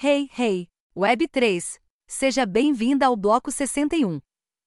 Hey, 0.00 0.30
hey, 0.38 0.68
Web3! 0.96 1.80
Seja 2.06 2.46
bem-vinda 2.46 3.06
ao 3.06 3.16
Bloco 3.16 3.50
61. 3.50 4.20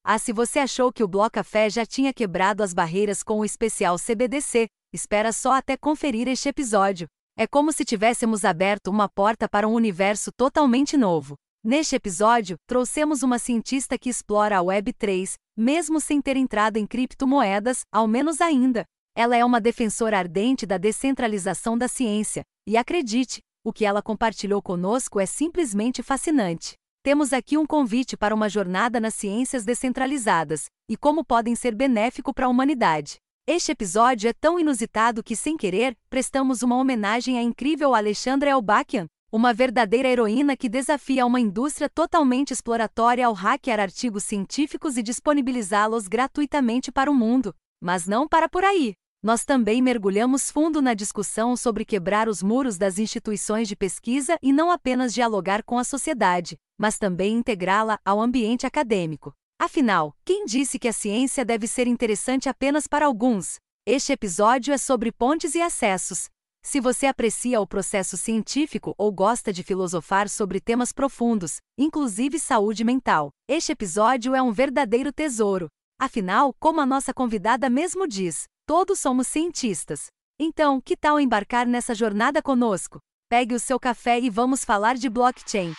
Ah, 0.04 0.20
se 0.20 0.34
você 0.34 0.60
achou 0.60 0.92
que 0.92 1.06
o 1.06 1.08
Bloco 1.08 1.36
Café 1.36 1.70
já 1.70 1.86
tinha 1.86 2.12
quebrado 2.12 2.62
as 2.62 2.74
barreiras 2.74 3.24
com 3.24 3.40
o 3.40 3.46
especial 3.46 3.96
CBDC, 3.96 4.68
espera 4.92 5.32
só 5.32 5.54
até 5.54 5.78
conferir 5.78 6.28
este 6.28 6.50
episódio. 6.50 7.08
É 7.38 7.48
como 7.48 7.72
se 7.72 7.86
tivéssemos 7.86 8.44
aberto 8.44 8.90
uma 8.90 9.08
porta 9.08 9.48
para 9.48 9.70
um 9.70 9.74
universo 9.74 10.34
totalmente 10.36 10.98
novo. 10.98 11.36
Neste 11.64 11.96
episódio, 11.96 12.58
trouxemos 12.68 13.24
uma 13.24 13.40
cientista 13.40 13.98
que 13.98 14.10
explora 14.10 14.58
a 14.58 14.62
Web3, 14.62 15.36
mesmo 15.56 16.02
sem 16.02 16.22
ter 16.22 16.36
entrado 16.36 16.76
em 16.76 16.86
criptomoedas, 16.86 17.84
ao 17.90 18.06
menos 18.06 18.42
ainda. 18.42 18.84
Ela 19.16 19.38
é 19.38 19.46
uma 19.46 19.62
defensora 19.62 20.20
ardente 20.20 20.66
da 20.66 20.78
descentralização 20.78 21.78
da 21.78 21.88
ciência, 21.88 22.44
e 22.68 22.76
acredite, 22.76 23.40
o 23.64 23.72
que 23.72 23.86
ela 23.86 24.02
compartilhou 24.02 24.62
conosco 24.62 25.20
é 25.20 25.26
simplesmente 25.26 26.02
fascinante. 26.02 26.74
Temos 27.04 27.34
aqui 27.34 27.58
um 27.58 27.66
convite 27.66 28.18
para 28.18 28.34
uma 28.34 28.50
jornada 28.50 29.00
nas 29.00 29.14
ciências 29.16 29.64
descentralizadas 29.64 30.66
e 30.90 30.98
como 30.98 31.24
podem 31.24 31.56
ser 31.56 31.74
benéfico 31.76 32.34
para 32.34 32.46
a 32.46 32.50
humanidade. 32.50 33.18
Este 33.48 33.72
episódio 33.72 34.30
é 34.30 34.34
tão 34.34 34.60
inusitado 34.60 35.24
que, 35.24 35.36
sem 35.36 35.58
querer, 35.58 35.98
prestamos 36.10 36.62
uma 36.62 36.76
homenagem 36.76 37.40
à 37.40 37.42
incrível 37.42 37.96
Alexandra 37.96 38.52
Elbakian, 38.52 39.08
uma 39.32 39.54
verdadeira 39.54 40.08
heroína 40.08 40.56
que 40.56 40.70
desafia 40.70 41.26
uma 41.26 41.40
indústria 41.40 41.90
totalmente 41.90 42.52
exploratória 42.52 43.26
ao 43.26 43.34
hackear 43.34 43.80
artigos 43.80 44.24
científicos 44.24 44.98
e 44.98 45.04
disponibilizá-los 45.04 46.08
gratuitamente 46.08 46.92
para 46.92 47.10
o 47.10 47.16
mundo. 47.16 47.56
Mas 47.82 48.06
não 48.06 48.28
para 48.28 48.48
por 48.48 48.64
aí. 48.64 48.94
Nós 49.24 49.46
também 49.46 49.84
mergulhamos 49.84 50.50
fundo 50.50 50.82
na 50.82 50.96
discussão 50.96 51.56
sobre 51.56 51.86
quebrar 51.86 52.28
os 52.28 52.42
muros 52.42 52.76
das 52.76 52.98
instituições 52.98 53.68
de 53.68 53.76
pesquisa 53.76 54.36
e 54.42 54.52
não 54.52 54.72
apenas 54.72 55.14
dialogar 55.14 55.62
com 55.62 55.78
a 55.78 55.84
sociedade, 55.84 56.58
mas 56.76 56.98
também 56.98 57.36
integrá-la 57.36 58.00
ao 58.04 58.20
ambiente 58.20 58.66
acadêmico. 58.66 59.32
Afinal, 59.60 60.16
quem 60.26 60.44
disse 60.46 60.80
que 60.80 60.88
a 60.88 60.94
ciência 60.94 61.46
deve 61.46 61.68
ser 61.68 61.86
interessante 61.86 62.50
apenas 62.50 62.88
para 62.88 63.06
alguns? 63.06 63.60
Este 63.86 64.12
episódio 64.12 64.74
é 64.74 64.78
sobre 64.78 65.12
pontes 65.12 65.54
e 65.54 65.62
acessos. 65.62 66.28
Se 66.64 66.80
você 66.80 67.06
aprecia 67.06 67.62
o 67.62 67.68
processo 67.68 68.18
científico 68.18 68.96
ou 68.98 69.12
gosta 69.12 69.54
de 69.54 69.62
filosofar 69.62 70.28
sobre 70.30 70.60
temas 70.60 70.92
profundos, 70.92 71.58
inclusive 71.78 72.40
saúde 72.40 72.84
mental, 72.84 73.30
este 73.48 73.72
episódio 73.72 74.34
é 74.34 74.42
um 74.42 74.52
verdadeiro 74.52 75.14
tesouro. 75.14 75.68
Afinal, 76.00 76.56
como 76.60 76.82
a 76.82 76.86
nossa 76.88 77.14
convidada 77.14 77.70
mesmo 77.70 78.08
diz, 78.08 78.46
Todos 78.74 79.00
somos 79.00 79.28
cientistas. 79.28 80.06
Então, 80.40 80.80
que 80.80 80.96
tal 80.96 81.20
embarcar 81.20 81.68
nessa 81.68 81.94
jornada 81.94 82.42
conosco? 82.42 83.00
Pegue 83.30 83.54
o 83.54 83.60
seu 83.60 83.78
café 83.78 84.18
e 84.18 84.30
vamos 84.30 84.64
falar 84.64 84.96
de 84.96 85.10
blockchain. 85.10 85.74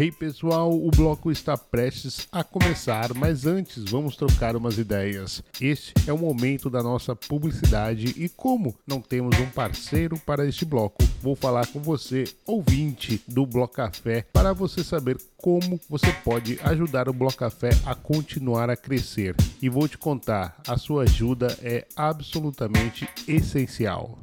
Hey 0.00 0.10
pessoal, 0.10 0.72
o 0.72 0.90
bloco 0.90 1.30
está 1.30 1.58
prestes 1.58 2.26
a 2.32 2.42
começar, 2.42 3.12
mas 3.12 3.44
antes 3.44 3.84
vamos 3.90 4.16
trocar 4.16 4.56
umas 4.56 4.78
ideias. 4.78 5.42
Este 5.60 5.92
é 6.06 6.10
o 6.10 6.16
momento 6.16 6.70
da 6.70 6.82
nossa 6.82 7.14
publicidade 7.14 8.14
e 8.16 8.26
como 8.26 8.74
não 8.86 9.02
temos 9.02 9.38
um 9.38 9.50
parceiro 9.50 10.18
para 10.20 10.48
este 10.48 10.64
bloco, 10.64 11.04
vou 11.20 11.36
falar 11.36 11.66
com 11.66 11.80
você, 11.80 12.24
ouvinte 12.46 13.22
do 13.28 13.44
Bloco 13.44 13.74
Café, 13.74 14.24
para 14.32 14.54
você 14.54 14.82
saber 14.82 15.18
como 15.36 15.78
você 15.86 16.10
pode 16.24 16.58
ajudar 16.62 17.06
o 17.06 17.12
Bloco 17.12 17.36
Café 17.36 17.68
a 17.84 17.94
continuar 17.94 18.70
a 18.70 18.76
crescer. 18.78 19.36
E 19.60 19.68
vou 19.68 19.86
te 19.86 19.98
contar, 19.98 20.62
a 20.66 20.78
sua 20.78 21.02
ajuda 21.02 21.58
é 21.60 21.86
absolutamente 21.94 23.06
essencial. 23.28 24.18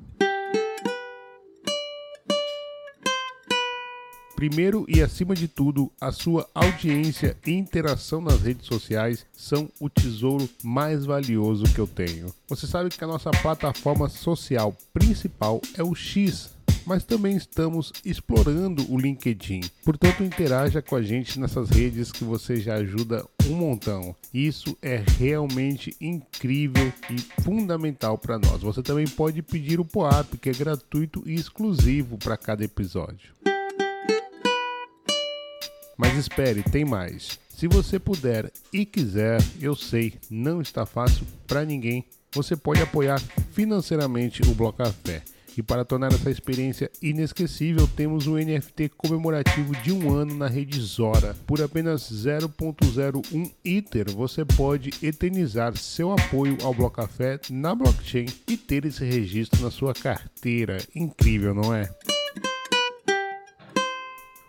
Primeiro 4.38 4.86
e 4.88 5.02
acima 5.02 5.34
de 5.34 5.48
tudo, 5.48 5.92
a 6.00 6.12
sua 6.12 6.48
audiência 6.54 7.36
e 7.44 7.54
interação 7.54 8.22
nas 8.22 8.44
redes 8.44 8.68
sociais 8.68 9.26
são 9.36 9.68
o 9.80 9.90
tesouro 9.90 10.48
mais 10.64 11.06
valioso 11.06 11.64
que 11.74 11.80
eu 11.80 11.88
tenho. 11.88 12.32
Você 12.48 12.68
sabe 12.68 12.92
que 12.92 13.04
a 13.04 13.08
nossa 13.08 13.32
plataforma 13.32 14.08
social 14.08 14.78
principal 14.94 15.60
é 15.76 15.82
o 15.82 15.96
X, 15.96 16.52
mas 16.86 17.04
também 17.04 17.36
estamos 17.36 17.92
explorando 18.06 18.86
o 18.94 19.00
LinkedIn. 19.00 19.62
Portanto, 19.84 20.24
interaja 20.24 20.84
com 20.84 20.96
a 20.96 21.02
gente 21.02 21.40
nessas 21.40 21.72
redes 21.72 22.12
que 22.12 22.24
você 22.24 22.58
já 22.58 22.76
ajuda 22.76 23.26
um 23.50 23.56
montão. 23.56 24.16
Isso 24.32 24.78
é 24.84 25.04
realmente 25.18 25.96
incrível 26.00 26.94
e 27.10 27.42
fundamental 27.42 28.20
para 28.20 28.38
nós. 28.38 28.62
Você 28.62 28.84
também 28.84 29.08
pode 29.08 29.42
pedir 29.42 29.80
o 29.80 29.86
POAP, 29.86 30.38
que 30.38 30.52
é 30.52 30.54
gratuito 30.54 31.24
e 31.26 31.34
exclusivo 31.34 32.20
para 32.20 32.38
cada 32.38 32.64
episódio. 32.64 33.36
Mas 35.98 36.16
espere, 36.16 36.62
tem 36.62 36.86
mais. 36.86 37.40
Se 37.50 37.68
você 37.68 37.98
puder 37.98 38.52
e 38.72 38.86
quiser, 38.86 39.42
eu 39.60 39.76
sei, 39.76 40.14
não 40.30 40.62
está 40.62 40.86
fácil 40.86 41.26
para 41.48 41.66
ninguém. 41.66 42.06
Você 42.34 42.56
pode 42.56 42.82
apoiar 42.82 43.20
financeiramente 43.52 44.44
o 44.44 44.54
Bloco 44.54 44.78
Café. 44.78 45.24
E 45.58 45.64
para 45.64 45.84
tornar 45.84 46.14
essa 46.14 46.30
experiência 46.30 46.92
inesquecível, 47.02 47.90
temos 47.96 48.28
um 48.28 48.36
NFT 48.36 48.90
comemorativo 48.96 49.76
de 49.78 49.92
um 49.92 50.14
ano 50.14 50.36
na 50.36 50.48
rede 50.48 50.80
Zora. 50.80 51.36
Por 51.48 51.60
apenas 51.60 52.04
0.01 52.12 53.52
Ether, 53.66 54.12
você 54.12 54.46
pode 54.46 54.92
eternizar 55.02 55.76
seu 55.76 56.12
apoio 56.12 56.58
ao 56.62 56.76
Bloco 56.76 56.98
Café 56.98 57.40
na 57.50 57.74
blockchain 57.74 58.28
e 58.48 58.56
ter 58.56 58.86
esse 58.86 59.04
registro 59.04 59.64
na 59.64 59.72
sua 59.72 59.96
carteira. 59.96 60.78
Incrível, 60.94 61.56
não 61.56 61.74
é? 61.74 61.90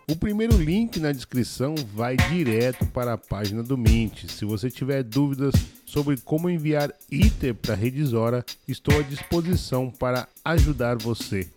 O 0.09 0.15
primeiro 0.15 0.57
link 0.57 0.99
na 0.99 1.11
descrição 1.11 1.75
vai 1.93 2.17
direto 2.17 2.83
para 2.87 3.13
a 3.13 3.17
página 3.17 3.61
do 3.61 3.77
Mint. 3.77 4.25
Se 4.25 4.43
você 4.43 4.67
tiver 4.67 5.03
dúvidas 5.03 5.53
sobre 5.85 6.17
como 6.17 6.49
enviar 6.49 6.91
Ether 7.11 7.53
para 7.53 7.75
a 7.75 7.77
rede 7.77 8.03
Zora, 8.03 8.43
estou 8.67 8.99
à 8.99 9.03
disposição 9.03 9.91
para 9.91 10.27
ajudar 10.43 10.97
você. 10.97 11.47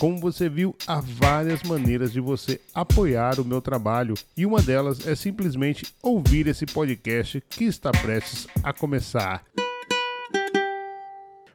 Como 0.00 0.18
você 0.18 0.48
viu, 0.48 0.74
há 0.88 1.00
várias 1.00 1.62
maneiras 1.62 2.12
de 2.12 2.18
você 2.18 2.60
apoiar 2.74 3.38
o 3.38 3.44
meu 3.44 3.60
trabalho 3.60 4.14
e 4.36 4.44
uma 4.44 4.60
delas 4.60 5.06
é 5.06 5.14
simplesmente 5.14 5.86
ouvir 6.02 6.48
esse 6.48 6.66
podcast 6.66 7.40
que 7.48 7.62
está 7.62 7.92
prestes 7.92 8.48
a 8.64 8.72
começar. 8.72 9.44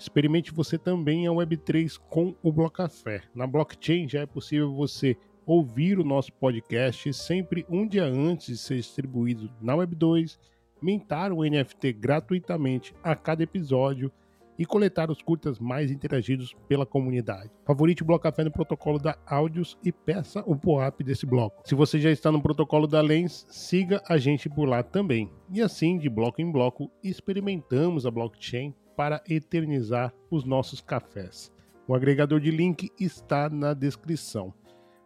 Experimente 0.00 0.50
você 0.50 0.78
também 0.78 1.26
a 1.26 1.30
Web3 1.30 2.00
com 2.08 2.34
o 2.42 2.50
Blocafé. 2.50 3.20
Na 3.34 3.46
blockchain 3.46 4.08
já 4.08 4.20
é 4.20 4.26
possível 4.26 4.72
você 4.72 5.14
ouvir 5.44 5.98
o 5.98 6.04
nosso 6.04 6.32
podcast 6.32 7.12
sempre 7.12 7.66
um 7.68 7.86
dia 7.86 8.04
antes 8.04 8.46
de 8.46 8.56
ser 8.56 8.76
distribuído 8.76 9.50
na 9.60 9.74
Web2, 9.74 10.38
mintar 10.80 11.32
o 11.32 11.44
NFT 11.44 11.92
gratuitamente 11.92 12.94
a 13.02 13.14
cada 13.14 13.42
episódio 13.42 14.10
e 14.58 14.64
coletar 14.64 15.10
os 15.10 15.20
curtas 15.20 15.58
mais 15.58 15.90
interagidos 15.90 16.54
pela 16.66 16.86
comunidade. 16.86 17.50
Favorite 17.66 18.02
o 18.02 18.06
Blocafé 18.06 18.42
no 18.42 18.50
protocolo 18.50 18.98
da 18.98 19.18
Áudios 19.26 19.76
e 19.84 19.92
peça 19.92 20.42
o 20.46 20.56
POAP 20.56 21.02
desse 21.02 21.26
bloco. 21.26 21.60
Se 21.66 21.74
você 21.74 22.00
já 22.00 22.10
está 22.10 22.32
no 22.32 22.40
protocolo 22.40 22.86
da 22.86 23.02
Lens, 23.02 23.46
siga 23.50 24.02
a 24.08 24.16
gente 24.16 24.48
por 24.48 24.66
lá 24.66 24.82
também. 24.82 25.30
E 25.52 25.60
assim, 25.60 25.98
de 25.98 26.08
bloco 26.08 26.40
em 26.40 26.50
bloco, 26.50 26.90
experimentamos 27.02 28.06
a 28.06 28.10
blockchain 28.10 28.74
para 29.00 29.22
eternizar 29.26 30.12
os 30.30 30.44
nossos 30.44 30.82
cafés. 30.82 31.50
O 31.88 31.94
agregador 31.94 32.38
de 32.38 32.50
link 32.50 32.90
está 33.00 33.48
na 33.48 33.72
descrição. 33.72 34.52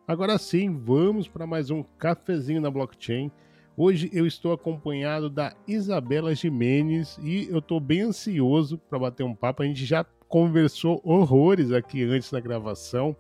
Agora 0.05 0.37
sim, 0.37 0.77
vamos 0.77 1.29
para 1.29 1.47
mais 1.47 1.71
um 1.71 1.85
cafezinho 1.97 2.61
na 2.61 2.73
blockchain. 2.73 3.31
Hoje 3.77 4.11
eu 4.13 4.27
estou 4.27 4.53
acompanhado 4.53 5.31
da 5.31 5.55
Isabela 5.69 6.35
Jimenez 6.35 7.17
e 7.23 7.47
eu 7.49 7.61
estou 7.61 7.79
bem 7.79 8.01
ansioso 8.01 8.79
para 8.79 8.99
bater 8.99 9.23
um 9.23 9.33
papo. 9.33 9.63
A 9.63 9.67
gente 9.67 9.85
já 9.85 10.05
conversou 10.27 11.01
horrores 11.05 11.71
aqui 11.71 12.03
antes 12.03 12.33
da 12.33 12.41
gravação 12.41 13.17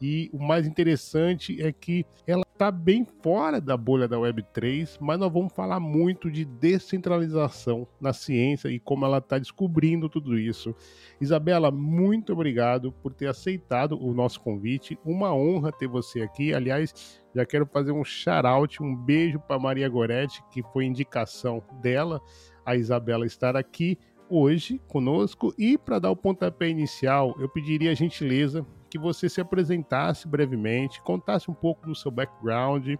E 0.00 0.30
o 0.32 0.38
mais 0.38 0.66
interessante 0.66 1.62
é 1.62 1.72
que 1.72 2.04
ela 2.26 2.44
está 2.52 2.70
bem 2.70 3.06
fora 3.22 3.60
da 3.60 3.76
bolha 3.76 4.08
da 4.08 4.16
Web3, 4.16 4.96
mas 5.00 5.18
nós 5.18 5.32
vamos 5.32 5.52
falar 5.52 5.78
muito 5.78 6.30
de 6.30 6.44
descentralização 6.44 7.86
na 8.00 8.12
ciência 8.12 8.68
e 8.68 8.80
como 8.80 9.04
ela 9.04 9.18
está 9.18 9.38
descobrindo 9.38 10.08
tudo 10.08 10.38
isso. 10.38 10.74
Isabela, 11.20 11.70
muito 11.70 12.32
obrigado 12.32 12.92
por 12.92 13.12
ter 13.12 13.26
aceitado 13.26 14.02
o 14.02 14.14
nosso 14.14 14.40
convite. 14.40 14.98
Uma 15.04 15.34
honra 15.34 15.70
ter 15.70 15.86
você 15.86 16.22
aqui. 16.22 16.54
Aliás, 16.54 17.22
já 17.34 17.44
quero 17.44 17.66
fazer 17.66 17.92
um 17.92 18.04
shout-out, 18.04 18.82
um 18.82 18.96
beijo 18.96 19.38
para 19.38 19.58
Maria 19.58 19.88
Goretti, 19.88 20.42
que 20.50 20.62
foi 20.72 20.86
indicação 20.86 21.62
dela, 21.82 22.20
a 22.64 22.74
Isabela 22.74 23.26
estar 23.26 23.56
aqui 23.56 23.98
hoje 24.28 24.80
conosco. 24.88 25.54
E 25.58 25.76
para 25.78 25.98
dar 25.98 26.10
o 26.10 26.16
pontapé 26.16 26.68
inicial, 26.68 27.34
eu 27.38 27.48
pediria 27.48 27.90
a 27.90 27.94
gentileza 27.94 28.66
que 28.90 28.98
você 28.98 29.28
se 29.28 29.40
apresentasse 29.40 30.28
brevemente, 30.28 31.02
contasse 31.02 31.50
um 31.50 31.54
pouco 31.54 31.86
do 31.86 31.94
seu 31.94 32.10
background 32.10 32.94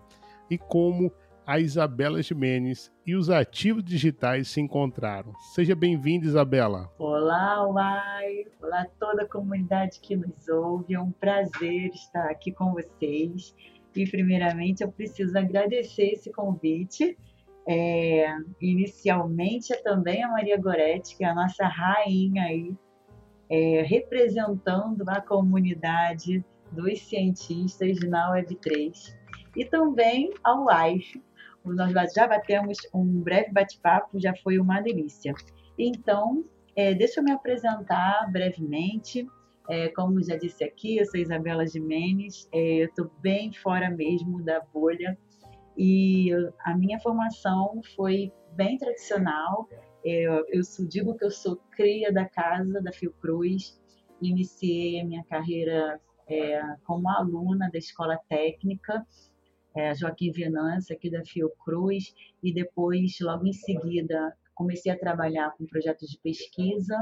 e 0.51 0.59
como 0.59 1.13
a 1.47 1.61
Isabela 1.61 2.21
Jimenez 2.21 2.93
e 3.07 3.15
os 3.15 3.31
ativos 3.31 3.85
digitais 3.85 4.49
se 4.49 4.61
encontraram. 4.61 5.33
Seja 5.55 5.77
bem-vinda, 5.77 6.27
Isabela. 6.27 6.91
Olá, 6.99 7.65
Uai! 7.69 8.47
Olá 8.61 8.85
toda 8.99 9.23
a 9.23 9.29
comunidade 9.29 10.01
que 10.01 10.17
nos 10.17 10.49
ouve. 10.49 10.95
É 10.95 11.01
um 11.01 11.13
prazer 11.13 11.91
estar 11.95 12.29
aqui 12.31 12.51
com 12.51 12.73
vocês. 12.73 13.55
E, 13.95 14.05
primeiramente, 14.11 14.83
eu 14.83 14.91
preciso 14.91 15.39
agradecer 15.39 16.13
esse 16.13 16.31
convite. 16.33 17.17
É, 17.69 18.33
inicialmente, 18.61 19.73
é 19.73 19.77
também 19.77 20.23
a 20.23 20.29
Maria 20.29 20.57
Goretti, 20.57 21.17
que 21.17 21.25
é 21.25 21.29
a 21.29 21.35
nossa 21.35 21.67
rainha 21.67 22.45
aí, 22.45 22.73
é, 23.51 23.83
representando 23.83 25.03
a 25.09 25.21
comunidade 25.21 26.45
dos 26.71 27.01
cientistas 27.03 27.99
na 28.01 28.33
Web3. 28.33 29.17
E 29.57 29.65
também 29.65 30.33
ao 30.45 30.67
Life. 30.69 31.23
Nós 31.65 32.13
já 32.13 32.29
batemos 32.29 32.79
um 32.95 33.05
breve 33.21 33.51
bate-papo, 33.51 34.21
já 34.21 34.33
foi 34.37 34.59
uma 34.59 34.81
delícia. 34.81 35.35
Então, 35.77 36.45
é, 36.77 36.95
deixa 36.95 37.19
eu 37.19 37.25
me 37.25 37.33
apresentar 37.33 38.31
brevemente. 38.31 39.27
É, 39.69 39.89
como 39.89 40.23
já 40.23 40.37
disse 40.37 40.63
aqui, 40.63 40.99
eu 40.99 41.07
sou 41.07 41.19
Isabela 41.19 41.67
Jimenez, 41.67 42.49
é, 42.53 42.83
eu 42.83 42.87
estou 42.87 43.11
bem 43.21 43.53
fora 43.53 43.91
mesmo 43.91 44.41
da 44.45 44.61
bolha 44.61 45.19
e 45.77 46.31
a 46.61 46.77
minha 46.77 46.99
formação 47.01 47.81
foi 47.95 48.33
bem 48.55 48.79
tradicional. 48.79 49.69
Eu, 50.05 50.45
eu 50.49 50.63
digo 50.89 51.17
que 51.17 51.25
eu 51.25 51.31
sou 51.31 51.57
cria 51.73 52.13
da 52.13 52.25
casa 52.25 52.81
da 52.81 52.93
Fiocruz, 52.93 53.81
iniciei 54.21 55.01
a 55.01 55.05
minha 55.05 55.25
carreira 55.25 56.01
é, 56.29 56.61
como 56.85 57.09
aluna 57.09 57.69
da 57.71 57.79
escola 57.79 58.19
técnica 58.29 59.07
é, 59.77 59.95
Joaquim 59.95 60.33
Venâncio, 60.33 60.97
aqui 60.97 61.11
da 61.11 61.23
Fiocruz, 61.25 62.15
e 62.43 62.53
depois, 62.53 63.19
logo 63.21 63.47
em 63.47 63.53
seguida, 63.53 64.35
comecei 64.55 64.91
a 64.91 64.99
trabalhar 64.99 65.51
com 65.57 65.67
projetos 65.67 66.09
de 66.09 66.19
pesquisa 66.21 66.97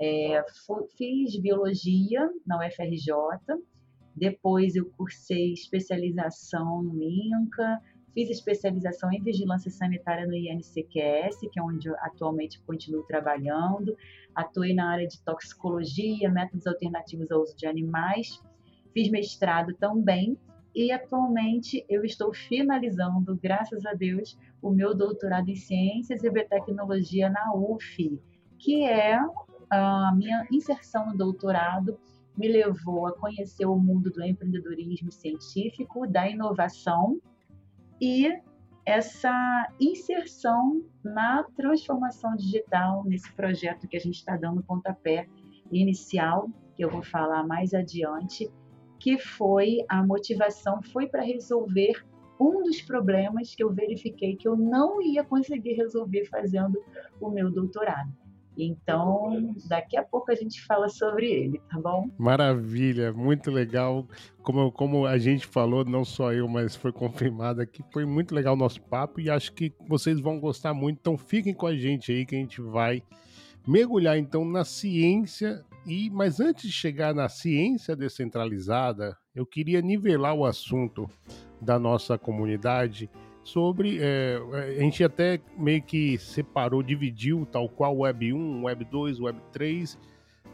é, 0.00 0.44
fiz 0.96 1.40
biologia 1.40 2.30
na 2.46 2.58
UFRJ, 2.58 3.14
depois 4.14 4.76
eu 4.76 4.86
cursei 4.90 5.52
especialização 5.52 6.82
no 6.82 7.02
INCA, 7.02 7.80
fiz 8.16 8.30
especialização 8.30 9.12
em 9.12 9.22
vigilância 9.22 9.70
sanitária 9.70 10.26
no 10.26 10.32
INCQS, 10.34 11.38
que 11.52 11.60
é 11.60 11.62
onde 11.62 11.90
atualmente 11.96 12.58
continuo 12.62 13.02
trabalhando. 13.02 13.94
Atuei 14.34 14.72
na 14.72 14.90
área 14.90 15.06
de 15.06 15.20
toxicologia, 15.20 16.30
métodos 16.30 16.66
alternativos 16.66 17.30
ao 17.30 17.42
uso 17.42 17.54
de 17.54 17.66
animais. 17.66 18.42
Fiz 18.94 19.10
mestrado 19.10 19.74
também 19.74 20.38
e 20.74 20.90
atualmente 20.90 21.84
eu 21.90 22.06
estou 22.06 22.32
finalizando, 22.32 23.38
graças 23.42 23.84
a 23.84 23.92
Deus, 23.92 24.38
o 24.62 24.70
meu 24.70 24.94
doutorado 24.94 25.50
em 25.50 25.54
ciências 25.54 26.24
e 26.24 26.30
biotecnologia 26.30 27.28
na 27.28 27.52
UF, 27.54 28.18
que 28.58 28.82
é 28.84 29.18
a 29.68 30.14
minha 30.16 30.46
inserção 30.50 31.08
no 31.08 31.14
doutorado 31.18 31.98
me 32.34 32.48
levou 32.48 33.06
a 33.06 33.14
conhecer 33.18 33.66
o 33.66 33.78
mundo 33.78 34.10
do 34.10 34.22
empreendedorismo 34.22 35.12
científico, 35.12 36.06
da 36.06 36.28
inovação 36.28 37.20
e 38.00 38.32
essa 38.84 39.66
inserção 39.80 40.82
na 41.02 41.42
transformação 41.56 42.36
digital 42.36 43.04
nesse 43.04 43.32
projeto 43.32 43.88
que 43.88 43.96
a 43.96 44.00
gente 44.00 44.16
está 44.16 44.36
dando 44.36 44.62
pontapé 44.62 45.26
inicial, 45.72 46.48
que 46.76 46.84
eu 46.84 46.90
vou 46.90 47.02
falar 47.02 47.44
mais 47.44 47.74
adiante, 47.74 48.48
que 48.98 49.18
foi 49.18 49.78
a 49.88 50.06
motivação 50.06 50.80
foi 50.82 51.08
para 51.08 51.22
resolver 51.22 52.06
um 52.38 52.62
dos 52.62 52.80
problemas 52.82 53.54
que 53.54 53.64
eu 53.64 53.72
verifiquei 53.72 54.36
que 54.36 54.46
eu 54.46 54.56
não 54.56 55.02
ia 55.02 55.24
conseguir 55.24 55.72
resolver 55.72 56.26
fazendo 56.26 56.80
o 57.20 57.30
meu 57.30 57.50
doutorado. 57.50 58.12
Então, 58.56 59.54
daqui 59.68 59.96
a 59.96 60.02
pouco 60.02 60.30
a 60.32 60.34
gente 60.34 60.64
fala 60.64 60.88
sobre 60.88 61.30
ele, 61.30 61.60
tá 61.70 61.78
bom? 61.78 62.08
Maravilha, 62.18 63.12
muito 63.12 63.50
legal. 63.50 64.06
Como, 64.42 64.72
como 64.72 65.06
a 65.06 65.18
gente 65.18 65.46
falou, 65.46 65.84
não 65.84 66.04
só 66.04 66.32
eu, 66.32 66.48
mas 66.48 66.74
foi 66.74 66.92
confirmado 66.92 67.60
aqui, 67.60 67.84
foi 67.92 68.04
muito 68.06 68.34
legal 68.34 68.54
o 68.54 68.58
nosso 68.58 68.80
papo 68.82 69.20
e 69.20 69.28
acho 69.28 69.52
que 69.52 69.72
vocês 69.86 70.20
vão 70.20 70.40
gostar 70.40 70.72
muito. 70.72 70.98
Então, 71.00 71.18
fiquem 71.18 71.52
com 71.52 71.66
a 71.66 71.76
gente 71.76 72.12
aí 72.12 72.24
que 72.24 72.34
a 72.34 72.38
gente 72.38 72.60
vai 72.60 73.02
mergulhar 73.66 74.16
então 74.16 74.44
na 74.44 74.64
ciência 74.64 75.64
e 75.84 76.08
mas 76.10 76.40
antes 76.40 76.64
de 76.64 76.72
chegar 76.72 77.14
na 77.14 77.28
ciência 77.28 77.96
descentralizada, 77.96 79.16
eu 79.34 79.44
queria 79.44 79.82
nivelar 79.82 80.34
o 80.34 80.44
assunto 80.44 81.08
da 81.60 81.78
nossa 81.78 82.16
comunidade 82.16 83.10
sobre. 83.46 83.98
É, 84.00 84.40
a 84.78 84.80
gente 84.82 85.02
até 85.02 85.40
meio 85.56 85.82
que 85.82 86.18
separou, 86.18 86.82
dividiu, 86.82 87.46
tal 87.50 87.68
qual 87.68 87.98
Web 87.98 88.32
1, 88.32 88.64
Web 88.64 88.84
2, 88.90 89.20
Web 89.20 89.38
3. 89.52 89.98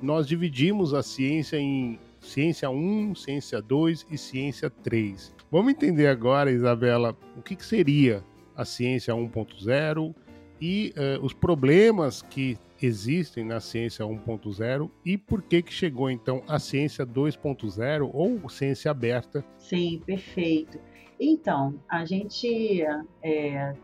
Nós 0.01 0.27
dividimos 0.27 0.95
a 0.95 1.03
ciência 1.03 1.57
em 1.57 1.99
ciência 2.21 2.69
1, 2.71 3.15
ciência 3.15 3.63
2 3.63 4.07
e 4.11 4.19
ciência 4.19 4.69
3. 4.69 5.35
Vamos 5.51 5.73
entender 5.73 6.09
agora, 6.09 6.51
Isabela, 6.51 7.17
o 7.37 7.43
que, 7.43 7.55
que 7.57 7.65
seria 7.65 8.25
a 8.57 8.65
ciência 8.65 9.15
1.0 9.15 10.15
e 10.61 10.95
uh, 10.97 11.25
os 11.25 11.33
problemas 11.33 12.23
que 12.23 12.59
existem 12.81 13.45
na 13.45 13.61
ciência 13.61 14.05
1.0 14.05 14.91
e 15.05 15.17
por 15.17 15.43
que 15.43 15.63
que 15.63 15.73
chegou 15.73 16.11
então 16.11 16.43
a 16.49 16.59
ciência 16.59 17.07
2.0 17.07 18.11
ou 18.13 18.49
ciência 18.49 18.91
aberta? 18.91 19.45
Sim, 19.59 20.03
perfeito. 20.05 20.79
Então, 21.25 21.79
a 21.89 22.05
gente 22.05 22.49
está 22.49 23.05
é, 23.23 23.77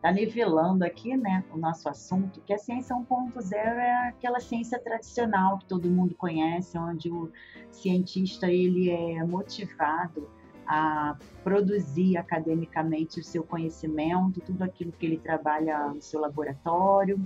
tá 0.00 0.10
nivelando 0.10 0.86
aqui 0.86 1.14
né, 1.18 1.44
o 1.52 1.58
nosso 1.58 1.86
assunto, 1.86 2.40
que 2.40 2.54
a 2.54 2.56
ciência 2.56 2.96
1.0 2.96 3.52
é 3.52 4.08
aquela 4.08 4.40
ciência 4.40 4.78
tradicional 4.78 5.58
que 5.58 5.66
todo 5.66 5.86
mundo 5.86 6.14
conhece, 6.14 6.78
onde 6.78 7.10
o 7.10 7.30
cientista 7.70 8.50
ele 8.50 8.88
é 8.88 9.22
motivado 9.22 10.30
a 10.66 11.14
produzir 11.44 12.16
academicamente 12.16 13.20
o 13.20 13.22
seu 13.22 13.42
conhecimento, 13.42 14.40
tudo 14.40 14.62
aquilo 14.62 14.90
que 14.90 15.04
ele 15.04 15.18
trabalha 15.18 15.88
no 15.88 16.00
seu 16.00 16.18
laboratório, 16.18 17.20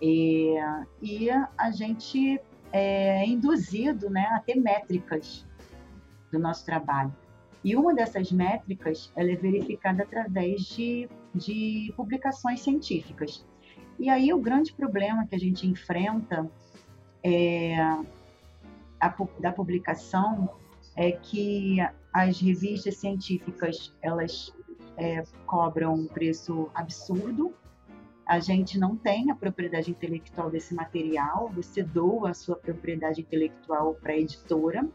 e, 0.00 0.54
e 1.02 1.28
a 1.30 1.70
gente 1.70 2.40
é 2.72 3.26
induzido 3.26 4.08
né, 4.08 4.26
a 4.32 4.40
ter 4.40 4.54
métricas 4.54 5.46
do 6.32 6.38
nosso 6.38 6.64
trabalho. 6.64 7.14
E 7.66 7.74
uma 7.74 7.92
dessas 7.92 8.30
métricas 8.30 9.12
ela 9.16 9.28
é 9.28 9.34
verificada 9.34 10.04
através 10.04 10.60
de, 10.66 11.08
de 11.34 11.92
publicações 11.96 12.60
científicas. 12.60 13.44
E 13.98 14.08
aí 14.08 14.32
o 14.32 14.38
grande 14.38 14.72
problema 14.72 15.26
que 15.26 15.34
a 15.34 15.38
gente 15.38 15.66
enfrenta 15.66 16.48
é, 17.24 17.76
a, 19.00 19.12
da 19.40 19.50
publicação 19.50 20.48
é 20.94 21.10
que 21.10 21.78
as 22.12 22.40
revistas 22.40 22.98
científicas 22.98 23.92
elas 24.00 24.54
é, 24.96 25.24
cobram 25.44 25.92
um 25.92 26.06
preço 26.06 26.70
absurdo. 26.72 27.52
A 28.24 28.38
gente 28.38 28.78
não 28.78 28.94
tem 28.94 29.28
a 29.32 29.34
propriedade 29.34 29.90
intelectual 29.90 30.50
desse 30.50 30.72
material. 30.72 31.50
Você 31.56 31.82
doa 31.82 32.30
a 32.30 32.34
sua 32.34 32.54
propriedade 32.54 33.22
intelectual 33.22 33.94
para 33.94 34.12
a 34.12 34.16
editora. 34.18 34.88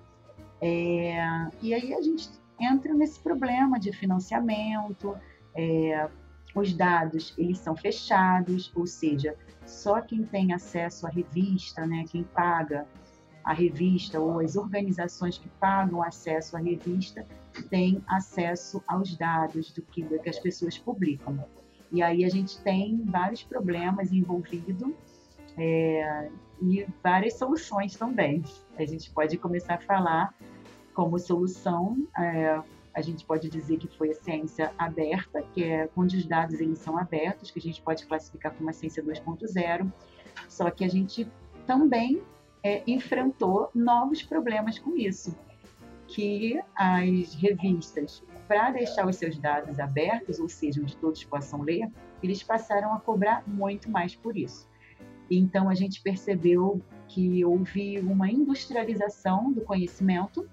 É, 0.61 1.17
e 1.61 1.73
aí 1.73 1.93
a 1.93 2.01
gente 2.01 2.29
entra 2.63 2.93
nesse 2.93 3.19
problema 3.19 3.79
de 3.79 3.91
financiamento, 3.91 5.15
é, 5.55 6.09
os 6.55 6.73
dados 6.73 7.33
eles 7.37 7.57
são 7.59 7.75
fechados, 7.75 8.71
ou 8.75 8.85
seja, 8.85 9.35
só 9.65 10.01
quem 10.01 10.23
tem 10.23 10.53
acesso 10.53 11.07
à 11.07 11.09
revista, 11.09 11.85
né, 11.85 12.05
quem 12.09 12.23
paga 12.23 12.85
a 13.43 13.53
revista 13.53 14.19
ou 14.19 14.39
as 14.39 14.55
organizações 14.55 15.37
que 15.37 15.49
pagam 15.59 16.03
acesso 16.03 16.55
à 16.55 16.59
revista 16.59 17.25
têm 17.69 18.03
acesso 18.07 18.83
aos 18.87 19.17
dados 19.17 19.71
do 19.71 19.81
que, 19.81 20.03
do 20.03 20.19
que 20.19 20.29
as 20.29 20.39
pessoas 20.39 20.77
publicam. 20.77 21.43
E 21.91 22.01
aí 22.01 22.23
a 22.23 22.29
gente 22.29 22.61
tem 22.61 23.03
vários 23.05 23.43
problemas 23.43 24.13
envolvidos 24.13 24.93
é, 25.57 26.29
e 26.61 26.87
várias 27.03 27.37
soluções 27.37 27.95
também. 27.95 28.43
A 28.77 28.85
gente 28.85 29.11
pode 29.11 29.37
começar 29.37 29.75
a 29.75 29.79
falar 29.79 30.33
como 30.93 31.17
solução, 31.19 31.97
é, 32.17 32.61
a 32.93 33.01
gente 33.01 33.25
pode 33.25 33.49
dizer 33.49 33.77
que 33.77 33.87
foi 33.97 34.11
a 34.11 34.13
ciência 34.13 34.73
aberta, 34.77 35.41
que 35.53 35.63
é 35.63 35.89
onde 35.95 36.17
os 36.17 36.25
dados 36.25 36.59
eles 36.59 36.79
são 36.79 36.97
abertos, 36.97 37.51
que 37.51 37.59
a 37.59 37.61
gente 37.61 37.81
pode 37.81 38.05
classificar 38.05 38.51
como 38.51 38.63
uma 38.63 38.73
ciência 38.73 39.03
2.0, 39.03 39.91
só 40.49 40.69
que 40.69 40.83
a 40.83 40.87
gente 40.87 41.27
também 41.65 42.21
é, 42.63 42.83
enfrentou 42.85 43.69
novos 43.73 44.21
problemas 44.23 44.77
com 44.77 44.95
isso, 44.95 45.35
que 46.07 46.59
as 46.75 47.33
revistas, 47.35 48.23
para 48.47 48.71
deixar 48.71 49.07
os 49.07 49.15
seus 49.15 49.37
dados 49.37 49.79
abertos, 49.79 50.39
ou 50.39 50.49
seja, 50.49 50.81
onde 50.81 50.95
todos 50.97 51.23
possam 51.23 51.61
ler, 51.61 51.89
eles 52.21 52.43
passaram 52.43 52.93
a 52.93 52.99
cobrar 52.99 53.43
muito 53.47 53.89
mais 53.89 54.15
por 54.15 54.35
isso. 54.35 54.69
Então 55.29 55.69
a 55.69 55.73
gente 55.73 56.01
percebeu 56.01 56.81
que 57.07 57.43
houve 57.45 57.99
uma 57.99 58.29
industrialização 58.29 59.51
do 59.53 59.61
conhecimento 59.61 60.47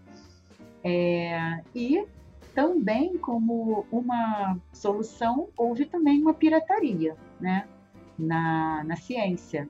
é, 0.85 1.63
e 1.75 2.07
também 2.55 3.17
como 3.19 3.87
uma 3.91 4.59
solução 4.73 5.49
houve 5.57 5.87
também 5.87 6.21
uma 6.21 6.35
pirataria, 6.35 7.17
né, 7.41 7.69
na, 8.19 8.83
na 8.85 8.97
ciência, 8.97 9.69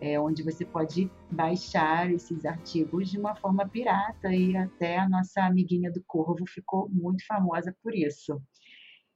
é, 0.00 0.18
onde 0.20 0.42
você 0.42 0.64
pode 0.64 1.10
baixar 1.30 2.10
esses 2.10 2.44
artigos 2.44 3.10
de 3.10 3.18
uma 3.18 3.34
forma 3.36 3.68
pirata 3.68 4.34
e 4.34 4.56
até 4.56 4.98
a 4.98 5.08
nossa 5.08 5.42
amiguinha 5.42 5.90
do 5.90 6.02
Corvo 6.04 6.44
ficou 6.46 6.88
muito 6.88 7.26
famosa 7.26 7.74
por 7.82 7.94
isso. 7.94 8.40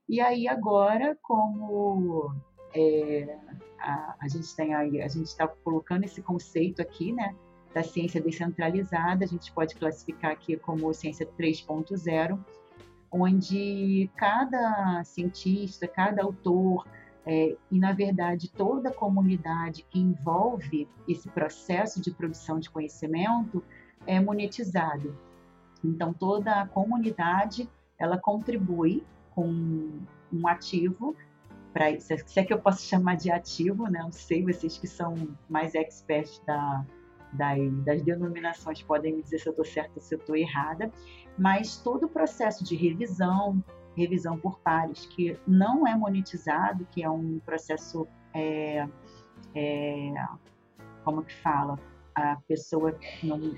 E 0.08 0.20
aí 0.20 0.46
agora, 0.46 1.18
como 1.22 2.32
é, 2.74 3.38
a, 3.78 4.16
a, 4.20 4.28
gente 4.28 4.54
tem 4.54 4.74
aí, 4.74 5.02
a 5.02 5.08
gente 5.08 5.26
está 5.26 5.48
colocando 5.48 6.04
esse 6.04 6.22
conceito 6.22 6.80
aqui, 6.80 7.12
né, 7.12 7.34
da 7.76 7.82
ciência 7.82 8.22
descentralizada, 8.22 9.22
a 9.22 9.28
gente 9.28 9.52
pode 9.52 9.74
classificar 9.74 10.30
aqui 10.30 10.56
como 10.56 10.94
ciência 10.94 11.28
3.0, 11.38 12.38
onde 13.12 14.10
cada 14.16 15.04
cientista, 15.04 15.86
cada 15.86 16.22
autor, 16.22 16.86
é, 17.26 17.54
e 17.70 17.78
na 17.78 17.92
verdade 17.92 18.50
toda 18.50 18.88
a 18.88 18.94
comunidade 18.94 19.84
que 19.90 19.98
envolve 19.98 20.88
esse 21.06 21.28
processo 21.28 22.00
de 22.00 22.10
produção 22.10 22.58
de 22.58 22.70
conhecimento 22.70 23.62
é 24.06 24.18
monetizado. 24.18 25.14
Então 25.84 26.14
toda 26.14 26.62
a 26.62 26.66
comunidade 26.66 27.68
ela 27.98 28.16
contribui 28.16 29.04
com 29.34 30.00
um 30.32 30.48
ativo 30.48 31.14
para 31.74 32.00
se 32.00 32.40
é 32.40 32.42
que 32.42 32.54
eu 32.54 32.58
posso 32.58 32.86
chamar 32.86 33.16
de 33.16 33.30
ativo, 33.30 33.86
né? 33.86 33.98
Não 33.98 34.10
sei 34.10 34.42
vocês 34.42 34.78
que 34.78 34.86
são 34.86 35.28
mais 35.46 35.74
experts 35.74 36.40
da, 36.46 36.86
das, 37.32 37.58
das 37.84 38.02
denominações 38.02 38.82
podem 38.82 39.14
me 39.14 39.22
dizer 39.22 39.38
se 39.38 39.48
eu 39.48 39.50
estou 39.50 39.64
certa 39.64 40.00
se 40.00 40.14
eu 40.14 40.18
estou 40.18 40.36
errada, 40.36 40.90
mas 41.38 41.76
todo 41.76 42.04
o 42.04 42.08
processo 42.08 42.64
de 42.64 42.74
revisão, 42.76 43.62
revisão 43.96 44.38
por 44.38 44.58
pares, 44.60 45.06
que 45.06 45.38
não 45.46 45.86
é 45.86 45.94
monetizado, 45.94 46.86
que 46.90 47.02
é 47.02 47.10
um 47.10 47.38
processo, 47.40 48.06
é, 48.34 48.88
é, 49.54 50.14
como 51.04 51.22
que 51.22 51.34
fala, 51.34 51.78
a 52.14 52.36
pessoa 52.48 52.98
não, 53.22 53.54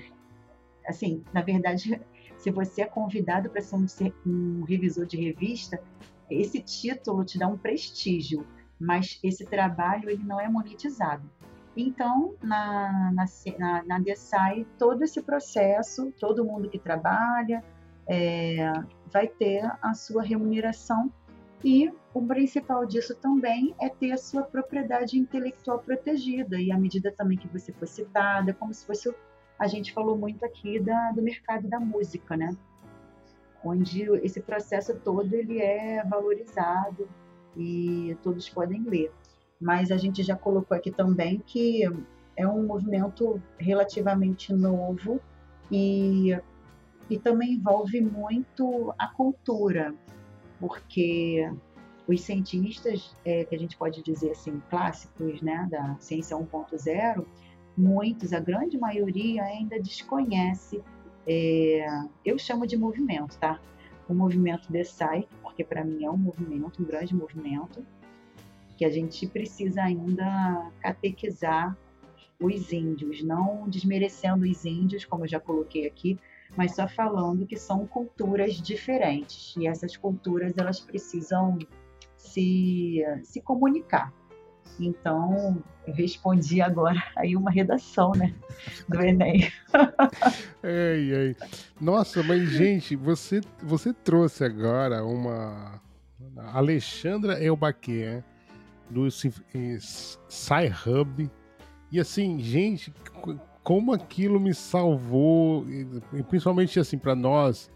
assim, 0.85 1.23
na 1.33 1.41
verdade, 1.41 2.01
se 2.37 2.51
você 2.51 2.81
é 2.81 2.85
convidado 2.85 3.49
para 3.49 3.61
ser 3.61 3.75
um, 3.75 3.85
um 4.25 4.63
revisor 4.63 5.05
de 5.05 5.17
revista, 5.17 5.81
esse 6.29 6.61
título 6.61 7.25
te 7.25 7.37
dá 7.39 7.47
um 7.47 7.57
prestígio, 7.57 8.45
mas 8.79 9.19
esse 9.23 9.45
trabalho 9.45 10.09
ele 10.09 10.23
não 10.23 10.39
é 10.39 10.47
monetizado. 10.47 11.29
Então, 11.75 12.33
na, 12.41 13.11
na, 13.13 13.25
na, 13.57 13.83
na 13.83 13.99
DSI, 13.99 14.65
todo 14.77 15.03
esse 15.03 15.21
processo, 15.21 16.11
todo 16.19 16.43
mundo 16.43 16.69
que 16.69 16.79
trabalha 16.79 17.63
é, 18.07 18.71
vai 19.11 19.27
ter 19.27 19.63
a 19.81 19.93
sua 19.93 20.23
remuneração 20.23 21.11
e 21.63 21.91
o 22.13 22.25
principal 22.25 22.85
disso 22.85 23.13
também 23.15 23.75
é 23.79 23.89
ter 23.89 24.11
a 24.11 24.17
sua 24.17 24.43
propriedade 24.43 25.17
intelectual 25.17 25.79
protegida. 25.79 26.59
E 26.59 26.71
à 26.71 26.77
medida 26.77 27.11
também 27.11 27.37
que 27.37 27.47
você 27.47 27.71
for 27.73 27.87
citada, 27.87 28.53
como 28.53 28.73
se 28.73 28.85
fosse, 28.85 29.13
a 29.57 29.67
gente 29.67 29.93
falou 29.93 30.17
muito 30.17 30.43
aqui 30.45 30.79
da, 30.79 31.11
do 31.11 31.21
mercado 31.21 31.67
da 31.67 31.79
música, 31.79 32.37
né? 32.37 32.55
Onde 33.63 34.03
esse 34.23 34.41
processo 34.41 34.97
todo 34.99 35.33
ele 35.33 35.59
é 35.59 36.03
valorizado 36.05 37.09
e 37.57 38.17
todos 38.23 38.49
podem 38.49 38.81
ler 38.83 39.11
mas 39.59 39.91
a 39.91 39.97
gente 39.97 40.23
já 40.23 40.35
colocou 40.35 40.75
aqui 40.75 40.91
também 40.91 41.41
que 41.45 41.83
é 42.35 42.47
um 42.47 42.65
movimento 42.65 43.41
relativamente 43.57 44.53
novo 44.53 45.19
e, 45.69 46.37
e 47.09 47.19
também 47.19 47.53
envolve 47.53 47.99
muito 47.99 48.93
a 48.97 49.07
cultura, 49.07 49.93
porque 50.59 51.51
os 52.07 52.21
cientistas, 52.21 53.13
é, 53.25 53.43
que 53.43 53.53
a 53.53 53.59
gente 53.59 53.77
pode 53.77 54.01
dizer 54.01 54.31
assim, 54.31 54.61
clássicos 54.69 55.41
né, 55.41 55.67
da 55.69 55.95
ciência 55.99 56.35
1.0, 56.37 57.25
muitos, 57.77 58.33
a 58.33 58.39
grande 58.39 58.77
maioria 58.77 59.43
ainda 59.43 59.79
desconhece, 59.79 60.81
é, 61.27 61.85
eu 62.25 62.37
chamo 62.39 62.65
de 62.65 62.77
movimento, 62.77 63.37
tá? 63.37 63.59
O 64.07 64.13
movimento 64.13 64.71
de 64.71 64.83
site, 64.83 65.29
porque 65.43 65.63
para 65.63 65.83
mim 65.83 66.03
é 66.03 66.09
um 66.09 66.17
movimento, 66.17 66.81
um 66.81 66.85
grande 66.85 67.15
movimento, 67.15 67.85
que 68.79 68.85
a 68.85 68.89
gente 68.89 69.27
precisa 69.27 69.81
ainda 69.81 70.71
catequizar 70.79 71.77
os 72.39 72.71
índios, 72.71 73.21
não 73.21 73.67
desmerecendo 73.67 74.49
os 74.49 74.63
índios, 74.63 75.03
como 75.03 75.25
eu 75.25 75.27
já 75.27 75.37
coloquei 75.37 75.85
aqui, 75.85 76.17
mas 76.55 76.75
só 76.75 76.87
falando 76.87 77.45
que 77.45 77.57
são 77.57 77.85
culturas 77.85 78.53
diferentes 78.53 79.53
e 79.57 79.67
essas 79.67 79.97
culturas 79.97 80.57
elas 80.57 80.79
precisam 80.79 81.59
se, 82.15 83.03
se 83.21 83.41
comunicar. 83.41 84.13
Então, 84.79 85.61
eu 85.85 85.93
respondi 85.93 86.61
agora 86.61 87.03
aí 87.17 87.35
uma 87.35 87.51
redação, 87.51 88.13
né, 88.13 88.33
do 88.87 89.01
Enem. 89.01 89.51
ei, 90.63 91.13
ei. 91.13 91.35
Nossa, 91.81 92.23
mas 92.23 92.47
gente, 92.49 92.95
você, 92.95 93.41
você 93.61 93.91
trouxe 93.91 94.45
agora 94.45 95.03
uma 95.03 95.81
Alexandra 96.53 97.43
Elbaquer, 97.43 98.23
do 98.89 99.07
Sci-Hub. 99.79 101.29
E 101.91 101.99
assim, 101.99 102.39
gente, 102.39 102.93
como 103.63 103.93
aquilo 103.93 104.39
me 104.39 104.53
salvou, 104.53 105.65
e 106.13 106.23
principalmente 106.23 106.79
assim 106.79 106.97
para 106.97 107.15
nós, 107.15 107.71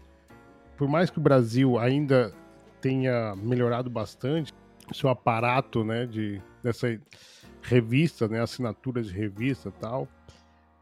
por 0.76 0.88
mais 0.88 1.10
que 1.10 1.18
o 1.18 1.22
Brasil 1.22 1.78
ainda 1.78 2.32
tenha 2.80 3.34
melhorado 3.36 3.88
bastante 3.88 4.52
seu 4.92 5.08
aparato, 5.08 5.84
né, 5.84 6.06
de 6.06 6.42
dessa 6.62 6.88
revista, 7.62 8.28
né, 8.28 8.40
assinatura 8.40 9.02
de 9.02 9.12
revista, 9.12 9.70
tal, 9.70 10.08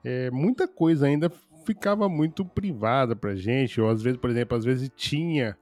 é, 0.02 0.30
muita 0.30 0.66
coisa 0.66 1.06
ainda 1.06 1.30
ficava 1.64 2.08
muito 2.08 2.44
privada 2.44 3.14
para 3.14 3.36
gente, 3.36 3.80
ou 3.80 3.88
às 3.88 4.02
vezes, 4.02 4.18
por 4.18 4.30
exemplo, 4.30 4.56
às 4.56 4.64
vezes 4.64 4.90
tinha 4.96 5.56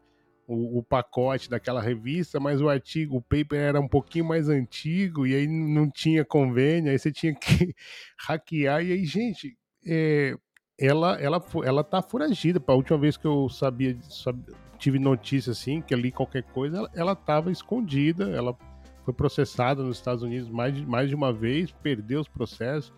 o, 0.52 0.78
o, 0.78 0.82
pacote 0.82 1.48
daquela 1.48 1.80
revista, 1.80 2.40
mas 2.40 2.60
o 2.60 2.68
artigo, 2.68 3.16
o 3.16 3.22
paper 3.22 3.58
era 3.60 3.80
um 3.80 3.88
pouquinho 3.88 4.24
mais 4.24 4.48
antigo 4.48 5.26
e 5.26 5.34
aí 5.34 5.46
não 5.46 5.90
tinha 5.90 6.24
convênio, 6.24 6.90
aí 6.90 6.98
você 6.98 7.12
tinha 7.12 7.34
que 7.38 7.74
hackear. 8.18 8.84
E 8.84 8.92
aí, 8.92 9.04
gente, 9.04 9.56
é, 9.86 10.34
ela, 10.78 11.20
ela, 11.20 11.44
ela 11.64 11.84
tá 11.84 12.02
foragida. 12.02 12.62
A 12.66 12.74
última 12.74 12.98
vez 12.98 13.16
que 13.16 13.26
eu 13.26 13.48
sabia, 13.48 13.96
sabia 14.02 14.54
tive 14.80 14.98
notícia 14.98 15.52
assim, 15.52 15.82
que 15.82 15.94
ali 15.94 16.10
qualquer 16.10 16.42
coisa, 16.42 16.78
ela, 16.78 16.90
ela 16.94 17.14
tava 17.14 17.52
escondida, 17.52 18.30
ela 18.30 18.56
foi 19.04 19.12
processada 19.12 19.82
nos 19.82 19.98
Estados 19.98 20.22
Unidos 20.22 20.48
mais 20.48 20.74
de, 20.74 20.86
mais 20.86 21.08
de 21.08 21.14
uma 21.14 21.32
vez, 21.32 21.70
perdeu 21.70 22.20
os 22.20 22.28
processos. 22.28 22.92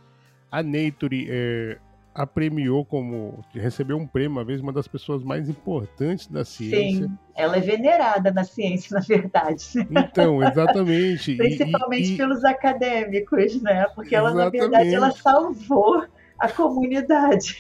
A 0.50 0.62
Nature 0.62 1.26
é, 1.28 1.78
a 2.14 2.26
premiou 2.26 2.84
como 2.84 3.42
recebeu 3.54 3.96
um 3.96 4.06
prêmio 4.06 4.32
uma 4.32 4.44
vez 4.44 4.60
uma 4.60 4.72
das 4.72 4.86
pessoas 4.86 5.22
mais 5.22 5.48
importantes 5.48 6.26
da 6.26 6.44
ciência. 6.44 7.06
Sim, 7.06 7.18
ela 7.34 7.56
é 7.56 7.60
venerada 7.60 8.30
na 8.30 8.44
ciência, 8.44 8.94
na 8.94 9.00
verdade. 9.00 9.64
Então, 9.90 10.42
exatamente. 10.44 11.36
Principalmente 11.36 12.10
e, 12.10 12.14
e, 12.14 12.16
pelos 12.16 12.44
acadêmicos, 12.44 13.60
né? 13.62 13.86
Porque 13.94 14.14
ela 14.14 14.30
exatamente. 14.30 14.56
na 14.56 14.62
verdade 14.62 14.94
ela 14.94 15.10
salvou 15.12 16.04
a 16.38 16.48
comunidade. 16.48 17.56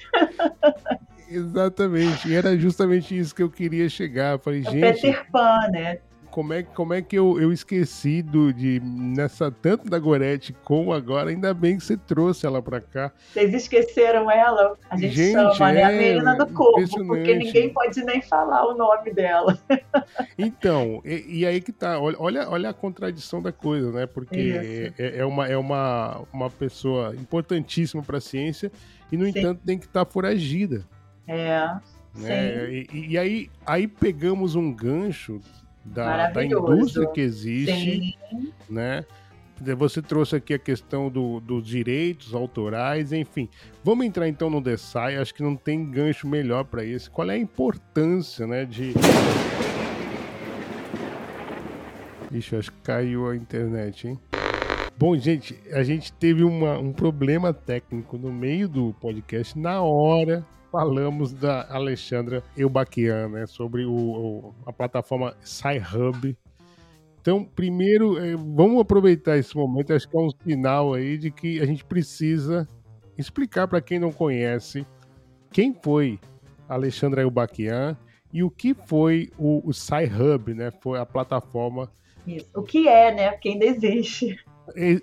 Exatamente. 1.28 2.28
E 2.28 2.34
era 2.34 2.56
justamente 2.58 3.16
isso 3.16 3.34
que 3.34 3.42
eu 3.42 3.50
queria 3.50 3.88
chegar. 3.88 4.32
Eu 4.32 4.38
falei, 4.38 4.60
é 4.60 4.70
gente. 4.70 5.00
Peter 5.00 5.26
Pan, 5.30 5.68
né? 5.70 5.98
Como 6.32 6.54
é, 6.54 6.62
como 6.62 6.94
é 6.94 7.02
que 7.02 7.14
eu, 7.14 7.38
eu 7.38 7.52
esqueci 7.52 8.22
do, 8.22 8.52
de 8.54 8.80
nessa 8.80 9.50
tanto 9.50 9.88
da 9.88 9.98
Gorete 9.98 10.54
como 10.64 10.92
agora, 10.92 11.28
ainda 11.28 11.52
bem 11.52 11.76
que 11.76 11.84
você 11.84 11.94
trouxe 11.94 12.46
ela 12.46 12.62
para 12.62 12.80
cá. 12.80 13.12
Vocês 13.32 13.52
esqueceram 13.52 14.30
ela? 14.30 14.76
A 14.88 14.96
gente, 14.96 15.14
gente 15.14 15.56
chama, 15.56 15.70
é, 15.70 15.74
né? 15.74 15.84
A 15.84 15.92
é 15.92 15.98
menina 15.98 16.34
do 16.34 16.46
corpo, 16.46 17.06
porque 17.06 17.34
ninguém 17.34 17.70
pode 17.70 18.02
nem 18.02 18.22
falar 18.22 18.66
o 18.66 18.74
nome 18.74 19.12
dela. 19.12 19.58
Então, 20.38 21.02
e, 21.04 21.40
e 21.40 21.46
aí 21.46 21.60
que 21.60 21.72
tá, 21.72 21.98
olha, 22.00 22.48
olha 22.48 22.70
a 22.70 22.72
contradição 22.72 23.42
da 23.42 23.52
coisa, 23.52 23.92
né? 23.92 24.06
Porque 24.06 24.92
é, 24.98 25.18
é, 25.18 25.24
uma, 25.24 25.46
é 25.46 25.56
uma, 25.56 26.22
uma 26.32 26.50
pessoa 26.50 27.14
importantíssima 27.14 28.02
para 28.02 28.18
a 28.18 28.20
ciência 28.20 28.72
e, 29.10 29.16
no 29.16 29.24
Sim. 29.24 29.38
entanto, 29.38 29.60
tem 29.64 29.78
que 29.78 29.86
estar 29.86 30.04
tá 30.04 30.10
foragida. 30.10 30.84
É, 31.28 31.70
Né? 32.14 32.70
E, 32.70 33.08
e, 33.10 33.18
aí, 33.18 33.50
aí 33.64 33.86
pegamos 33.86 34.54
um 34.54 34.72
gancho 34.72 35.40
da, 35.84 36.30
da 36.30 36.44
indústria 36.44 37.08
que 37.08 37.20
existe, 37.20 38.16
Sim. 38.30 38.52
né? 38.68 39.04
Você 39.76 40.02
trouxe 40.02 40.34
aqui 40.34 40.54
a 40.54 40.58
questão 40.58 41.08
do, 41.08 41.38
dos 41.38 41.64
direitos 41.64 42.34
autorais, 42.34 43.12
enfim. 43.12 43.48
Vamos 43.84 44.04
entrar 44.04 44.26
então 44.26 44.50
no 44.50 44.60
Desai, 44.60 45.16
acho 45.16 45.32
que 45.32 45.42
não 45.42 45.54
tem 45.54 45.88
gancho 45.88 46.26
melhor 46.26 46.64
para 46.64 46.84
isso. 46.84 47.10
Qual 47.10 47.30
é 47.30 47.34
a 47.34 47.38
importância, 47.38 48.44
né, 48.44 48.64
de... 48.64 48.92
Ixi, 52.32 52.56
acho 52.56 52.72
que 52.72 52.78
caiu 52.78 53.28
a 53.28 53.36
internet, 53.36 54.08
hein? 54.08 54.18
Bom, 54.98 55.16
gente, 55.16 55.58
a 55.72 55.82
gente 55.82 56.12
teve 56.12 56.42
uma, 56.42 56.78
um 56.78 56.92
problema 56.92 57.52
técnico 57.52 58.16
no 58.16 58.32
meio 58.32 58.68
do 58.68 58.94
podcast. 59.00 59.58
Na 59.58 59.82
hora, 59.82 60.44
falamos 60.72 61.34
da 61.34 61.66
Alexandra 61.68 62.42
Eubaquian, 62.56 63.28
né? 63.28 63.46
Sobre 63.46 63.84
o, 63.84 63.92
o 63.92 64.54
a 64.64 64.72
plataforma 64.72 65.36
SciHub. 65.44 66.34
Então, 67.20 67.44
primeiro, 67.44 68.18
é, 68.18 68.34
vamos 68.34 68.80
aproveitar 68.80 69.36
esse 69.36 69.54
momento. 69.54 69.92
Acho 69.92 70.08
que 70.08 70.16
é 70.16 70.20
um 70.20 70.30
sinal 70.30 70.94
aí 70.94 71.18
de 71.18 71.30
que 71.30 71.60
a 71.60 71.66
gente 71.66 71.84
precisa 71.84 72.66
explicar 73.16 73.68
para 73.68 73.82
quem 73.82 73.98
não 73.98 74.10
conhece 74.10 74.86
quem 75.52 75.74
foi 75.74 76.18
Alexandra 76.66 77.20
Eubaquian 77.20 77.96
e 78.32 78.42
o 78.42 78.50
que 78.50 78.72
foi 78.72 79.30
o, 79.38 79.68
o 79.68 79.72
SciHub, 79.74 80.54
né? 80.54 80.72
Foi 80.80 80.98
a 80.98 81.04
plataforma. 81.04 81.92
Isso. 82.26 82.48
O 82.54 82.62
que 82.62 82.88
é, 82.88 83.14
né? 83.14 83.30
Porque 83.30 83.50
ainda. 83.50 83.66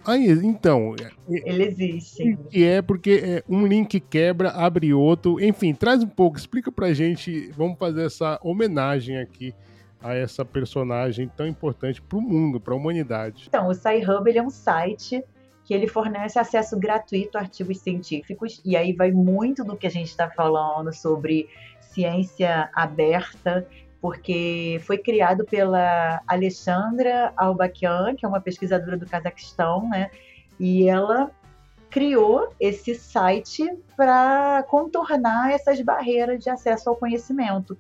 Aí, 0.06 0.30
então. 0.44 0.96
Ele 1.28 1.64
existe. 1.64 2.38
E 2.52 2.64
é 2.64 2.82
porque 2.82 3.22
é, 3.24 3.44
um 3.48 3.66
link 3.66 4.00
quebra, 4.00 4.50
abre 4.50 4.94
outro. 4.94 5.44
Enfim, 5.44 5.74
traz 5.74 6.02
um 6.04 6.08
pouco, 6.08 6.38
explica 6.38 6.72
pra 6.72 6.94
gente. 6.94 7.52
Vamos 7.52 7.78
fazer 7.78 8.06
essa 8.06 8.40
homenagem 8.42 9.18
aqui 9.18 9.54
a 10.02 10.16
essa 10.16 10.46
personagem 10.46 11.30
tão 11.36 11.46
importante 11.46 12.02
para 12.02 12.18
o 12.18 12.22
mundo, 12.22 12.60
para 12.60 12.74
a 12.74 12.78
humanidade. 12.78 13.46
Então, 13.48 13.68
o 13.68 13.74
SciHub 13.74 14.30
ele 14.30 14.40
é 14.40 14.44
um 14.44 14.50
site 14.50 15.24
que 15.66 15.74
ele 15.74 15.88
fornece 15.88 16.40
acesso 16.40 16.80
gratuito 16.80 17.38
a 17.38 17.42
artigos 17.42 17.80
científicos 17.80 18.60
e 18.66 18.76
aí 18.76 18.94
vai 18.94 19.12
muito 19.12 19.64
do 19.64 19.76
que 19.76 19.86
a 19.86 19.90
gente 19.90 20.08
está 20.08 20.30
falando 20.30 20.92
sobre 20.92 21.48
ciência 21.80 22.70
aberta 22.74 23.68
porque 24.02 24.80
foi 24.84 24.98
criado 24.98 25.44
pela 25.46 26.22
Alexandra 26.28 27.34
Albakian, 27.36 28.16
que 28.16 28.26
é 28.26 28.30
uma 28.30 28.40
pesquisadora 28.40 28.98
do 28.98 29.06
Cazaquistão, 29.06 29.90
né? 29.90 30.10
E 30.60 30.88
ela 30.88 31.32
criou 31.90 32.54
esse 32.60 32.96
site 32.96 33.68
para 33.98 34.64
contornar 34.70 35.52
essas 35.52 35.82
barreiras 35.82 36.44
de 36.44 36.50
acesso 36.50 36.90
ao 36.90 36.96
conhecimento, 36.96 37.78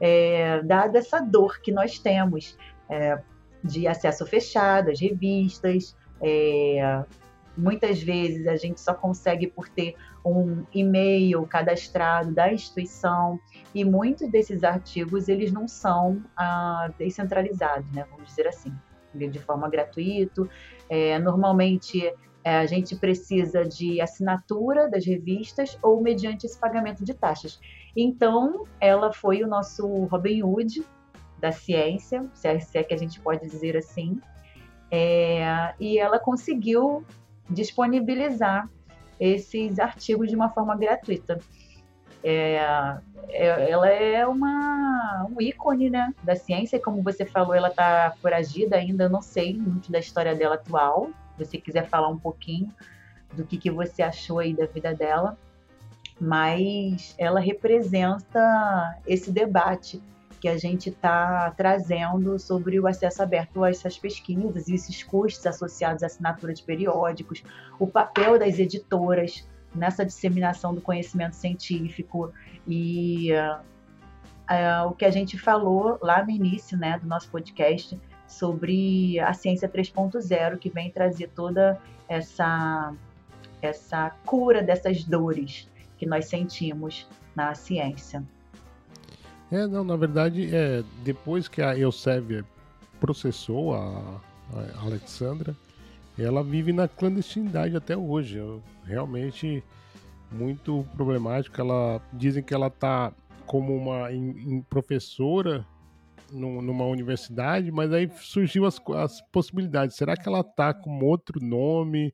é, 0.00 0.60
dada 0.62 0.98
essa 0.98 1.20
dor 1.20 1.60
que 1.60 1.70
nós 1.70 1.98
temos 1.98 2.58
é, 2.88 3.20
de 3.62 3.86
acesso 3.86 4.26
fechado 4.26 4.90
às 4.90 5.00
revistas, 5.00 5.96
é, 6.20 7.04
Muitas 7.56 8.02
vezes 8.02 8.46
a 8.46 8.56
gente 8.56 8.80
só 8.80 8.94
consegue 8.94 9.46
por 9.46 9.68
ter 9.68 9.94
um 10.24 10.64
e-mail 10.72 11.46
cadastrado 11.46 12.32
da 12.32 12.52
instituição 12.52 13.38
e 13.74 13.84
muitos 13.84 14.30
desses 14.30 14.64
artigos 14.64 15.28
eles 15.28 15.52
não 15.52 15.68
são 15.68 16.22
ah, 16.36 16.90
descentralizados, 16.98 17.90
né? 17.92 18.06
Vamos 18.10 18.28
dizer 18.28 18.46
assim, 18.46 18.72
de 19.14 19.38
forma 19.38 19.68
gratuita. 19.68 20.48
É, 20.88 21.18
normalmente 21.18 22.12
é, 22.44 22.58
a 22.58 22.66
gente 22.66 22.96
precisa 22.96 23.64
de 23.64 24.00
assinatura 24.00 24.88
das 24.88 25.06
revistas 25.06 25.78
ou 25.82 26.00
mediante 26.00 26.46
esse 26.46 26.58
pagamento 26.58 27.04
de 27.04 27.14
taxas. 27.14 27.60
Então, 27.96 28.64
ela 28.80 29.12
foi 29.12 29.42
o 29.42 29.46
nosso 29.46 29.86
Robin 30.06 30.42
Hood 30.42 30.84
da 31.38 31.52
ciência, 31.52 32.28
se 32.34 32.48
é, 32.48 32.58
é 32.74 32.82
que 32.82 32.94
a 32.94 32.96
gente 32.96 33.20
pode 33.20 33.40
dizer 33.48 33.76
assim, 33.76 34.20
é, 34.90 35.74
e 35.80 35.98
ela 35.98 36.18
conseguiu 36.18 37.04
disponibilizar 37.52 38.68
esses 39.20 39.78
artigos 39.78 40.28
de 40.28 40.34
uma 40.34 40.48
forma 40.48 40.76
gratuita. 40.76 41.38
É, 42.24 42.56
é, 43.28 43.70
ela 43.70 43.88
é 43.88 44.26
uma, 44.26 45.26
um 45.30 45.40
ícone 45.40 45.90
né, 45.90 46.12
da 46.22 46.36
ciência, 46.36 46.80
como 46.80 47.02
você 47.02 47.24
falou, 47.24 47.54
ela 47.54 47.68
está 47.68 48.14
foragida 48.20 48.76
ainda, 48.76 49.08
não 49.08 49.22
sei 49.22 49.54
muito 49.54 49.90
da 49.90 49.98
história 49.98 50.34
dela 50.34 50.54
atual. 50.54 51.10
Se 51.36 51.44
você 51.44 51.58
quiser 51.58 51.88
falar 51.88 52.08
um 52.08 52.18
pouquinho 52.18 52.72
do 53.32 53.44
que, 53.44 53.56
que 53.56 53.70
você 53.70 54.02
achou 54.02 54.38
aí 54.38 54.54
da 54.54 54.66
vida 54.66 54.94
dela, 54.94 55.36
mas 56.20 57.14
ela 57.18 57.40
representa 57.40 58.98
esse 59.06 59.32
debate 59.32 60.00
que 60.42 60.48
a 60.48 60.58
gente 60.58 60.88
está 60.88 61.52
trazendo 61.52 62.36
sobre 62.36 62.80
o 62.80 62.88
acesso 62.88 63.22
aberto 63.22 63.62
a 63.62 63.70
essas 63.70 63.96
pesquisas 63.96 64.66
e 64.66 64.74
esses 64.74 65.00
custos 65.04 65.46
associados 65.46 66.02
à 66.02 66.06
assinatura 66.06 66.52
de 66.52 66.64
periódicos, 66.64 67.44
o 67.78 67.86
papel 67.86 68.40
das 68.40 68.58
editoras 68.58 69.48
nessa 69.72 70.04
disseminação 70.04 70.74
do 70.74 70.80
conhecimento 70.80 71.36
científico 71.36 72.32
e 72.66 73.28
uh, 73.34 73.60
uh, 74.50 74.88
o 74.88 74.94
que 74.94 75.04
a 75.04 75.12
gente 75.12 75.38
falou 75.38 75.96
lá 76.02 76.24
no 76.24 76.30
início 76.32 76.76
né, 76.76 76.98
do 76.98 77.06
nosso 77.06 77.30
podcast 77.30 77.96
sobre 78.26 79.20
a 79.20 79.32
ciência 79.34 79.68
3.0, 79.68 80.58
que 80.58 80.70
vem 80.70 80.90
trazer 80.90 81.28
toda 81.28 81.80
essa, 82.08 82.92
essa 83.62 84.10
cura 84.26 84.60
dessas 84.60 85.04
dores 85.04 85.70
que 85.96 86.04
nós 86.04 86.24
sentimos 86.24 87.08
na 87.32 87.54
ciência. 87.54 88.24
É, 89.52 89.66
não, 89.66 89.84
na 89.84 89.96
verdade, 89.96 90.48
é, 90.54 90.82
depois 91.04 91.46
que 91.46 91.60
a 91.60 91.78
Elsevier 91.78 92.42
processou 92.98 93.74
a, 93.74 94.18
a 94.76 94.80
Alexandra, 94.82 95.54
ela 96.18 96.42
vive 96.42 96.72
na 96.72 96.88
clandestinidade 96.88 97.76
até 97.76 97.94
hoje. 97.94 98.40
Realmente 98.86 99.62
muito 100.30 100.86
problemático. 100.96 101.60
Ela 101.60 102.00
dizem 102.14 102.42
que 102.42 102.54
ela 102.54 102.68
está 102.68 103.12
como 103.44 103.76
uma 103.76 104.08
professora 104.70 105.66
numa 106.32 106.86
universidade, 106.86 107.70
mas 107.70 107.92
aí 107.92 108.10
surgiu 108.16 108.64
as, 108.64 108.80
as 108.96 109.20
possibilidades. 109.30 109.96
Será 109.96 110.16
que 110.16 110.28
ela 110.28 110.40
está 110.40 110.72
com 110.72 111.04
outro 111.04 111.44
nome? 111.44 112.12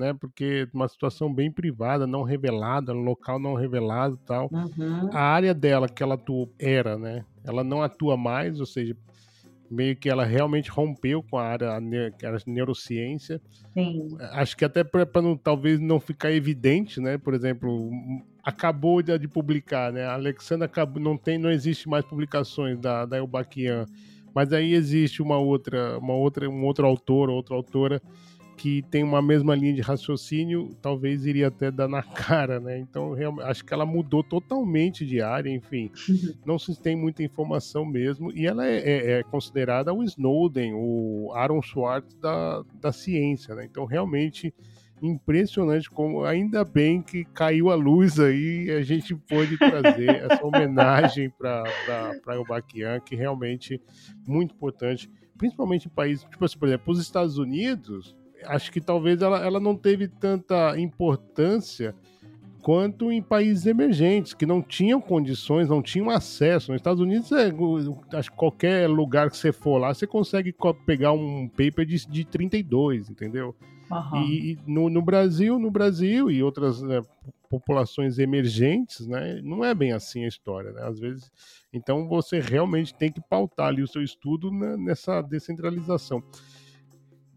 né? 0.00 0.14
Porque 0.14 0.66
uma 0.72 0.88
situação 0.88 1.32
bem 1.32 1.52
privada, 1.52 2.06
não 2.06 2.22
revelada, 2.22 2.92
local 2.92 3.38
não 3.38 3.54
revelado 3.54 4.18
e 4.20 4.26
tal. 4.26 4.48
Uhum. 4.50 5.10
A 5.12 5.20
área 5.20 5.52
dela 5.52 5.88
que 5.88 6.02
ela 6.02 6.14
atuou 6.14 6.52
era, 6.58 6.98
né? 6.98 7.24
Ela 7.44 7.62
não 7.62 7.82
atua 7.82 8.16
mais, 8.16 8.58
ou 8.60 8.66
seja, 8.66 8.96
meio 9.70 9.94
que 9.94 10.08
ela 10.08 10.24
realmente 10.24 10.70
rompeu 10.70 11.22
com 11.22 11.36
a 11.36 11.44
área 11.44 11.78
que 12.18 12.24
era 12.24 12.38
neurociência. 12.46 13.40
Sim. 13.74 14.16
Acho 14.32 14.56
que 14.56 14.64
até 14.64 14.82
para 14.82 15.06
talvez 15.42 15.78
não 15.78 16.00
ficar 16.00 16.32
evidente, 16.32 17.00
né? 17.00 17.18
Por 17.18 17.34
exemplo, 17.34 17.90
acabou 18.42 19.02
de, 19.02 19.16
de 19.18 19.28
publicar, 19.28 19.92
né? 19.92 20.04
A 20.04 20.14
Alexandra 20.14 20.66
acabou, 20.66 21.02
não 21.02 21.16
tem, 21.16 21.38
não 21.38 21.50
existe 21.50 21.88
mais 21.88 22.04
publicações 22.04 22.78
da 22.78 23.06
da 23.06 23.18
Elbaquian, 23.18 23.86
mas 24.34 24.52
aí 24.52 24.74
existe 24.74 25.22
uma 25.22 25.38
outra, 25.38 25.98
uma 25.98 26.14
outra, 26.14 26.48
um 26.48 26.64
outro 26.64 26.86
autor, 26.86 27.30
outra 27.30 27.54
autora 27.54 28.00
que 28.60 28.82
tem 28.90 29.02
uma 29.02 29.22
mesma 29.22 29.54
linha 29.54 29.72
de 29.72 29.80
raciocínio, 29.80 30.76
talvez 30.82 31.24
iria 31.24 31.48
até 31.48 31.70
dar 31.70 31.88
na 31.88 32.02
cara, 32.12 32.60
né? 32.60 32.78
Então, 32.78 33.14
acho 33.44 33.64
que 33.64 33.72
ela 33.72 33.86
mudou 33.86 34.22
totalmente 34.22 35.06
de 35.06 35.22
área, 35.22 35.48
enfim, 35.48 35.90
uhum. 36.06 36.34
não 36.44 36.58
se 36.58 36.78
tem 36.78 36.94
muita 36.94 37.22
informação 37.22 37.86
mesmo, 37.86 38.30
e 38.30 38.46
ela 38.46 38.66
é, 38.66 38.76
é, 38.76 39.10
é 39.12 39.22
considerada 39.22 39.94
o 39.94 40.04
Snowden, 40.04 40.74
o 40.74 41.32
Aaron 41.34 41.62
Swartz 41.62 42.14
da, 42.16 42.62
da 42.78 42.92
ciência, 42.92 43.54
né? 43.54 43.64
Então, 43.64 43.86
realmente 43.86 44.52
impressionante 45.02 45.90
como 45.90 46.24
ainda 46.24 46.64
bem 46.64 47.02
que 47.02 47.24
caiu 47.24 47.70
a 47.70 47.74
luz 47.74 48.18
aí 48.18 48.66
e 48.66 48.70
a 48.72 48.82
gente 48.82 49.14
pôde 49.14 49.56
trazer 49.56 50.08
essa 50.30 50.44
homenagem 50.44 51.30
para 51.38 52.40
o 52.40 52.44
Baquian, 52.44 53.00
que 53.00 53.16
realmente 53.16 53.80
muito 54.26 54.54
importante, 54.54 55.10
principalmente 55.36 55.86
em 55.86 55.90
países, 55.90 56.24
tipo 56.24 56.44
assim, 56.44 56.58
por 56.58 56.68
exemplo, 56.68 56.92
os 56.92 57.00
Estados 57.00 57.38
Unidos, 57.38 58.16
acho 58.44 58.70
que 58.70 58.80
talvez 58.80 59.22
ela, 59.22 59.44
ela 59.44 59.60
não 59.60 59.76
teve 59.76 60.08
tanta 60.08 60.78
importância 60.78 61.94
quanto 62.62 63.10
em 63.10 63.22
países 63.22 63.66
emergentes, 63.66 64.34
que 64.34 64.44
não 64.44 64.62
tinham 64.62 65.00
condições, 65.00 65.68
não 65.68 65.82
tinham 65.82 66.10
acesso. 66.10 66.70
Nos 66.70 66.78
Estados 66.78 67.00
Unidos, 67.00 67.32
é, 67.32 67.50
acho 68.14 68.30
que 68.30 68.36
qualquer 68.36 68.88
lugar 68.88 69.30
que 69.30 69.36
você 69.36 69.52
for 69.52 69.78
lá, 69.78 69.94
você 69.94 70.06
consegue 70.06 70.54
pegar 70.84 71.12
um 71.12 71.48
paper 71.48 71.86
de, 71.86 72.06
de 72.06 72.24
32, 72.24 73.08
entendeu? 73.08 73.54
Uhum. 73.90 74.22
E, 74.22 74.58
no, 74.66 74.88
no, 74.88 75.02
Brasil, 75.02 75.58
no 75.58 75.70
Brasil 75.70 76.30
e 76.30 76.42
outras 76.42 76.80
né, 76.80 77.02
populações 77.48 78.18
emergentes, 78.18 79.06
né, 79.06 79.40
não 79.42 79.64
é 79.64 79.74
bem 79.74 79.92
assim 79.92 80.24
a 80.24 80.28
história, 80.28 80.70
né? 80.70 80.82
Às 80.84 81.00
vezes, 81.00 81.30
então 81.72 82.06
você 82.06 82.38
realmente 82.38 82.94
tem 82.94 83.10
que 83.10 83.20
pautar 83.20 83.66
ali 83.66 83.82
o 83.82 83.88
seu 83.88 84.02
estudo 84.02 84.50
né, 84.52 84.76
nessa 84.76 85.20
descentralização. 85.20 86.22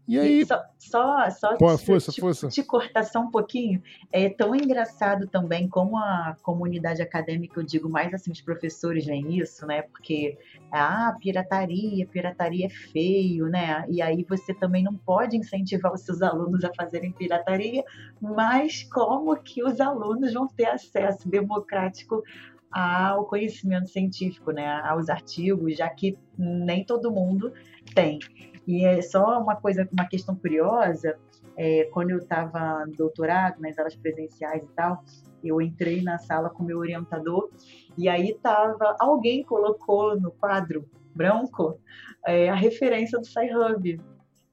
E 0.06 0.18
aí. 0.18 0.44
só, 0.44 0.62
só, 0.78 1.30
só 1.30 1.56
Pô, 1.56 1.74
te, 1.76 1.84
força, 1.84 2.12
te, 2.12 2.20
força. 2.20 2.48
te 2.48 2.62
cortar 2.62 3.04
só 3.04 3.20
um 3.20 3.30
pouquinho. 3.30 3.82
É 4.12 4.28
tão 4.28 4.54
engraçado 4.54 5.26
também 5.26 5.66
como 5.66 5.96
a 5.96 6.36
comunidade 6.42 7.00
acadêmica, 7.00 7.58
eu 7.58 7.64
digo 7.64 7.88
mais 7.88 8.12
assim, 8.12 8.30
os 8.30 8.40
professores 8.40 9.06
veem 9.06 9.38
isso, 9.38 9.66
né? 9.66 9.82
Porque, 9.82 10.36
ah, 10.70 11.16
pirataria, 11.18 12.06
pirataria 12.06 12.66
é 12.66 12.68
feio, 12.70 13.46
né? 13.46 13.84
E 13.88 14.02
aí 14.02 14.24
você 14.28 14.52
também 14.52 14.84
não 14.84 14.94
pode 14.94 15.36
incentivar 15.36 15.92
os 15.92 16.02
seus 16.02 16.20
alunos 16.20 16.64
a 16.64 16.74
fazerem 16.74 17.10
pirataria, 17.10 17.82
mas 18.20 18.82
como 18.82 19.34
que 19.36 19.64
os 19.64 19.80
alunos 19.80 20.34
vão 20.34 20.46
ter 20.46 20.66
acesso 20.66 21.28
democrático 21.28 22.22
ao 22.70 23.24
conhecimento 23.24 23.88
científico, 23.88 24.50
né? 24.50 24.66
Aos 24.84 25.08
artigos, 25.08 25.76
já 25.76 25.88
que 25.88 26.18
nem 26.36 26.84
todo 26.84 27.10
mundo 27.10 27.52
tem. 27.94 28.18
E 28.66 28.84
é 28.84 29.02
só 29.02 29.40
uma 29.40 29.56
coisa, 29.56 29.88
uma 29.92 30.06
questão 30.06 30.34
curiosa, 30.34 31.18
é, 31.56 31.84
quando 31.92 32.10
eu 32.10 32.18
estava 32.18 32.84
no 32.86 32.92
doutorado, 32.92 33.60
nas 33.60 33.78
aulas 33.78 33.94
presenciais 33.94 34.62
e 34.62 34.68
tal, 34.74 35.04
eu 35.42 35.60
entrei 35.60 36.02
na 36.02 36.18
sala 36.18 36.48
com 36.48 36.64
meu 36.64 36.78
orientador 36.78 37.50
e 37.98 38.08
aí 38.08 38.34
tava 38.42 38.96
alguém 38.98 39.44
colocou 39.44 40.18
no 40.18 40.30
quadro 40.32 40.88
branco 41.14 41.78
é, 42.26 42.48
a 42.48 42.54
referência 42.54 43.18
do 43.18 43.26
SciHub, 43.26 44.00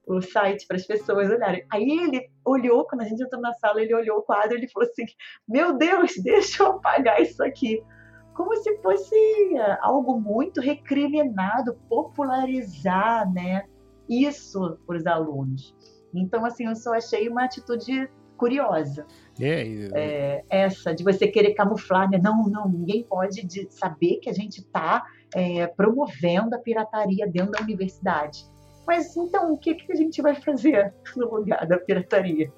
o 0.05 0.21
site 0.21 0.67
para 0.67 0.75
as 0.75 0.85
pessoas 0.85 1.29
olharem. 1.29 1.65
Aí 1.71 1.89
ele 1.89 2.29
olhou, 2.45 2.85
quando 2.85 3.01
a 3.01 3.05
gente 3.05 3.23
entrou 3.23 3.41
na 3.41 3.53
sala, 3.53 3.81
ele 3.81 3.95
olhou 3.95 4.17
o 4.17 4.21
quadro 4.21 4.55
e 4.55 4.59
ele 4.59 4.67
falou 4.67 4.89
assim: 4.89 5.05
Meu 5.47 5.77
Deus, 5.77 6.13
deixa 6.21 6.63
eu 6.63 6.71
apagar 6.71 7.21
isso 7.21 7.43
aqui. 7.43 7.81
Como 8.35 8.55
se 8.57 8.77
fosse 8.81 9.15
é, 9.55 9.77
algo 9.81 10.19
muito 10.19 10.61
recriminado, 10.61 11.75
popularizar, 11.87 13.31
né? 13.31 13.65
Isso 14.09 14.77
para 14.85 14.97
os 14.97 15.05
alunos. 15.07 15.75
Então, 16.13 16.43
assim, 16.45 16.65
eu 16.65 16.75
só 16.75 16.93
achei 16.93 17.29
uma 17.29 17.45
atitude 17.45 18.09
curiosa. 18.37 19.05
É, 19.39 19.65
e- 19.65 19.89
É, 19.93 20.43
essa 20.49 20.93
de 20.93 21.03
você 21.03 21.27
querer 21.27 21.53
camuflar, 21.53 22.09
né? 22.09 22.19
Não, 22.21 22.43
não, 22.49 22.67
ninguém 22.67 23.03
pode 23.03 23.45
de- 23.45 23.67
saber 23.69 24.17
que 24.17 24.29
a 24.29 24.33
gente 24.33 24.59
está 24.61 25.05
promovendo 25.77 26.55
a 26.55 26.59
pirataria 26.59 27.27
dentro 27.27 27.51
da 27.51 27.61
universidade. 27.61 28.45
Mas 28.85 29.15
então, 29.15 29.53
o 29.53 29.57
que, 29.57 29.75
que 29.75 29.91
a 29.91 29.95
gente 29.95 30.21
vai 30.21 30.35
fazer 30.35 30.93
no 31.15 31.35
lugar 31.35 31.65
da 31.67 31.77
pirataria? 31.77 32.51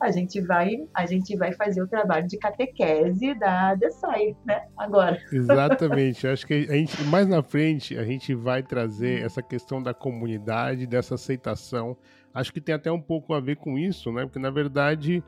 A 0.00 0.10
gente 0.10 0.40
vai, 0.40 0.86
a 0.94 1.06
gente 1.06 1.36
vai 1.36 1.52
fazer 1.52 1.82
o 1.82 1.88
trabalho 1.88 2.26
de 2.26 2.38
catequese 2.38 3.34
da 3.34 3.74
DESAI, 3.74 4.36
né? 4.44 4.66
Agora. 4.76 5.20
Exatamente. 5.32 6.26
Acho 6.26 6.46
que 6.46 6.66
a 6.68 6.74
gente, 6.74 7.02
mais 7.04 7.26
na 7.26 7.42
frente 7.42 7.96
a 7.98 8.04
gente 8.04 8.34
vai 8.34 8.62
trazer 8.62 9.22
essa 9.22 9.42
questão 9.42 9.82
da 9.82 9.94
comunidade, 9.94 10.86
dessa 10.86 11.14
aceitação. 11.14 11.96
Acho 12.32 12.52
que 12.52 12.60
tem 12.60 12.74
até 12.74 12.90
um 12.90 13.00
pouco 13.00 13.34
a 13.34 13.40
ver 13.40 13.56
com 13.56 13.78
isso, 13.78 14.12
né? 14.12 14.22
Porque 14.24 14.38
na 14.38 14.50
verdade 14.50 15.22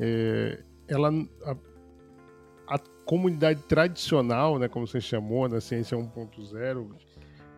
é, 0.00 0.58
ela 0.88 1.10
a, 1.44 1.56
a 2.74 2.78
comunidade 3.04 3.62
tradicional, 3.62 4.58
né, 4.58 4.68
como 4.68 4.86
você 4.86 5.00
chamou, 5.00 5.48
na 5.48 5.60
ciência 5.60 5.96
1.0, 5.96 6.88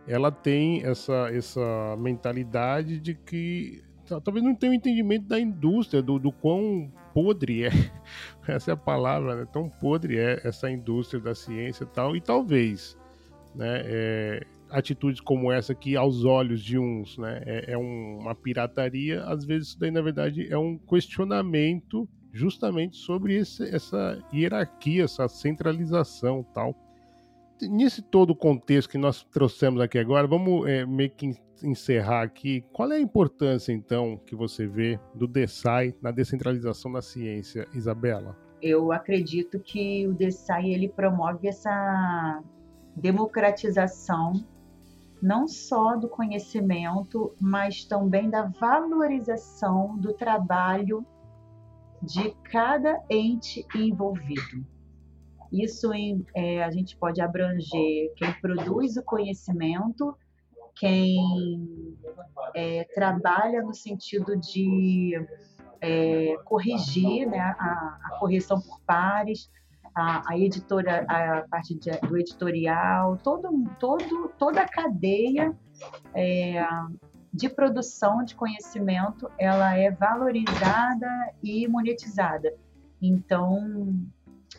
ela 0.07 0.31
tem 0.31 0.85
essa, 0.85 1.31
essa 1.33 1.97
mentalidade 1.99 2.99
de 3.01 3.15
que 3.15 3.83
ta- 4.07 4.21
talvez 4.21 4.45
não 4.45 4.55
tenha 4.55 4.73
um 4.73 4.75
entendimento 4.77 5.27
da 5.27 5.41
indústria, 5.41 6.03
do, 6.03 6.19
do 6.19 6.31
quão 6.31 6.93
podre 7.15 7.65
é, 7.65 7.71
essa 8.47 8.71
é 8.71 8.75
a 8.75 8.77
palavra, 8.77 9.37
né? 9.37 9.47
tão 9.53 9.69
podre 9.69 10.19
é 10.19 10.41
essa 10.45 10.71
indústria 10.71 11.21
da 11.21 11.35
ciência 11.35 11.85
e 11.85 11.87
tal, 11.87 12.15
e 12.17 12.21
talvez 12.21 12.97
né, 13.55 13.83
é, 13.85 14.47
atitudes 14.71 15.21
como 15.21 15.51
essa 15.53 15.75
que 15.75 15.97
aos 15.97 16.25
olhos 16.25 16.61
de 16.63 16.77
uns 16.79 17.17
né, 17.17 17.43
é, 17.47 17.73
é 17.73 17.79
um- 17.79 18.19
uma 18.21 18.35
pirataria, 18.35 19.23
às 19.25 19.45
vezes 19.45 19.69
isso 19.69 19.79
daí 19.81 19.91
na 19.91 20.03
verdade 20.03 20.47
é 20.53 20.59
um 20.59 20.77
questionamento 20.77 22.09
justamente 22.33 22.97
sobre 22.97 23.37
esse- 23.37 23.73
essa 23.75 24.19
hierarquia, 24.35 25.05
essa 25.05 25.29
centralização 25.29 26.43
tal. 26.53 26.75
Nesse 27.63 28.03
todo 28.03 28.31
o 28.31 28.37
contexto 28.37 28.91
que 28.91 28.99
nós 28.99 29.23
trouxemos 29.25 29.81
aqui 29.81 29.99
agora, 29.99 30.27
vamos 30.27 30.67
é, 30.69 30.85
meio 30.85 31.11
que 31.11 31.27
en- 31.27 31.37
encerrar 31.63 32.23
aqui. 32.23 32.65
Qual 32.73 32.91
é 32.93 32.97
a 32.97 33.01
importância, 33.01 33.73
então, 33.73 34.19
que 34.27 34.35
você 34.35 34.67
vê 34.67 34.99
do 35.15 35.27
DESAI 35.27 35.95
na 36.03 36.11
descentralização 36.11 36.93
da 36.93 37.01
ciência, 37.03 37.67
Isabela? 37.75 38.37
eu 38.63 38.93
acredito 38.93 39.61
que 39.61 40.07
o 40.07 40.15
DESAI 40.15 40.71
ele 40.71 40.89
promove 40.89 41.47
essa 41.49 42.43
democratização 42.97 44.33
não 45.23 45.47
só 45.47 45.97
do 45.97 46.09
conhecimento, 46.09 47.35
mas 47.41 47.85
também 47.85 48.29
da 48.31 48.47
valorização 48.59 49.97
do 49.99 50.13
trabalho 50.15 51.05
de 52.03 52.31
cada 52.51 53.03
ente 53.11 53.67
envolvido. 53.75 54.67
Isso 55.55 55.93
em, 55.95 56.27
é, 56.35 56.65
a 56.65 56.71
gente 56.71 56.97
pode 56.97 57.21
abranger 57.21 58.13
quem 58.17 58.33
produz 58.41 58.97
o 58.97 59.03
conhecimento, 59.05 60.17
quem 60.75 61.17
é, 62.55 62.85
trabalha 62.93 63.63
no 63.63 63.73
sentido 63.73 64.37
de 64.37 65.13
é, 65.81 66.35
corrigir 66.45 67.29
né, 67.29 67.39
a, 67.39 67.99
a 68.05 68.17
correção 68.19 68.61
por 68.61 68.81
pares, 68.81 69.49
a, 69.95 70.33
a 70.33 70.39
editora, 70.39 71.07
a 71.09 71.47
parte 71.49 71.75
de- 71.77 72.01
do 72.09 72.19
editorial, 72.19 73.17
todo, 73.23 73.49
todo, 73.79 74.33
toda 74.37 74.63
a 74.63 74.69
cadeia 74.69 75.57
é, 76.13 76.67
de 77.33 77.49
produção 77.49 78.25
de 78.25 78.35
conhecimento, 78.35 79.31
ela 79.39 79.77
é 79.77 79.91
valorizada 79.93 81.07
e 81.43 81.69
monetizada. 81.69 82.53
Então, 83.01 83.95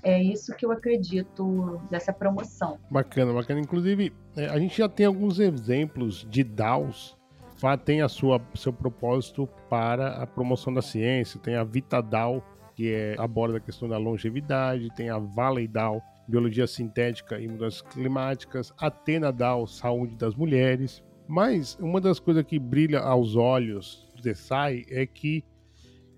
é 0.06 0.22
isso 0.22 0.56
que 0.56 0.66
eu 0.66 0.72
acredito 0.72 1.82
dessa 1.90 2.14
promoção. 2.14 2.78
Bacana, 2.92 3.34
bacana. 3.34 3.60
Inclusive, 3.60 4.14
é, 4.38 4.46
a 4.46 4.60
gente 4.60 4.78
já 4.78 4.88
tem 4.88 5.08
alguns 5.08 5.40
exemplos 5.40 6.26
de 6.30 6.44
DAOs 6.44 7.18
tem 7.84 8.02
a 8.02 8.08
sua 8.08 8.40
seu 8.54 8.72
propósito 8.72 9.50
para 9.70 10.22
a 10.22 10.28
promoção 10.28 10.72
da 10.72 10.82
ciência. 10.82 11.40
Tem 11.40 11.56
a 11.56 11.64
VitaDAO, 11.64 12.44
que 12.76 12.94
é, 12.94 13.16
aborda 13.18 13.58
a 13.58 13.60
questão 13.60 13.90
da 13.90 13.98
longevidade, 13.98 14.94
tem 14.96 15.10
a 15.10 15.18
Valley 15.18 15.68
DAO, 15.68 16.00
biologia 16.28 16.68
sintética 16.68 17.40
e 17.40 17.48
mudanças 17.48 17.82
climáticas, 17.82 18.72
Atena 18.78 19.32
DAO, 19.32 19.66
saúde 19.66 20.16
das 20.16 20.36
mulheres. 20.36 21.04
Mas 21.28 21.76
uma 21.80 22.00
das 22.00 22.20
coisas 22.20 22.44
que 22.44 22.60
brilha 22.60 23.00
aos 23.00 23.36
olhos 23.36 24.08
do 24.16 24.22
DESAI 24.22 24.86
é 24.90 25.08
que 25.08 25.44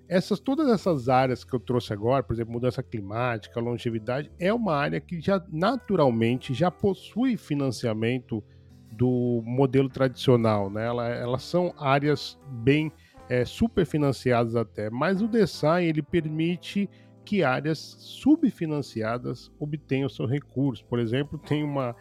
essas 0.07 0.39
todas 0.39 0.69
essas 0.69 1.09
áreas 1.09 1.43
que 1.43 1.53
eu 1.53 1.59
trouxe 1.59 1.91
agora, 1.93 2.23
por 2.23 2.33
exemplo, 2.33 2.53
mudança 2.53 2.81
climática, 2.81 3.59
longevidade, 3.59 4.31
é 4.39 4.53
uma 4.53 4.73
área 4.75 4.99
que 5.01 5.19
já 5.19 5.43
naturalmente 5.51 6.53
já 6.53 6.71
possui 6.71 7.35
financiamento 7.37 8.43
do 8.91 9.41
modelo 9.45 9.89
tradicional, 9.89 10.69
né? 10.69 10.85
Ela- 10.85 11.09
elas 11.09 11.43
são 11.43 11.73
áreas 11.77 12.37
bem 12.49 12.91
é, 13.29 13.43
superfinanciadas 13.43 14.55
até, 14.55 14.89
mas 14.89 15.21
o 15.21 15.27
DESAI 15.27 15.85
ele 15.85 16.01
permite 16.01 16.89
que 17.25 17.43
áreas 17.43 17.77
subfinanciadas 17.99 19.51
obtenham 19.59 20.07
seus 20.07 20.29
recursos. 20.31 20.81
Por 20.81 20.97
exemplo, 20.97 21.37
tem 21.37 21.61
uma, 21.61 21.93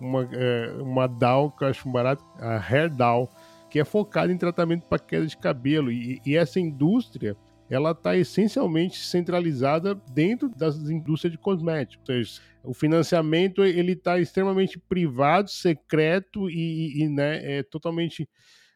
uma, 0.00 0.28
é, 0.32 0.74
uma 0.80 1.06
DAO 1.06 1.52
que 1.52 1.62
eu 1.62 1.68
acho 1.68 1.88
barato, 1.88 2.24
a 2.36 2.56
Hair 2.58 2.90
DAO, 2.92 3.28
que 3.70 3.78
é 3.78 3.84
focada 3.84 4.32
em 4.32 4.36
tratamento 4.36 4.84
para 4.88 4.98
queda 4.98 5.24
de 5.24 5.36
cabelo. 5.36 5.90
E, 5.92 6.20
e 6.26 6.36
essa 6.36 6.58
indústria 6.58 7.36
ela 7.72 7.92
está 7.92 8.14
essencialmente 8.14 8.98
centralizada 8.98 9.94
dentro 10.12 10.50
das 10.50 10.76
indústrias 10.90 11.32
de 11.32 11.38
cosméticos. 11.38 12.06
Ou 12.06 12.14
seja, 12.14 12.40
o 12.62 12.74
financiamento 12.74 13.64
ele 13.64 13.92
está 13.92 14.20
extremamente 14.20 14.78
privado, 14.78 15.48
secreto 15.48 16.50
e, 16.50 17.02
e, 17.02 17.08
né, 17.08 17.58
é 17.58 17.62
totalmente 17.62 18.28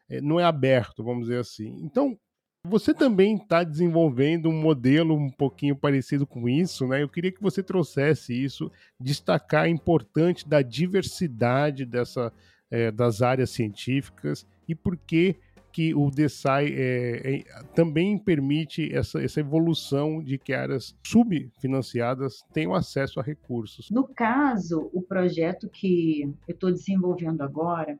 é, 0.09 0.19
não 0.19 0.39
é 0.39 0.43
aberto, 0.43 1.03
vamos 1.03 1.27
dizer 1.27 1.39
assim. 1.39 1.77
Então 1.83 2.17
você 2.65 2.91
também 2.91 3.35
está 3.35 3.63
desenvolvendo 3.63 4.49
um 4.49 4.59
modelo 4.59 5.15
um 5.15 5.29
pouquinho 5.29 5.75
parecido 5.75 6.25
com 6.25 6.49
isso, 6.49 6.87
né? 6.87 7.03
Eu 7.03 7.07
queria 7.07 7.31
que 7.31 7.41
você 7.41 7.61
trouxesse 7.61 8.33
isso, 8.33 8.71
destacar 8.99 9.65
a 9.65 9.69
importância 9.69 10.49
da 10.49 10.63
diversidade 10.63 11.85
dessa, 11.85 12.33
é, 12.71 12.91
das 12.91 13.21
áreas 13.21 13.51
científicas 13.51 14.43
e 14.67 14.73
por 14.73 14.97
que 14.97 15.35
que 15.77 15.93
o 15.93 16.09
DESAI 16.09 16.73
é, 16.73 17.35
é, 17.35 17.43
também 17.75 18.17
permite 18.17 18.91
essa, 18.91 19.21
essa 19.21 19.41
evolução 19.41 20.23
de 20.23 20.39
que 20.39 20.51
áreas 20.51 20.97
subfinanciadas 21.05 22.43
tenham 22.51 22.73
acesso 22.73 23.19
a 23.19 23.23
recursos. 23.23 23.91
No 23.91 24.07
caso, 24.07 24.89
o 24.91 25.03
projeto 25.03 25.69
que 25.69 26.23
eu 26.47 26.55
estou 26.55 26.71
desenvolvendo 26.71 27.43
agora, 27.43 27.95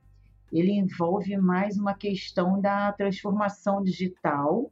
ele 0.52 0.72
envolve 0.72 1.38
mais 1.38 1.78
uma 1.78 1.94
questão 1.94 2.60
da 2.60 2.92
transformação 2.94 3.84
digital. 3.84 4.72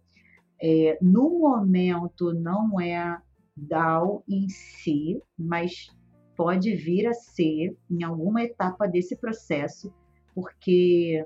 É, 0.60 0.98
no 1.00 1.42
momento, 1.42 2.34
não 2.34 2.82
é 2.82 3.22
DAO 3.56 4.24
em 4.28 4.50
si, 4.50 5.22
mas 5.38 5.96
pode 6.36 6.74
vir 6.74 7.06
a 7.06 7.14
ser 7.14 7.78
em 7.88 8.02
alguma 8.02 8.42
etapa 8.42 8.88
desse 8.88 9.16
processo, 9.16 9.94
porque 10.34 11.24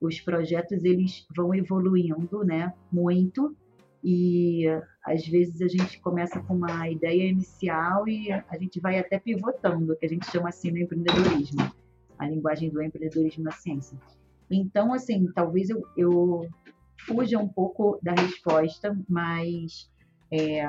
os 0.00 0.20
projetos 0.20 0.84
eles 0.84 1.26
vão 1.34 1.54
evoluindo, 1.54 2.44
né, 2.44 2.72
muito 2.92 3.56
e 4.04 4.66
às 5.04 5.26
vezes 5.26 5.60
a 5.60 5.68
gente 5.68 5.98
começa 6.00 6.40
com 6.40 6.54
uma 6.54 6.88
ideia 6.88 7.28
inicial 7.28 8.06
e 8.06 8.30
a 8.30 8.58
gente 8.58 8.78
vai 8.78 8.98
até 8.98 9.18
pivotando, 9.18 9.96
que 9.96 10.06
a 10.06 10.08
gente 10.08 10.30
chama 10.30 10.48
assim 10.48 10.70
no 10.70 10.78
empreendedorismo, 10.78 11.72
a 12.18 12.28
linguagem 12.28 12.70
do 12.70 12.80
empreendedorismo 12.80 13.42
na 13.44 13.50
ciência. 13.50 13.98
Então, 14.50 14.92
assim, 14.92 15.26
talvez 15.34 15.70
eu, 15.70 15.82
eu 15.96 16.48
fuja 17.06 17.38
um 17.38 17.48
pouco 17.48 17.98
da 18.02 18.12
resposta, 18.12 18.96
mas 19.08 19.90
é, 20.30 20.68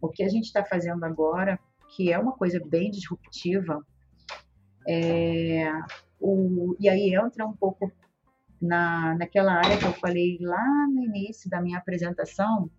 o 0.00 0.08
que 0.08 0.22
a 0.22 0.28
gente 0.28 0.44
está 0.44 0.64
fazendo 0.64 1.04
agora, 1.04 1.58
que 1.94 2.10
é 2.10 2.18
uma 2.18 2.32
coisa 2.32 2.58
bem 2.64 2.90
disruptiva, 2.90 3.84
é, 4.88 5.70
o, 6.18 6.74
e 6.80 6.88
aí 6.88 7.14
entra 7.14 7.46
um 7.46 7.52
pouco 7.52 7.92
na, 8.60 9.14
naquela 9.16 9.52
área 9.52 9.78
que 9.78 9.86
eu 9.86 9.92
falei 9.94 10.38
lá 10.40 10.86
no 10.88 11.02
início 11.02 11.48
da 11.48 11.60
minha 11.60 11.78
apresentação, 11.78 12.70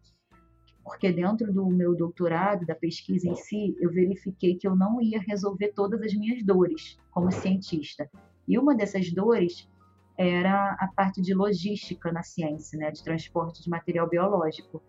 porque 0.83 1.11
dentro 1.11 1.53
do 1.53 1.67
meu 1.67 1.95
doutorado, 1.95 2.65
da 2.65 2.75
pesquisa 2.75 3.27
em 3.29 3.35
si, 3.35 3.75
eu 3.79 3.91
verifiquei 3.91 4.55
que 4.55 4.67
eu 4.67 4.75
não 4.75 5.01
ia 5.01 5.19
resolver 5.19 5.71
todas 5.75 6.01
as 6.01 6.13
minhas 6.13 6.43
dores 6.43 6.97
como 7.11 7.31
cientista. 7.31 8.09
E 8.47 8.57
uma 8.57 8.75
dessas 8.75 9.11
dores 9.11 9.69
era 10.17 10.75
a 10.79 10.87
parte 10.87 11.21
de 11.21 11.33
logística 11.33 12.11
na 12.11 12.23
ciência, 12.23 12.77
né, 12.77 12.91
de 12.91 13.03
transporte 13.03 13.63
de 13.63 13.69
material 13.69 14.09
biológico. 14.09 14.81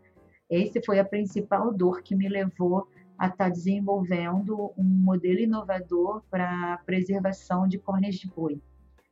Esse 0.49 0.83
foi 0.83 0.99
a 0.99 1.05
principal 1.05 1.73
dor 1.73 2.03
que 2.03 2.17
me 2.17 2.29
levou 2.29 2.89
a 3.19 3.27
estar 3.27 3.45
tá 3.45 3.49
desenvolvendo 3.51 4.73
um 4.77 4.83
modelo 4.83 5.39
inovador 5.39 6.23
para 6.31 6.79
preservação 6.87 7.69
de 7.69 7.79
córneas 7.79 8.15
de 8.15 8.27
boi, 8.27 8.61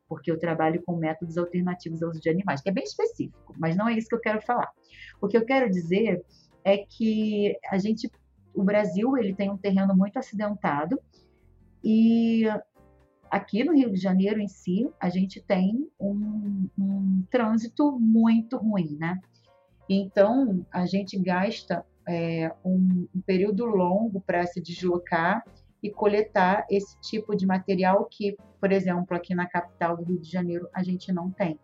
porque 0.08 0.30
eu 0.30 0.38
trabalho 0.38 0.82
com 0.82 0.96
métodos 0.96 1.36
alternativos 1.36 2.02
ao 2.02 2.10
uso 2.10 2.20
de 2.20 2.30
animais, 2.30 2.60
que 2.60 2.68
é 2.68 2.72
bem 2.72 2.84
específico, 2.84 3.54
mas 3.58 3.76
não 3.76 3.88
é 3.88 3.94
isso 3.94 4.08
que 4.08 4.14
eu 4.14 4.20
quero 4.20 4.40
falar. 4.40 4.70
O 5.20 5.28
que 5.28 5.36
eu 5.36 5.44
quero 5.44 5.70
dizer 5.70 6.24
é 6.64 6.78
que 6.78 7.56
a 7.70 7.78
gente, 7.78 8.10
o 8.54 8.62
Brasil, 8.62 9.16
ele 9.16 9.34
tem 9.34 9.50
um 9.50 9.56
terreno 9.56 9.94
muito 9.94 10.18
acidentado 10.18 10.98
e 11.84 12.44
aqui 13.30 13.62
no 13.62 13.74
Rio 13.74 13.90
de 13.90 14.00
Janeiro 14.00 14.40
em 14.40 14.48
si, 14.48 14.90
a 14.98 15.08
gente 15.08 15.40
tem 15.40 15.88
um, 16.00 16.68
um 16.78 17.22
trânsito 17.30 17.98
muito 17.98 18.56
ruim, 18.56 18.96
né? 18.98 19.20
Então, 19.88 20.66
a 20.70 20.84
gente 20.86 21.18
gasta 21.18 21.84
é, 22.06 22.52
um, 22.64 23.06
um 23.14 23.20
período 23.20 23.64
longo 23.64 24.20
para 24.20 24.46
se 24.46 24.60
deslocar 24.60 25.44
e 25.82 25.90
coletar 25.90 26.66
esse 26.70 26.98
tipo 27.00 27.36
de 27.36 27.46
material 27.46 28.04
que, 28.10 28.36
por 28.60 28.72
exemplo, 28.72 29.16
aqui 29.16 29.34
na 29.34 29.46
capital 29.46 29.96
do 29.96 30.04
Rio 30.04 30.18
de 30.18 30.30
Janeiro, 30.30 30.68
a 30.72 30.82
gente 30.82 31.12
não 31.12 31.30
tem. 31.30 31.58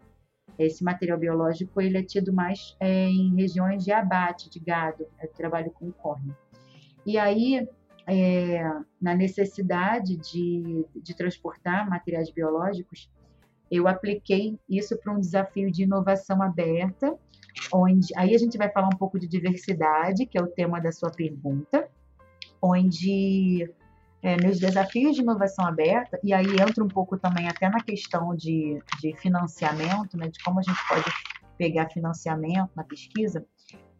Esse 0.59 0.85
material 0.85 1.19
biológico 1.19 1.81
ele 1.81 1.99
é 1.99 2.03
tido 2.03 2.33
mais 2.33 2.77
é, 2.79 3.07
em 3.07 3.35
regiões 3.35 3.85
de 3.85 3.91
abate 3.91 4.49
de 4.49 4.61
gado, 4.61 5.07
eu 5.21 5.29
trabalho 5.33 5.71
com 5.73 5.91
córnea. 5.91 6.37
E 7.05 7.19
aí, 7.19 7.67
é, 8.07 8.63
na 9.01 9.15
necessidade 9.15 10.17
de, 10.17 10.87
de 10.95 11.15
transportar 11.15 11.89
materiais 11.89 12.31
biológicos, 12.31 13.11
eu 13.71 13.89
apliquei 13.89 14.59
isso 14.69 14.97
para 14.99 15.13
um 15.13 15.19
desafio 15.19 15.71
de 15.73 15.83
inovação 15.83 16.41
aberta, 16.41 17.19
onde 17.73 18.09
aí 18.17 18.35
a 18.35 18.39
gente 18.39 18.57
vai 18.57 18.71
falar 18.71 18.87
um 18.87 18.99
pouco 18.99 19.19
de 19.19 19.27
diversidade, 19.27 20.27
que 20.27 20.39
é 20.39 20.43
o 20.43 20.47
tema 20.47 20.81
da 20.81 20.93
sua 20.93 21.11
pergunta, 21.11 21.89
onde 22.63 23.69
é, 24.25 24.39
meus 24.39 24.59
desafios 24.59 25.15
de 25.15 25.21
inovação 25.21 25.67
aberta, 25.67 26.19
e 26.25 26.33
aí 26.33 26.47
entra 26.59 26.83
um 26.83 26.89
pouco 26.89 27.19
também 27.19 27.47
até 27.47 27.69
na 27.69 27.79
questão 27.81 28.35
de, 28.35 28.83
de 28.99 29.15
financiamento, 29.19 30.17
né, 30.17 30.29
de 30.29 30.43
como 30.43 30.61
a 30.61 30.63
gente 30.63 30.89
pode 30.89 31.05
pegar 31.59 31.91
financiamento 31.91 32.71
na 32.75 32.83
pesquisa, 32.83 33.47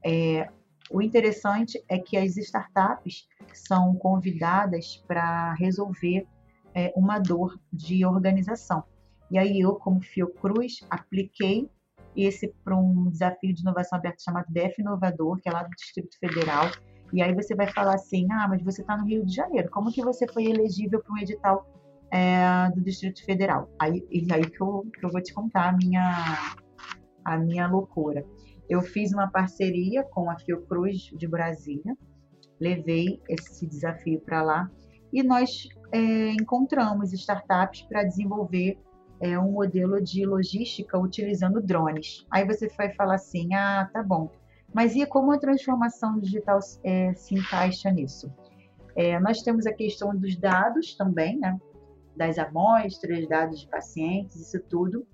é, 0.03 0.49
o 0.91 1.03
interessante 1.03 1.83
é 1.89 1.99
que 1.99 2.17
as 2.17 2.39
startups 2.39 3.29
são 3.53 3.95
convidadas 3.97 5.03
para 5.07 5.53
resolver 5.55 6.27
é, 6.75 6.91
uma 6.97 7.19
dor 7.19 7.61
de 7.71 8.07
organização. 8.07 8.83
E 9.31 9.39
aí 9.39 9.61
eu, 9.61 9.75
como 9.75 10.01
Fiocruz, 10.01 10.81
apliquei 10.89 11.69
esse 12.17 12.49
para 12.65 12.77
um 12.77 13.11
desafio 13.11 13.53
de 13.53 13.61
inovação 13.61 13.99
aberta 13.99 14.23
chamado 14.23 14.47
DEF 14.49 14.81
Inovador, 14.81 15.39
que 15.41 15.49
é 15.49 15.53
lá 15.53 15.63
do 15.63 15.71
Distrito 15.71 16.19
Federal. 16.19 16.71
E 17.15 17.23
aí 17.23 17.33
você 17.33 17.55
vai 17.55 17.69
falar 17.69 17.95
assim, 17.95 18.27
ah, 18.33 18.49
mas 18.49 18.61
você 18.61 18.81
está 18.81 18.97
no 18.97 19.07
Rio 19.07 19.25
de 19.25 19.33
Janeiro, 19.33 19.71
como 19.71 19.93
que 19.93 20.03
você 20.03 20.27
foi 20.27 20.47
elegível 20.47 21.01
para 21.01 21.15
um 21.15 21.19
edital 21.19 21.65
é, 22.11 22.69
do 22.75 22.81
Distrito 22.81 23.25
Federal? 23.25 23.71
Aí, 23.79 24.05
aí 24.33 24.51
que 24.51 24.61
eu, 24.61 24.85
que 24.93 25.07
eu 25.07 25.13
vou 25.13 25.23
te 25.23 25.33
contar 25.33 25.69
a 25.69 25.73
minha, 25.77 26.57
a 27.25 27.39
minha 27.39 27.69
loucura. 27.69 28.27
Eu 28.69 28.83
fiz 28.83 29.13
uma 29.13 29.29
parceria 29.29 30.03
com 30.03 30.29
a 30.29 30.37
Fiocruz 30.37 31.13
de 31.17 31.29
Brasília, 31.29 31.97
levei 32.59 33.23
esse 33.29 33.65
desafio 33.65 34.21
para 34.21 34.43
lá 34.43 34.69
e 35.13 35.23
nós 35.23 35.69
é, 35.93 36.33
encontramos 36.33 37.13
startups 37.13 37.83
para 37.83 38.03
desenvolver 38.03 38.77
é, 39.21 39.39
um 39.39 39.53
modelo 39.53 40.03
de 40.03 40.27
logística 40.27 40.99
utilizando 40.99 41.63
drones. 41.63 42.27
Aí 42.29 42.45
você 42.45 42.67
vai 42.77 42.93
falar 42.93 43.15
assim, 43.15 43.55
ah, 43.55 43.89
tá 43.93 44.03
bom, 44.03 44.33
mas 44.75 44.95
e 44.95 45.07
como 45.07 45.33
a 45.33 45.39
transformação 45.39 46.19
digital 46.19 46.59
é, 46.83 47.15
se 47.15 47.35
encaixa 47.35 47.91
nisso? 47.91 48.33
É, 48.97 49.19
nós 49.21 49.43
temos 49.43 49.67
a 49.67 49.73
questão 49.73 50.15
dos 50.17 50.37
dados 50.37 50.95
também, 50.95 51.39
né? 51.39 51.59
das 52.17 52.39
amostras, 52.39 53.27
dados 53.29 53.61
de 53.61 53.69
pacientes, 53.69 54.37
isso 54.37 54.61
tudo 54.69 55.07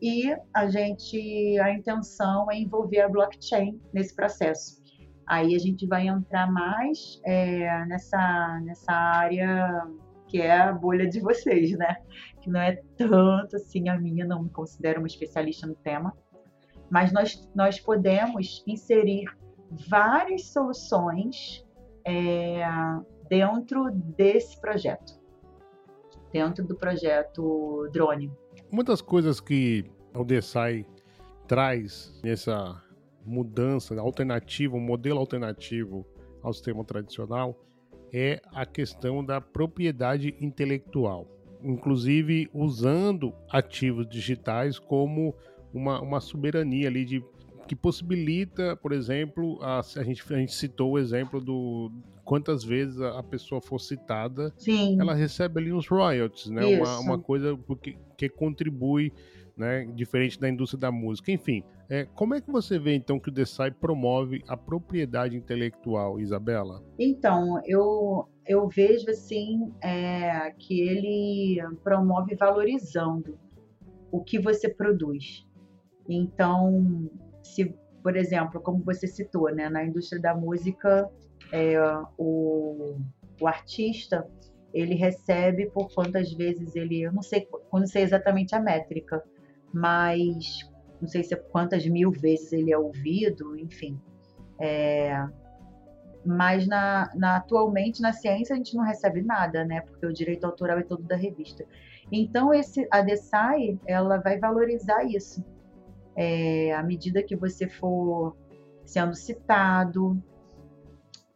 e 0.00 0.36
a 0.52 0.68
gente 0.68 1.58
a 1.58 1.72
intenção 1.72 2.50
é 2.50 2.58
envolver 2.58 3.00
a 3.00 3.08
blockchain 3.08 3.80
nesse 3.92 4.14
processo. 4.14 4.82
Aí 5.26 5.54
a 5.54 5.58
gente 5.58 5.86
vai 5.86 6.06
entrar 6.06 6.50
mais 6.50 7.20
é, 7.24 7.84
nessa 7.86 8.60
nessa 8.64 8.92
área 8.92 9.82
que 10.28 10.40
é 10.40 10.56
a 10.56 10.72
bolha 10.72 11.08
de 11.08 11.20
vocês, 11.20 11.70
né? 11.72 11.96
Que 12.40 12.50
não 12.50 12.60
é 12.60 12.76
tanto 12.96 13.56
assim 13.56 13.88
a 13.88 13.98
minha, 13.98 14.26
não 14.26 14.42
me 14.42 14.50
considero 14.50 15.00
uma 15.00 15.06
especialista 15.06 15.66
no 15.66 15.74
tema, 15.76 16.12
mas 16.90 17.12
nós 17.12 17.48
nós 17.54 17.80
podemos 17.80 18.62
inserir 18.66 19.24
várias 19.88 20.46
soluções 20.46 21.64
é, 22.04 22.62
dentro 23.28 23.90
desse 23.90 24.60
projeto, 24.60 25.18
dentro 26.32 26.64
do 26.64 26.76
projeto 26.76 27.88
Drone. 27.92 28.30
Uma 28.70 28.84
das 28.84 29.00
coisas 29.00 29.40
que 29.40 29.84
o 30.14 30.24
DSI 30.24 30.86
traz 31.46 32.20
nessa 32.22 32.80
mudança 33.24 33.98
alternativa, 34.00 34.76
um 34.76 34.80
modelo 34.80 35.18
alternativo 35.18 36.06
ao 36.42 36.52
sistema 36.52 36.84
tradicional, 36.84 37.58
é 38.12 38.40
a 38.52 38.64
questão 38.64 39.24
da 39.24 39.40
propriedade 39.40 40.36
intelectual, 40.40 41.26
inclusive 41.62 42.48
usando 42.54 43.34
ativos 43.50 44.08
digitais 44.08 44.78
como 44.78 45.34
uma, 45.76 46.00
uma 46.00 46.20
soberania 46.20 46.88
ali 46.88 47.04
de 47.04 47.22
que 47.68 47.74
possibilita, 47.74 48.76
por 48.76 48.92
exemplo, 48.92 49.58
a, 49.60 49.80
a, 49.80 50.02
gente, 50.02 50.22
a 50.32 50.36
gente 50.38 50.54
citou 50.54 50.92
o 50.92 50.98
exemplo 50.98 51.40
do 51.40 51.90
quantas 52.24 52.64
vezes 52.64 53.00
a, 53.00 53.18
a 53.18 53.22
pessoa 53.22 53.60
for 53.60 53.78
citada, 53.78 54.52
Sim. 54.56 55.00
ela 55.00 55.14
recebe 55.14 55.60
ali 55.60 55.72
uns 55.72 55.86
royalties, 55.86 56.46
né? 56.48 56.64
Uma, 56.64 56.98
uma, 57.00 57.18
coisa 57.18 57.58
que, 57.82 57.96
que 58.16 58.28
contribui, 58.28 59.12
né? 59.56 59.84
Diferente 59.94 60.40
da 60.40 60.48
indústria 60.48 60.80
da 60.80 60.92
música. 60.92 61.30
Enfim, 61.30 61.62
é, 61.88 62.04
como 62.04 62.34
é 62.34 62.40
que 62.40 62.50
você 62.50 62.78
vê 62.78 62.94
então 62.94 63.18
que 63.18 63.28
o 63.28 63.32
Desai 63.32 63.70
promove 63.70 64.42
a 64.48 64.56
propriedade 64.56 65.36
intelectual, 65.36 66.20
Isabela? 66.20 66.82
Então, 66.98 67.60
eu, 67.64 68.28
eu 68.46 68.68
vejo 68.68 69.10
assim 69.10 69.72
é, 69.82 70.52
que 70.58 70.80
ele 70.80 71.60
promove 71.82 72.34
valorizando 72.36 73.38
o 74.10 74.22
que 74.22 74.38
você 74.38 74.68
produz. 74.68 75.45
Então, 76.08 77.10
se, 77.42 77.74
por 78.02 78.16
exemplo, 78.16 78.60
como 78.60 78.82
você 78.84 79.06
citou, 79.06 79.52
né, 79.54 79.68
na 79.68 79.84
indústria 79.84 80.20
da 80.20 80.34
música, 80.34 81.10
é, 81.52 81.76
o, 82.18 82.96
o 83.40 83.46
artista 83.46 84.26
ele 84.72 84.94
recebe 84.94 85.70
por 85.70 85.92
quantas 85.94 86.32
vezes 86.32 86.76
ele, 86.76 87.02
eu 87.02 87.12
não 87.12 87.22
sei, 87.22 87.48
não 87.72 87.86
sei 87.86 88.02
exatamente 88.02 88.54
a 88.54 88.60
métrica, 88.60 89.22
mas 89.72 90.68
não 91.00 91.08
sei 91.08 91.22
se 91.22 91.34
é 91.34 91.36
quantas 91.36 91.86
mil 91.86 92.10
vezes 92.10 92.52
ele 92.52 92.72
é 92.72 92.78
ouvido, 92.78 93.56
enfim. 93.58 93.98
É, 94.60 95.26
mas 96.24 96.66
na, 96.66 97.10
na, 97.14 97.36
atualmente 97.36 98.02
na 98.02 98.12
ciência 98.12 98.54
a 98.54 98.56
gente 98.56 98.74
não 98.74 98.84
recebe 98.84 99.22
nada, 99.22 99.64
né? 99.64 99.80
Porque 99.80 100.04
o 100.04 100.12
direito 100.12 100.44
autoral 100.44 100.78
é 100.78 100.82
todo 100.82 101.02
da 101.04 101.16
revista. 101.16 101.64
Então 102.10 102.52
esse 102.52 102.86
a 102.90 103.00
DESAI 103.00 103.78
ela 103.86 104.18
vai 104.18 104.38
valorizar 104.38 105.04
isso 105.04 105.44
é, 106.16 106.72
à 106.74 106.82
medida 106.82 107.22
que 107.22 107.36
você 107.36 107.68
for 107.68 108.36
sendo 108.84 109.14
citado, 109.14 110.20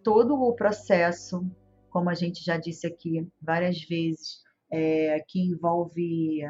todo 0.02 0.34
o 0.34 0.54
processo, 0.54 1.44
como 1.90 2.08
a 2.08 2.14
gente 2.14 2.44
já 2.44 2.56
disse 2.56 2.86
aqui 2.86 3.26
várias 3.40 3.82
vezes, 3.82 4.42
é, 4.70 5.22
que 5.28 5.40
envolve 5.40 6.42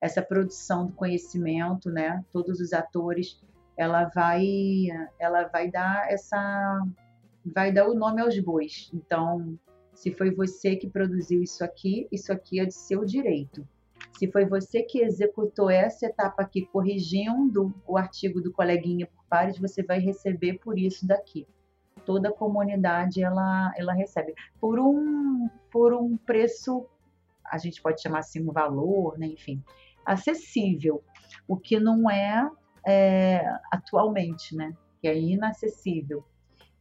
essa 0.00 0.22
produção 0.22 0.86
do 0.86 0.92
conhecimento, 0.94 1.90
né? 1.90 2.24
Todos 2.32 2.58
os 2.58 2.72
atores, 2.72 3.38
ela 3.76 4.06
vai, 4.06 4.86
ela 5.18 5.44
vai 5.44 5.70
dar 5.70 6.10
essa, 6.10 6.82
vai 7.44 7.70
dar 7.70 7.86
o 7.88 7.94
nome 7.94 8.22
aos 8.22 8.38
bois. 8.40 8.90
Então, 8.94 9.58
se 9.94 10.10
foi 10.12 10.30
você 10.30 10.76
que 10.76 10.88
produziu 10.88 11.42
isso 11.42 11.62
aqui, 11.62 12.08
isso 12.10 12.32
aqui 12.32 12.58
é 12.58 12.64
de 12.64 12.74
seu 12.74 13.04
direito. 13.04 13.68
Se 14.12 14.30
foi 14.30 14.44
você 14.44 14.82
que 14.82 15.00
executou 15.00 15.70
essa 15.70 16.06
etapa 16.06 16.42
aqui, 16.42 16.66
corrigindo 16.66 17.74
o 17.86 17.96
artigo 17.96 18.40
do 18.40 18.52
coleguinha 18.52 19.06
por 19.06 19.24
pares, 19.28 19.58
você 19.58 19.82
vai 19.82 19.98
receber 19.98 20.58
por 20.58 20.78
isso 20.78 21.06
daqui. 21.06 21.46
Toda 22.04 22.28
a 22.28 22.32
comunidade 22.32 23.22
ela, 23.22 23.72
ela 23.76 23.92
recebe 23.92 24.34
por 24.60 24.78
um 24.78 25.48
por 25.70 25.94
um 25.94 26.16
preço, 26.16 26.86
a 27.44 27.56
gente 27.56 27.80
pode 27.80 28.02
chamar 28.02 28.20
assim 28.20 28.42
um 28.42 28.52
valor, 28.52 29.18
né? 29.18 29.26
enfim, 29.26 29.62
acessível, 30.04 31.02
o 31.46 31.56
que 31.56 31.78
não 31.78 32.10
é, 32.10 32.50
é 32.86 33.44
atualmente, 33.70 34.56
né? 34.56 34.76
Que 35.00 35.08
é 35.08 35.18
inacessível. 35.18 36.24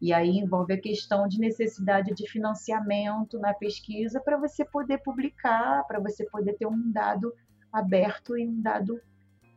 E 0.02 0.14
aí 0.14 0.38
envolve 0.38 0.74
a 0.74 0.80
questão 0.80 1.28
de 1.28 1.40
necessidade 1.40 2.14
de 2.14 2.30
financiamento 2.30 3.38
na 3.38 3.54
pesquisa 3.54 4.20
para 4.20 4.38
você 4.38 4.64
poder 4.64 5.00
publicar, 5.00 5.84
para 5.88 6.00
você 6.00 6.26
poder 6.26 6.54
ter 6.54 6.68
um 6.68 6.92
dado 6.92 7.34
aberto 7.72 8.38
e 8.38 8.48
um 8.48 8.62
dado 8.62 9.02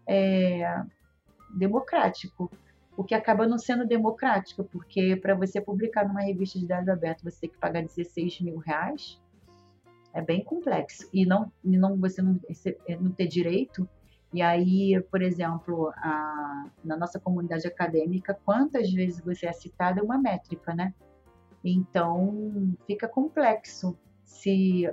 é, 0.06 0.82
democrático. 1.54 2.50
O 2.96 3.04
que 3.04 3.14
acaba 3.14 3.46
não 3.46 3.56
sendo 3.56 3.86
democrático, 3.86 4.64
porque 4.64 5.16
para 5.16 5.34
você 5.34 5.60
publicar 5.60 6.06
numa 6.06 6.22
revista 6.22 6.58
de 6.58 6.66
dados 6.66 6.88
abertos 6.88 7.24
você 7.24 7.42
tem 7.42 7.50
que 7.50 7.58
pagar 7.58 7.82
16 7.82 8.40
mil 8.40 8.58
reais. 8.58 9.20
É 10.12 10.20
bem 10.20 10.44
complexo. 10.44 11.08
E 11.12 11.24
não, 11.24 11.50
não 11.64 11.96
você 11.96 12.20
não, 12.20 12.38
não 13.00 13.12
ter 13.12 13.28
direito 13.28 13.88
e 14.32 14.40
aí, 14.40 15.00
por 15.10 15.20
exemplo, 15.20 15.92
a, 15.96 16.70
na 16.82 16.96
nossa 16.96 17.20
comunidade 17.20 17.66
acadêmica, 17.66 18.38
quantas 18.44 18.90
vezes 18.90 19.20
você 19.20 19.46
é 19.46 19.52
citado 19.52 20.00
é 20.00 20.02
uma 20.02 20.18
métrica, 20.18 20.74
né? 20.74 20.94
Então, 21.62 22.74
fica 22.86 23.06
complexo 23.06 23.96
se 24.24 24.90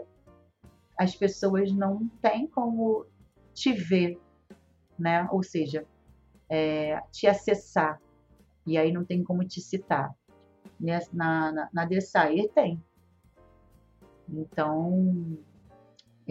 as 0.98 1.16
pessoas 1.16 1.72
não 1.72 2.08
têm 2.22 2.48
como 2.48 3.06
te 3.54 3.72
ver, 3.72 4.20
né? 4.98 5.26
Ou 5.32 5.42
seja, 5.42 5.86
é, 6.50 7.02
te 7.10 7.26
acessar. 7.26 8.02
E 8.68 8.78
aí 8.78 8.92
não 8.92 9.06
tem 9.06 9.24
como 9.24 9.46
te 9.46 9.62
citar. 9.62 10.14
Na, 10.78 11.00
na, 11.14 11.70
na 11.72 11.86
DSAE 11.86 12.50
tem. 12.50 12.84
Então, 14.28 15.38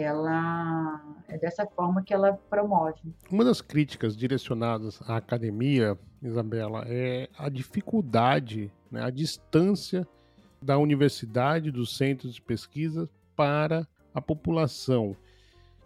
ela 0.00 1.02
é 1.28 1.36
dessa 1.38 1.66
forma 1.66 2.02
que 2.02 2.12
ela 2.12 2.32
promove. 2.48 3.14
Uma 3.30 3.44
das 3.44 3.60
críticas 3.60 4.16
direcionadas 4.16 5.00
à 5.06 5.16
academia, 5.16 5.98
Isabela, 6.22 6.84
é 6.86 7.28
a 7.38 7.48
dificuldade, 7.48 8.70
né, 8.90 9.02
a 9.02 9.10
distância 9.10 10.06
da 10.60 10.78
universidade, 10.78 11.70
dos 11.70 11.96
centros 11.96 12.34
de 12.34 12.42
pesquisa 12.42 13.08
para 13.36 13.86
a 14.14 14.20
população. 14.20 15.16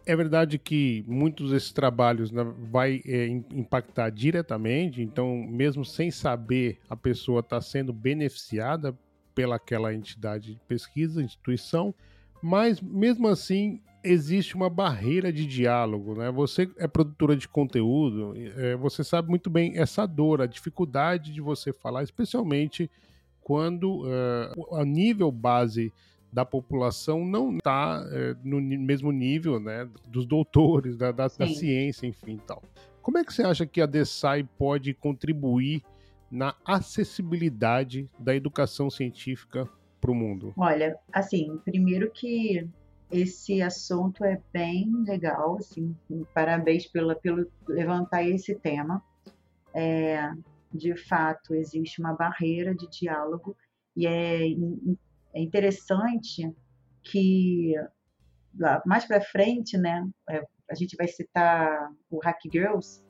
É 0.04 0.16
verdade 0.16 0.58
que 0.58 1.04
muitos 1.06 1.50
desses 1.50 1.72
trabalhos 1.72 2.32
né, 2.32 2.42
vai 2.70 3.00
é, 3.06 3.26
impactar 3.26 4.10
diretamente, 4.10 5.00
então 5.00 5.36
mesmo 5.36 5.84
sem 5.84 6.10
saber, 6.10 6.78
a 6.88 6.96
pessoa 6.96 7.40
está 7.40 7.60
sendo 7.60 7.92
beneficiada 7.92 8.96
pelaquela 9.34 9.94
entidade 9.94 10.54
de 10.54 10.60
pesquisa, 10.66 11.22
instituição, 11.22 11.94
mas 12.42 12.80
mesmo 12.80 13.28
assim 13.28 13.80
existe 14.02 14.54
uma 14.54 14.68
barreira 14.68 15.32
de 15.32 15.46
diálogo, 15.46 16.14
né? 16.14 16.30
Você 16.30 16.70
é 16.78 16.88
produtora 16.88 17.36
de 17.36 17.48
conteúdo, 17.48 18.34
é, 18.56 18.76
você 18.76 19.04
sabe 19.04 19.28
muito 19.28 19.48
bem 19.48 19.78
essa 19.78 20.06
dor, 20.06 20.40
a 20.40 20.46
dificuldade 20.46 21.32
de 21.32 21.40
você 21.40 21.72
falar, 21.72 22.02
especialmente 22.02 22.90
quando 23.40 24.02
uh, 24.02 24.76
a 24.76 24.84
nível 24.84 25.30
base 25.30 25.92
da 26.32 26.44
população 26.44 27.26
não 27.26 27.56
está 27.56 28.00
uh, 28.00 28.38
no 28.42 28.60
mesmo 28.60 29.10
nível, 29.12 29.60
né, 29.60 29.88
dos 30.08 30.24
doutores, 30.24 30.96
da, 30.96 31.10
da, 31.10 31.26
da 31.26 31.46
ciência, 31.46 32.06
enfim, 32.06 32.38
tal. 32.46 32.62
Como 33.02 33.18
é 33.18 33.24
que 33.24 33.34
você 33.34 33.42
acha 33.42 33.66
que 33.66 33.80
a 33.80 33.86
DESAI 33.86 34.48
pode 34.56 34.94
contribuir 34.94 35.82
na 36.30 36.54
acessibilidade 36.64 38.08
da 38.18 38.34
educação 38.34 38.88
científica 38.88 39.68
para 40.00 40.10
o 40.10 40.14
mundo? 40.14 40.54
Olha, 40.56 40.96
assim, 41.12 41.60
primeiro 41.64 42.10
que 42.10 42.66
esse 43.12 43.60
assunto 43.60 44.24
é 44.24 44.40
bem 44.52 44.90
legal, 45.04 45.56
assim, 45.56 45.94
parabéns 46.34 46.86
pela, 46.86 47.14
pelo 47.14 47.46
levantar 47.68 48.24
esse 48.24 48.54
tema. 48.54 49.02
É, 49.74 50.30
de 50.72 50.96
fato, 50.96 51.54
existe 51.54 52.00
uma 52.00 52.14
barreira 52.14 52.74
de 52.74 52.88
diálogo 52.88 53.54
e 53.94 54.06
é, 54.06 54.48
é 55.34 55.40
interessante 55.40 56.50
que 57.02 57.74
mais 58.86 59.04
para 59.04 59.20
frente, 59.20 59.76
né, 59.76 60.08
é, 60.28 60.42
a 60.70 60.74
gente 60.74 60.96
vai 60.96 61.06
citar 61.06 61.90
o 62.10 62.18
Hack 62.18 62.40
Girls, 62.50 63.02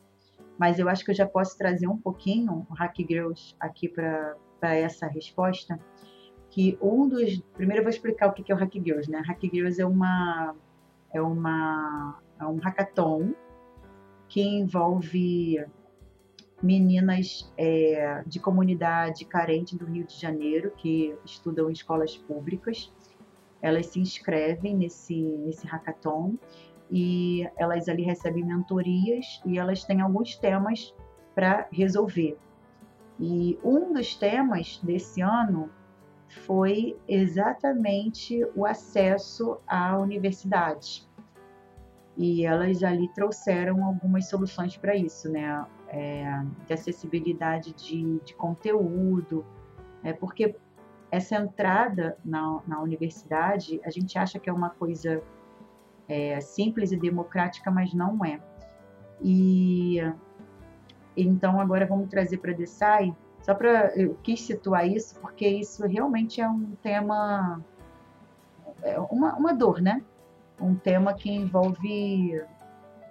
mas 0.59 0.79
eu 0.79 0.88
acho 0.88 1.05
que 1.05 1.12
eu 1.12 1.15
já 1.15 1.27
posso 1.27 1.57
trazer 1.57 1.87
um 1.87 1.97
pouquinho 1.99 2.67
o 2.69 2.75
Hack 2.75 2.97
Girls 2.99 3.55
aqui 3.61 3.88
para 3.88 4.75
essa 4.75 5.07
resposta 5.07 5.79
que 6.53 6.79
um 6.83 7.09
dos. 7.09 7.41
Primeiro 7.55 7.81
eu 7.81 7.85
vou 7.85 7.91
explicar 7.91 8.29
o 8.29 8.33
que 8.33 8.53
é 8.53 8.55
o 8.55 8.59
Hack 8.59 8.75
Girls, 8.75 9.11
né? 9.11 9.23
Hack 9.27 9.41
Girls 9.43 9.81
é 9.81 9.87
uma. 9.87 10.55
É, 11.12 11.21
uma, 11.21 12.21
é 12.41 12.47
um 12.47 12.57
hackathon 12.57 13.35
que 14.29 14.41
envolve 14.41 15.62
meninas 16.62 17.53
é, 17.59 18.23
de 18.27 18.38
comunidade 18.38 19.25
carente 19.27 19.77
do 19.77 19.85
Rio 19.85 20.07
de 20.07 20.19
Janeiro 20.19 20.71
que 20.77 21.15
estudam 21.25 21.69
em 21.69 21.73
escolas 21.73 22.17
públicas. 22.17 22.93
Elas 23.61 23.87
se 23.87 24.01
inscrevem 24.01 24.77
nesse, 24.77 25.21
nesse 25.21 25.67
hackathon 25.67 26.37
e 26.91 27.47
elas 27.57 27.88
ali 27.88 28.03
recebem 28.03 28.45
mentorias 28.45 29.43
e 29.45 29.59
elas 29.59 29.85
têm 29.85 30.01
alguns 30.01 30.37
temas 30.37 30.95
para 31.35 31.69
resolver. 31.71 32.38
E 33.21 33.59
um 33.62 33.93
dos 33.93 34.15
temas 34.15 34.81
desse 34.83 35.21
ano 35.21 35.71
foi 36.33 36.97
exatamente 37.07 38.45
o 38.57 38.64
acesso 38.64 39.59
à 39.66 39.99
universidade. 39.99 41.07
E 42.16 42.45
elas 42.45 42.83
ali 42.83 43.09
trouxeram 43.14 43.85
algumas 43.85 44.29
soluções 44.29 44.77
para 44.77 44.97
isso, 44.97 45.31
né? 45.31 45.64
É, 45.88 46.42
de 46.66 46.73
acessibilidade 46.73 47.75
de, 47.75 48.18
de 48.21 48.35
conteúdo, 48.35 49.45
é, 50.03 50.14
porque 50.14 50.57
essa 51.11 51.37
entrada 51.37 52.16
na, 52.25 52.62
na 52.66 52.81
universidade, 52.81 53.79
a 53.85 53.90
gente 53.90 54.18
acha 54.18 54.38
que 54.38 54.49
é 54.49 54.53
uma 54.53 54.71
coisa 54.71 55.23
é, 56.09 56.40
simples 56.40 56.92
e 56.92 56.97
democrática, 56.97 57.71
mas 57.71 57.92
não 57.92 58.25
é. 58.25 58.40
E 59.21 59.99
então 61.14 61.61
agora 61.61 61.85
vamos 61.85 62.09
trazer 62.09 62.38
para 62.38 62.53
a 62.53 62.55
DESAI 62.55 63.14
só 63.42 63.55
para 63.55 63.92
eu 63.96 64.16
quis 64.22 64.40
situar 64.40 64.87
isso 64.87 65.18
porque 65.20 65.46
isso 65.46 65.87
realmente 65.87 66.40
é 66.40 66.48
um 66.48 66.74
tema 66.83 67.61
é 68.83 68.98
uma, 68.98 69.35
uma 69.37 69.52
dor, 69.52 69.81
né? 69.81 70.02
Um 70.61 70.74
tema 70.74 71.14
que 71.14 71.31
envolve 71.31 72.42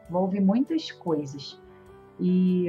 envolve 0.10 0.40
muitas 0.40 0.92
coisas. 0.92 1.62
E 2.20 2.68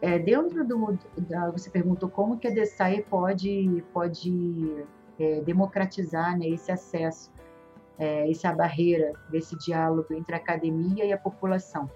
é, 0.00 0.18
dentro 0.18 0.64
do 0.64 0.98
da, 1.16 1.50
você 1.50 1.70
perguntou 1.70 2.08
como 2.08 2.38
que 2.38 2.48
a 2.48 2.50
DSAE 2.50 3.02
pode 3.02 3.84
pode 3.92 4.84
é, 5.18 5.40
democratizar 5.42 6.36
né, 6.38 6.48
esse 6.48 6.70
acesso, 6.70 7.32
é, 7.98 8.30
essa 8.30 8.52
barreira 8.52 9.12
desse 9.30 9.56
diálogo 9.58 10.12
entre 10.12 10.34
a 10.34 10.38
academia 10.38 11.04
e 11.04 11.12
a 11.12 11.18
população. 11.18 11.88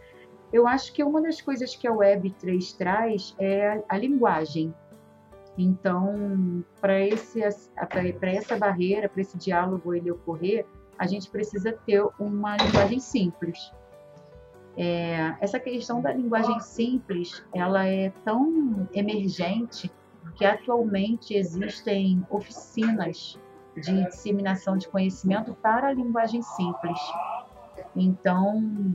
Eu 0.53 0.67
acho 0.67 0.93
que 0.93 1.03
uma 1.05 1.21
das 1.21 1.41
coisas 1.41 1.77
que 1.77 1.87
a 1.87 1.93
Web3 1.93 2.77
traz 2.77 3.35
é 3.39 3.69
a, 3.69 3.83
a 3.89 3.99
linguagem. 3.99 4.75
Então, 5.57 6.65
para 6.81 6.95
essa 7.01 8.57
barreira, 8.57 9.09
para 9.09 9.21
esse 9.21 9.37
diálogo 9.37 9.93
ele 9.93 10.11
ocorrer, 10.11 10.65
a 10.99 11.07
gente 11.07 11.29
precisa 11.29 11.73
ter 11.85 12.03
uma 12.19 12.57
linguagem 12.57 13.01
simples. 13.01 13.73
É, 14.77 15.35
essa 15.41 15.59
questão 15.59 16.01
da 16.01 16.13
linguagem 16.13 16.59
simples, 16.61 17.45
ela 17.53 17.87
é 17.87 18.11
tão 18.25 18.89
emergente 18.93 19.91
que 20.37 20.45
atualmente 20.45 21.35
existem 21.35 22.25
oficinas 22.31 23.39
de 23.75 24.05
disseminação 24.05 24.77
de 24.77 24.89
conhecimento 24.89 25.53
para 25.55 25.89
a 25.89 25.93
linguagem 25.93 26.43
simples. 26.43 26.99
Então, 27.95 28.95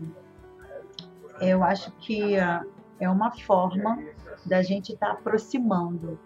eu 1.40 1.64
acho 1.64 1.92
que 1.94 2.38
ah, 2.38 2.64
é 3.00 3.10
uma 3.10 3.32
forma 3.32 3.98
da 4.46 4.62
gente 4.62 4.94
estar 4.94 5.08
tá 5.08 5.14
aproximando 5.14 6.20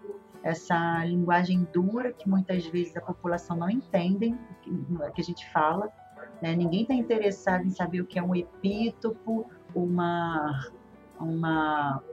essa 0.44 1.04
linguagem 1.06 1.68
dura 1.74 2.14
que 2.14 2.30
muitas 2.30 2.66
vezes 2.68 2.96
a 2.96 3.02
população 3.02 3.58
não 3.58 3.70
entende 3.70 4.36
que, 4.62 4.72
que 5.14 5.22
a 5.22 5.24
gente 5.24 5.52
fala 5.52 5.90
Né? 6.42 6.56
Ninguém 6.56 6.84
está 6.84 6.94
interessado 6.94 7.66
em 7.66 7.70
saber 7.70 8.02
o 8.02 8.06
que 8.06 8.20
é 8.20 8.24
um 8.24 8.36
epítopo, 8.36 9.50
uma, 9.74 10.70
uma, 11.20 12.04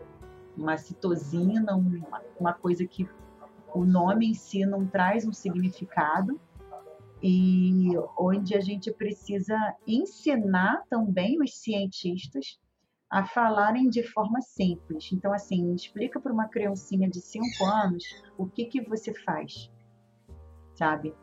uma 0.57 0.77
citosina, 0.77 1.77
uma, 1.77 2.23
uma 2.39 2.53
coisa 2.53 2.87
que 2.87 3.09
o 3.75 3.85
nome 3.85 4.31
em 4.31 4.35
si 4.35 4.65
não 4.65 4.87
traz 4.87 5.27
um 5.27 5.33
significado 5.33 6.41
e 7.23 7.91
onde 8.19 8.55
a 8.55 8.61
gente 8.61 8.93
precisa 8.93 9.57
ensinar 9.87 10.83
também 10.89 11.41
os 11.43 11.55
cientistas 11.55 12.59
a 13.15 13.25
falarem 13.25 13.89
de 13.89 14.03
forma 14.03 14.41
simples. 14.41 15.13
Então, 15.13 15.33
assim, 15.33 15.73
explica 15.73 16.19
para 16.19 16.33
uma 16.33 16.49
criancinha 16.49 17.09
de 17.09 17.21
5 17.21 17.65
anos 17.65 18.03
o 18.37 18.45
que, 18.45 18.65
que 18.65 18.81
você 18.83 19.15
faz, 19.15 19.71
sabe? 20.75 21.15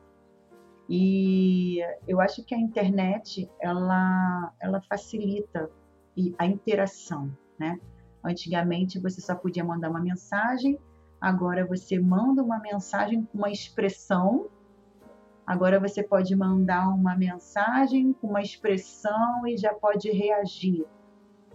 E 0.89 1.79
eu 2.07 2.21
acho 2.21 2.45
que 2.45 2.55
a 2.55 2.57
internet, 2.57 3.51
ela, 3.59 4.53
ela 4.61 4.79
facilita 4.83 5.69
a 6.39 6.45
interação, 6.45 7.29
né? 7.59 7.77
Antigamente 8.23 8.97
você 8.97 9.19
só 9.19 9.35
podia 9.35 9.63
mandar 9.65 9.89
uma 9.89 9.99
mensagem, 9.99 10.79
agora 11.19 11.67
você 11.67 11.99
manda 11.99 12.41
uma 12.41 12.59
mensagem 12.59 13.25
com 13.25 13.37
uma 13.37 13.51
expressão, 13.51 14.47
agora 15.45 15.77
você 15.77 16.01
pode 16.01 16.33
mandar 16.37 16.87
uma 16.87 17.17
mensagem 17.17 18.13
com 18.13 18.27
uma 18.27 18.41
expressão 18.41 19.45
e 19.45 19.57
já 19.57 19.73
pode 19.73 20.09
reagir. 20.09 20.85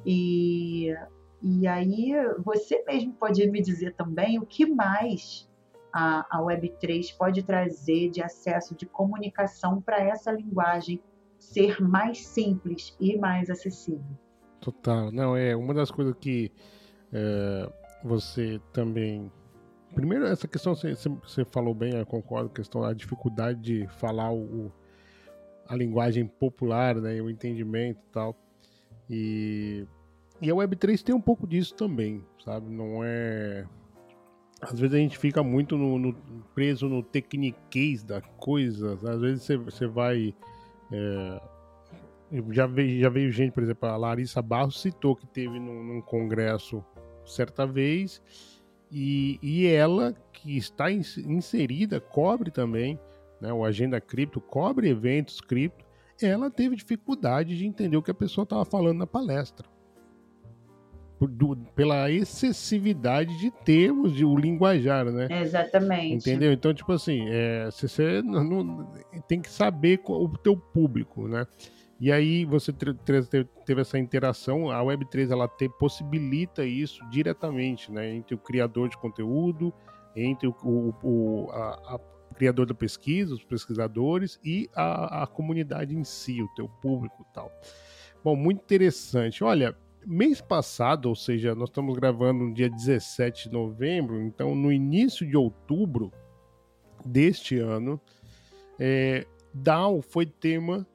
E, 0.06 0.94
e 1.42 1.66
aí 1.66 2.12
você 2.44 2.84
mesmo 2.86 3.12
pode 3.14 3.44
me 3.50 3.60
dizer 3.60 3.94
também 3.94 4.38
o 4.38 4.46
que 4.46 4.64
mais 4.64 5.50
a, 5.92 6.24
a 6.30 6.40
Web3 6.40 7.16
pode 7.16 7.42
trazer 7.42 8.10
de 8.10 8.22
acesso 8.22 8.76
de 8.76 8.86
comunicação 8.86 9.82
para 9.82 9.98
essa 9.98 10.30
linguagem 10.30 11.02
ser 11.38 11.82
mais 11.82 12.24
simples 12.24 12.96
e 13.00 13.18
mais 13.18 13.50
acessível. 13.50 14.04
Total. 14.60 15.10
Não, 15.10 15.36
é 15.36 15.56
uma 15.56 15.74
das 15.74 15.90
coisas 15.90 16.14
que 16.20 16.52
é, 17.12 17.72
você 18.04 18.60
também. 18.72 19.30
Primeiro, 19.94 20.26
essa 20.26 20.46
questão 20.46 20.74
você, 20.74 20.94
você 20.94 21.44
falou 21.44 21.74
bem, 21.74 21.94
eu 21.94 22.06
concordo, 22.06 22.50
questão 22.50 22.82
da 22.82 22.92
dificuldade 22.92 23.60
de 23.60 23.86
falar 23.88 24.32
o, 24.32 24.70
a 25.66 25.74
linguagem 25.74 26.26
popular, 26.26 26.94
né, 26.96 27.20
o 27.20 27.30
entendimento 27.30 27.98
e 27.98 28.12
tal. 28.12 28.36
E, 29.08 29.86
e 30.40 30.50
a 30.50 30.54
Web3 30.54 31.02
tem 31.02 31.14
um 31.14 31.20
pouco 31.20 31.46
disso 31.46 31.74
também, 31.74 32.22
sabe? 32.44 32.70
Não 32.70 33.00
é 33.02 33.66
às 34.60 34.78
vezes 34.78 34.94
a 34.94 34.98
gente 34.98 35.18
fica 35.18 35.42
muito 35.42 35.76
no, 35.76 35.98
no, 35.98 36.14
preso 36.54 36.88
no 36.88 37.02
tecniquez 37.02 38.02
da 38.02 38.20
coisa. 38.20 38.94
Às 38.94 39.20
vezes 39.20 39.48
você, 39.58 39.86
vai. 39.86 40.34
É, 40.90 41.40
já, 42.50 42.66
veio, 42.66 43.00
já 43.00 43.08
veio 43.08 43.30
gente, 43.30 43.52
por 43.52 43.62
exemplo, 43.62 43.88
a 43.88 43.96
Larissa 43.96 44.40
Barros 44.40 44.80
citou 44.80 45.14
que 45.14 45.26
teve 45.26 45.58
num, 45.60 45.84
num 45.84 46.00
congresso 46.00 46.82
certa 47.24 47.66
vez. 47.66 48.22
E, 48.90 49.38
e 49.42 49.66
ela, 49.66 50.14
que 50.32 50.56
está 50.56 50.90
inserida, 50.90 52.00
cobre 52.00 52.50
também, 52.50 52.98
né, 53.40 53.52
o 53.52 53.64
Agenda 53.64 54.00
Cripto, 54.00 54.40
cobre 54.40 54.88
eventos 54.88 55.40
cripto, 55.40 55.84
ela 56.22 56.48
teve 56.50 56.76
dificuldade 56.76 57.58
de 57.58 57.66
entender 57.66 57.96
o 57.96 58.02
que 58.02 58.12
a 58.12 58.14
pessoa 58.14 58.44
estava 58.44 58.64
falando 58.64 58.98
na 58.98 59.06
palestra 59.06 59.68
do, 61.20 61.56
pela 61.74 62.10
excessividade 62.10 63.38
de 63.38 63.50
termos, 63.50 64.14
de 64.14 64.24
o 64.24 64.36
linguajar, 64.36 65.06
né? 65.06 65.28
Exatamente. 65.40 66.28
Entendeu? 66.28 66.52
Então, 66.52 66.74
tipo 66.74 66.92
assim, 66.92 67.26
é, 67.28 67.70
você 67.70 68.20
não, 68.22 68.44
não, 68.44 68.92
tem 69.26 69.40
que 69.40 69.48
saber 69.48 70.00
o 70.04 70.28
teu 70.36 70.56
público, 70.56 71.26
né? 71.26 71.46
E 71.98 72.12
aí 72.12 72.44
você 72.44 72.72
teve 73.64 73.80
essa 73.80 73.98
interação, 73.98 74.70
a 74.70 74.82
Web3 74.82 75.30
ela 75.30 75.48
te, 75.48 75.66
possibilita 75.78 76.62
isso 76.64 77.02
diretamente, 77.08 77.90
né? 77.90 78.14
Entre 78.14 78.34
o 78.34 78.38
criador 78.38 78.90
de 78.90 78.98
conteúdo, 78.98 79.72
entre 80.14 80.46
o, 80.46 80.54
o, 80.62 80.94
o 81.02 81.50
a, 81.50 81.94
a 81.94 82.00
criador 82.34 82.66
da 82.66 82.74
pesquisa, 82.74 83.32
os 83.32 83.42
pesquisadores 83.42 84.38
e 84.44 84.68
a, 84.74 85.22
a 85.22 85.26
comunidade 85.26 85.96
em 85.96 86.04
si, 86.04 86.42
o 86.42 86.48
teu 86.54 86.68
público 86.68 87.26
e 87.28 87.34
tal. 87.34 87.50
Bom, 88.22 88.36
muito 88.36 88.60
interessante. 88.62 89.42
Olha, 89.42 89.74
mês 90.06 90.40
passado, 90.40 91.08
ou 91.08 91.16
seja, 91.16 91.54
nós 91.54 91.68
estamos 91.68 91.96
gravando 91.96 92.44
no 92.44 92.54
dia 92.54 92.70
17 92.70 93.48
de 93.48 93.52
novembro, 93.52 94.22
então 94.22 94.54
no 94.54 94.72
início 94.72 95.26
de 95.26 95.36
outubro 95.36 96.12
deste 97.04 97.58
ano, 97.58 98.00
é, 98.78 99.26
DAO 99.52 100.00
foi 100.00 100.24
tema 100.24 100.86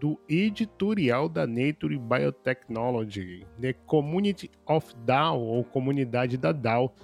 do 0.00 0.18
editorial 0.28 1.28
da 1.28 1.46
Nature 1.46 1.98
Biotechnology, 1.98 3.44
The 3.60 3.72
Community 3.72 4.50
of 4.64 4.94
DAO, 5.04 5.40
ou 5.40 5.64
Comunidade 5.64 6.36
da 6.36 6.52
DAO. 6.52 6.94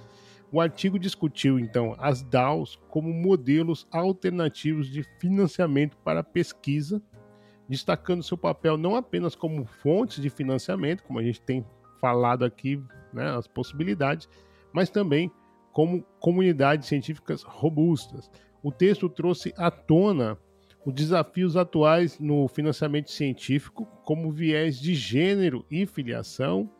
O 0.50 0.60
artigo 0.60 0.98
discutiu, 0.98 1.58
então, 1.58 1.94
as 1.98 2.22
DAOs 2.22 2.78
como 2.88 3.12
modelos 3.12 3.86
alternativos 3.90 4.88
de 4.88 5.02
financiamento 5.18 5.96
para 5.98 6.22
pesquisa 6.22 7.02
destacando 7.68 8.22
seu 8.22 8.38
papel 8.38 8.76
não 8.76 8.96
apenas 8.96 9.34
como 9.34 9.64
fontes 9.64 10.22
de 10.22 10.30
financiamento, 10.30 11.02
como 11.02 11.18
a 11.18 11.22
gente 11.22 11.40
tem 11.40 11.64
falado 12.00 12.44
aqui, 12.44 12.82
né, 13.12 13.30
as 13.36 13.46
possibilidades, 13.46 14.28
mas 14.72 14.88
também 14.88 15.30
como 15.72 16.02
comunidades 16.18 16.88
científicas 16.88 17.42
robustas. 17.42 18.30
O 18.62 18.72
texto 18.72 19.08
trouxe 19.08 19.52
à 19.56 19.70
tona 19.70 20.38
os 20.84 20.94
desafios 20.94 21.56
atuais 21.56 22.18
no 22.18 22.48
financiamento 22.48 23.10
científico, 23.10 23.86
como 24.04 24.32
viés 24.32 24.80
de 24.80 24.94
gênero 24.94 25.64
e 25.70 25.84
filiação, 25.86 26.70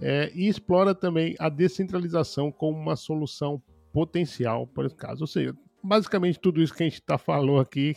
é, 0.00 0.30
e 0.34 0.48
explora 0.48 0.94
também 0.94 1.34
a 1.38 1.48
descentralização 1.48 2.50
como 2.52 2.78
uma 2.78 2.96
solução 2.96 3.60
potencial 3.92 4.66
para 4.66 4.86
esse 4.86 4.94
caso. 4.94 5.22
Ou 5.22 5.26
seja, 5.26 5.54
basicamente 5.82 6.38
tudo 6.38 6.62
isso 6.62 6.72
que 6.72 6.82
a 6.82 6.86
gente 6.86 7.00
está 7.00 7.18
falando 7.18 7.58
aqui, 7.58 7.94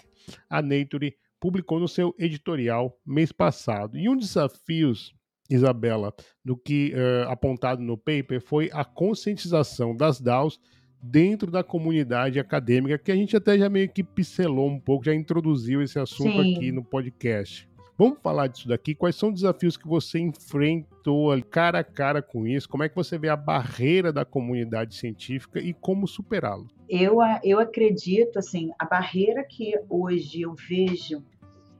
a 0.50 0.62
Nature 0.62 1.16
publicou 1.44 1.78
no 1.78 1.90
seu 1.90 2.16
editorial 2.18 2.98
mês 3.06 3.34
passado. 3.34 3.98
E 3.98 4.08
um 4.08 4.16
dos 4.16 4.28
desafios, 4.28 5.14
Isabela, 5.50 6.14
do 6.44 6.56
que 6.56 6.94
uh, 6.94 7.30
apontado 7.30 7.82
no 7.82 7.98
paper 7.98 8.40
foi 8.40 8.70
a 8.72 8.86
conscientização 8.86 9.94
das 9.94 10.22
DAOs 10.22 10.58
dentro 11.02 11.52
da 11.52 11.62
comunidade 11.62 12.40
acadêmica, 12.40 12.98
que 12.98 13.12
a 13.12 13.16
gente 13.16 13.36
até 13.36 13.58
já 13.58 13.70
meio 13.70 13.90
que 13.90 14.06
pincelou 14.06 14.70
um 14.70 14.80
pouco, 14.80 15.04
já 15.04 15.14
introduziu 15.14 15.82
esse 15.82 16.00
assunto 16.00 16.42
Sim. 16.42 16.56
aqui 16.56 16.72
no 16.72 16.82
podcast. 16.82 17.68
Vamos 17.98 18.20
falar 18.24 18.48
disso 18.48 18.70
daqui. 18.70 18.96
Quais 18.96 19.18
são 19.18 19.28
os 19.28 19.36
desafios 19.36 19.76
que 19.76 19.88
você 19.88 20.20
enfrentou 20.20 21.30
cara 21.50 21.80
a 21.80 21.84
cara 21.84 22.22
com 22.22 22.48
isso? 22.48 22.70
Como 22.70 22.84
é 22.84 22.90
que 22.90 22.96
você 22.96 23.18
vê 23.18 23.28
a 23.28 23.36
barreira 23.36 24.14
da 24.14 24.24
comunidade 24.24 24.96
científica 24.96 25.60
e 25.60 25.74
como 25.74 26.08
superá-lo? 26.08 26.68
Eu, 26.90 27.18
eu 27.44 27.60
acredito, 27.60 28.40
assim, 28.40 28.72
a 28.80 28.86
barreira 28.86 29.44
que 29.44 29.74
hoje 29.90 30.42
eu 30.42 30.56
vejo 30.56 31.22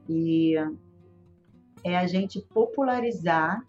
e 0.08 0.54
é 1.82 1.96
a 1.96 2.06
gente 2.06 2.40
popularizar, 2.40 3.64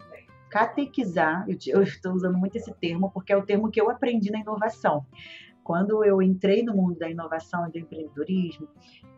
catequizar. 0.50 1.46
Eu 1.66 1.82
estou 1.82 2.12
usando 2.12 2.36
muito 2.36 2.56
esse 2.56 2.72
termo 2.74 3.10
porque 3.10 3.32
é 3.32 3.36
o 3.36 3.44
termo 3.44 3.70
que 3.70 3.80
eu 3.80 3.90
aprendi 3.90 4.30
na 4.30 4.40
inovação. 4.40 5.06
Quando 5.62 6.04
eu 6.04 6.22
entrei 6.22 6.62
no 6.62 6.74
mundo 6.74 6.98
da 6.98 7.10
inovação 7.10 7.66
e 7.66 7.72
do 7.72 7.78
empreendedorismo, 7.78 8.68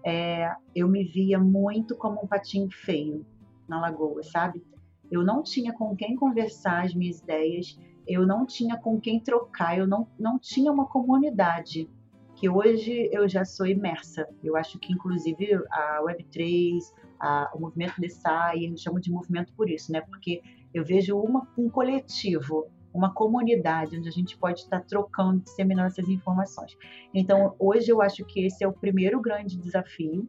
é, 0.05 0.51
eu 0.75 0.89
me 0.89 1.05
via 1.05 1.39
muito 1.39 1.95
como 1.95 2.23
um 2.23 2.27
patinho 2.27 2.71
feio 2.71 3.25
na 3.69 3.79
lagoa, 3.79 4.23
sabe? 4.23 4.65
Eu 5.11 5.23
não 5.23 5.43
tinha 5.43 5.73
com 5.73 5.95
quem 5.95 6.17
conversar 6.17 6.85
as 6.85 6.95
minhas 6.95 7.21
ideias, 7.21 7.79
eu 8.07 8.27
não 8.27 8.47
tinha 8.47 8.79
com 8.79 8.99
quem 8.99 9.21
trocar, 9.21 9.79
eu 9.79 9.87
não, 9.87 10.09
não 10.19 10.39
tinha 10.39 10.73
uma 10.73 10.87
comunidade 10.87 11.89
que 12.35 12.49
hoje 12.49 13.11
eu 13.13 13.29
já 13.29 13.45
sou 13.45 13.67
imersa. 13.67 14.27
Eu 14.43 14.57
acho 14.57 14.79
que, 14.79 14.93
inclusive, 14.93 15.55
a 15.71 16.01
Web3, 16.03 16.79
a, 17.21 17.51
o 17.55 17.61
movimento 17.61 18.01
DeSci, 18.01 18.65
eu 18.65 18.77
chamo 18.77 19.01
de 19.01 19.11
movimento 19.11 19.53
por 19.55 19.69
isso, 19.69 19.93
né? 19.93 20.01
Porque 20.01 20.43
eu 20.73 20.85
vejo 20.85 21.19
uma, 21.19 21.47
um 21.57 21.69
coletivo, 21.69 22.67
uma 22.93 23.13
comunidade 23.13 23.97
onde 23.97 24.09
a 24.09 24.13
gente 24.13 24.37
pode 24.37 24.61
estar 24.61 24.81
trocando, 24.81 25.41
disseminando 25.41 25.89
essas 25.89 26.09
informações. 26.09 26.77
Então, 27.13 27.55
hoje 27.59 27.91
eu 27.91 28.01
acho 28.03 28.25
que 28.25 28.47
esse 28.47 28.65
é 28.65 28.69
o 28.69 28.73
primeiro 28.73 29.21
grande 29.21 29.57
desafio, 29.57 30.29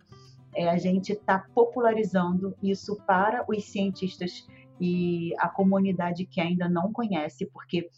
é 0.56 0.70
a 0.70 0.78
gente 0.78 1.14
estar 1.14 1.40
tá 1.40 1.50
popularizando 1.54 2.56
isso 2.62 2.96
para 3.06 3.46
os 3.48 3.66
cientistas 3.66 4.48
e 4.80 5.34
a 5.38 5.48
comunidade 5.48 6.26
que 6.26 6.42
ainda 6.42 6.68
não 6.68 6.92
conhece, 6.92 7.46
porque 7.48 7.90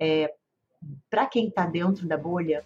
é, 0.00 0.32
para 1.08 1.26
quem 1.26 1.48
está 1.48 1.66
dentro 1.66 2.08
da 2.08 2.16
bolha, 2.16 2.64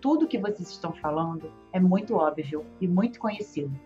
tudo 0.00 0.28
que 0.28 0.38
vocês 0.38 0.70
estão 0.70 0.92
falando 0.92 1.52
é 1.72 1.80
muito 1.80 2.14
óbvio 2.14 2.64
e 2.80 2.86
muito 2.86 3.18
conhecido. 3.18 3.78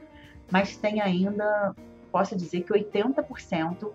Mas 0.52 0.76
tem 0.76 1.00
ainda, 1.00 1.74
posso 2.12 2.36
dizer 2.36 2.62
que 2.62 2.74
80% 2.74 3.90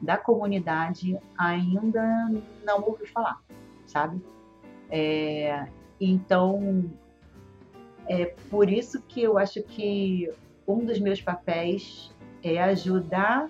da 0.00 0.16
comunidade 0.16 1.16
ainda 1.38 2.02
não 2.64 2.82
ouviu 2.82 3.06
falar, 3.06 3.40
sabe? 3.86 4.20
É, 4.90 5.68
então, 6.00 6.90
é 8.08 8.26
por 8.50 8.68
isso 8.68 9.00
que 9.02 9.22
eu 9.22 9.38
acho 9.38 9.62
que 9.62 10.28
um 10.66 10.84
dos 10.84 10.98
meus 10.98 11.22
papéis 11.22 12.12
é 12.42 12.60
ajudar 12.60 13.48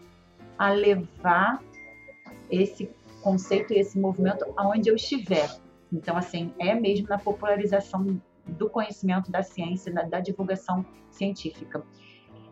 a 0.58 0.70
levar 0.70 1.62
esse 2.50 2.90
conceito 3.22 3.72
e 3.72 3.78
esse 3.78 3.98
movimento 3.98 4.44
aonde 4.54 4.90
eu 4.90 4.96
estiver. 4.96 5.48
Então, 5.90 6.14
assim, 6.14 6.52
é 6.58 6.74
mesmo 6.74 7.08
na 7.08 7.18
popularização 7.18 8.20
do 8.46 8.68
conhecimento 8.68 9.30
da 9.30 9.42
ciência, 9.42 9.90
da, 9.90 10.02
da 10.02 10.20
divulgação 10.20 10.84
científica. 11.10 11.82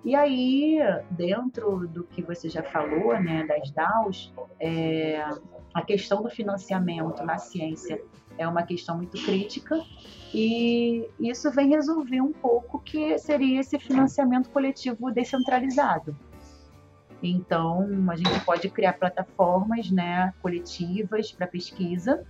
E 0.05 0.15
aí, 0.15 0.79
dentro 1.11 1.87
do 1.89 2.05
que 2.05 2.23
você 2.23 2.49
já 2.49 2.63
falou, 2.63 3.19
né, 3.21 3.45
das 3.47 3.71
DAOs, 3.71 4.33
é, 4.61 5.23
a 5.75 5.83
questão 5.83 6.23
do 6.23 6.31
financiamento 6.31 7.23
na 7.25 7.39
ciência 7.39 8.01
é 8.39 8.47
uma 8.47 8.63
questão 8.63 8.97
muito 8.97 9.23
crítica 9.23 9.77
e 10.33 11.09
isso 11.19 11.51
vem 11.51 11.71
resolver 11.71 12.21
um 12.21 12.33
pouco 12.33 12.79
que 12.79 13.19
seria 13.19 13.61
esse 13.61 13.79
financiamento 13.79 14.51
coletivo 14.51 15.11
descentralizado. 15.11 16.17
Então, 17.23 17.89
a 18.09 18.17
gente 18.17 18.41
pode 18.45 18.69
criar 18.71 18.93
plataformas 18.93 19.91
né, 19.91 20.33
coletivas 20.41 21.33
para 21.33 21.47
pesquisa. 21.49 22.25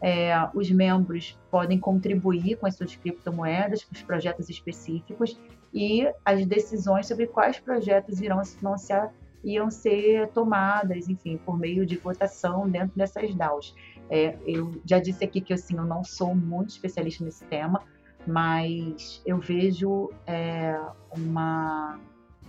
É, 0.00 0.34
os 0.52 0.68
membros 0.68 1.38
podem 1.48 1.78
contribuir 1.78 2.56
com 2.56 2.66
as 2.66 2.74
suas 2.74 2.96
criptomoedas, 2.96 3.84
com 3.84 3.94
os 3.94 4.02
projetos 4.02 4.48
específicos, 4.48 5.38
e 5.72 6.06
as 6.24 6.44
decisões 6.46 7.06
sobre 7.06 7.26
quais 7.26 7.58
projetos 7.58 8.20
irão 8.20 8.44
se 8.44 8.56
financiar 8.56 9.12
iam 9.44 9.70
ser 9.70 10.28
tomadas, 10.28 11.08
enfim, 11.08 11.36
por 11.36 11.58
meio 11.58 11.84
de 11.84 11.96
votação 11.96 12.68
dentro 12.68 12.96
dessas 12.96 13.34
DAOs. 13.34 13.74
É, 14.08 14.36
eu 14.46 14.80
já 14.84 15.00
disse 15.00 15.24
aqui 15.24 15.40
que 15.40 15.52
assim, 15.52 15.76
eu 15.76 15.84
não 15.84 16.04
sou 16.04 16.34
muito 16.34 16.70
especialista 16.70 17.24
nesse 17.24 17.44
tema, 17.44 17.82
mas 18.26 19.20
eu 19.26 19.38
vejo 19.38 20.10
é, 20.26 20.80
uma, 21.10 21.98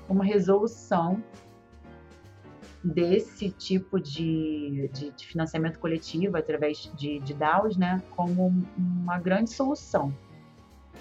uma 0.07 0.23
resolução 0.23 1.23
desse 2.83 3.49
tipo 3.49 3.99
de, 3.99 4.89
de, 4.93 5.11
de, 5.11 5.25
financiamento 5.25 5.79
coletivo 5.79 6.37
através 6.37 6.91
de, 6.95 7.19
de 7.19 7.33
DAOs 7.33 7.77
né, 7.77 8.03
como 8.11 8.53
uma 8.77 9.17
grande 9.17 9.49
solução 9.49 10.13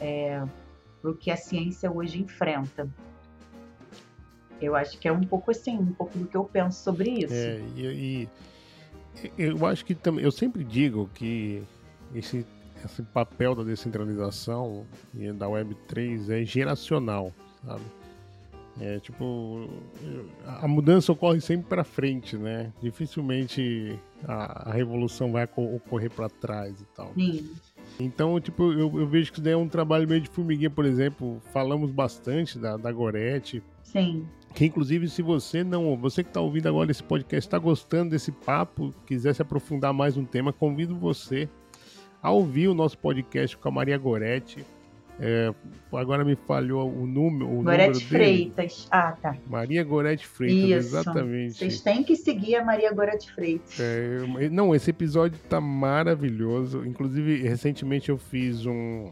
é, 0.00 0.42
para 1.02 1.10
o 1.10 1.16
que 1.16 1.30
a 1.30 1.36
ciência 1.36 1.90
hoje 1.90 2.22
enfrenta. 2.22 2.88
Eu 4.60 4.76
acho 4.76 4.96
que 4.98 5.08
é 5.08 5.12
um 5.12 5.24
pouco 5.24 5.50
assim, 5.50 5.76
um 5.76 5.92
pouco 5.92 6.16
do 6.16 6.26
que 6.26 6.36
eu 6.36 6.44
penso 6.44 6.80
sobre 6.80 7.10
isso. 7.10 7.34
É, 7.34 7.60
e, 7.76 8.28
e 9.26 9.32
eu 9.36 9.66
acho 9.66 9.84
que 9.84 9.94
também, 9.94 10.24
eu 10.24 10.30
sempre 10.30 10.62
digo 10.62 11.10
que 11.12 11.62
esse, 12.14 12.46
esse 12.84 13.02
papel 13.02 13.56
da 13.56 13.64
descentralização 13.64 14.86
e 15.12 15.32
da 15.32 15.46
Web3 15.46 16.30
é 16.30 16.44
geracional, 16.44 17.32
sabe? 17.66 17.82
É 18.80 18.98
tipo, 19.00 19.68
a 20.46 20.66
mudança 20.66 21.12
ocorre 21.12 21.40
sempre 21.42 21.68
para 21.68 21.84
frente, 21.84 22.38
né? 22.38 22.72
Dificilmente 22.80 23.98
a, 24.24 24.70
a 24.70 24.72
revolução 24.72 25.30
vai 25.30 25.44
ocorrer 25.44 26.10
para 26.10 26.28
trás 26.30 26.80
e 26.80 26.84
tal. 26.96 27.12
Sim. 27.14 27.50
Então, 28.04 28.40
tipo, 28.40 28.72
eu, 28.72 29.00
eu, 29.00 29.06
vejo 29.06 29.30
que 29.30 29.36
isso 29.36 29.44
daí 29.44 29.52
é 29.52 29.56
um 29.56 29.68
trabalho 29.68 30.08
meio 30.08 30.20
de 30.20 30.28
formiguinha, 30.28 30.70
por 30.70 30.84
exemplo. 30.84 31.40
Falamos 31.52 31.90
bastante 31.90 32.58
da, 32.58 32.76
da 32.76 32.90
Gorete. 32.90 33.62
Sim. 33.82 34.26
Que 34.54 34.66
inclusive, 34.66 35.08
se 35.08 35.22
você 35.22 35.64
não, 35.64 35.96
você 35.96 36.22
que 36.22 36.30
está 36.30 36.40
ouvindo 36.40 36.68
agora 36.68 36.90
esse 36.90 37.02
podcast, 37.02 37.46
está 37.46 37.58
gostando 37.58 38.10
desse 38.10 38.30
papo, 38.30 38.94
quiser 39.06 39.34
se 39.34 39.40
aprofundar 39.40 39.92
mais 39.92 40.16
no 40.16 40.26
tema, 40.26 40.52
convido 40.52 40.94
você 40.94 41.48
a 42.22 42.30
ouvir 42.30 42.68
o 42.68 42.74
nosso 42.74 42.98
podcast 42.98 43.56
com 43.56 43.68
a 43.68 43.72
Maria 43.72 43.96
Goretti. 43.96 44.64
É, 45.20 45.52
agora 45.92 46.24
me 46.24 46.34
falhou 46.34 46.90
o 46.90 47.06
número. 47.06 47.46
O 47.46 47.62
Gorete 47.62 47.92
número 47.92 48.00
Freitas. 48.00 48.88
Ah, 48.90 49.12
tá. 49.12 49.36
Maria 49.46 49.84
Gorete 49.84 50.26
Freitas, 50.26 50.86
Isso. 50.86 50.96
exatamente. 50.96 51.58
Vocês 51.58 51.80
têm 51.80 52.02
que 52.02 52.16
seguir 52.16 52.56
a 52.56 52.64
Maria 52.64 52.92
Gorete 52.92 53.32
Freitas. 53.32 53.78
É, 53.78 54.48
não, 54.50 54.74
esse 54.74 54.90
episódio 54.90 55.38
tá 55.48 55.60
maravilhoso. 55.60 56.84
Inclusive, 56.84 57.42
recentemente 57.42 58.08
eu 58.08 58.18
fiz 58.18 58.66
um, 58.66 59.10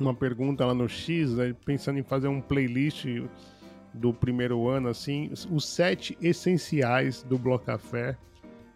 uma 0.00 0.14
pergunta 0.14 0.64
lá 0.64 0.74
no 0.74 0.88
X, 0.88 1.34
né, 1.34 1.54
pensando 1.64 1.98
em 1.98 2.02
fazer 2.02 2.28
um 2.28 2.40
playlist 2.40 3.06
do 3.92 4.12
primeiro 4.14 4.68
ano, 4.68 4.88
assim, 4.88 5.30
os 5.50 5.68
sete 5.68 6.16
essenciais 6.20 7.22
do 7.22 7.38
Bloco 7.38 7.66
Café. 7.66 8.16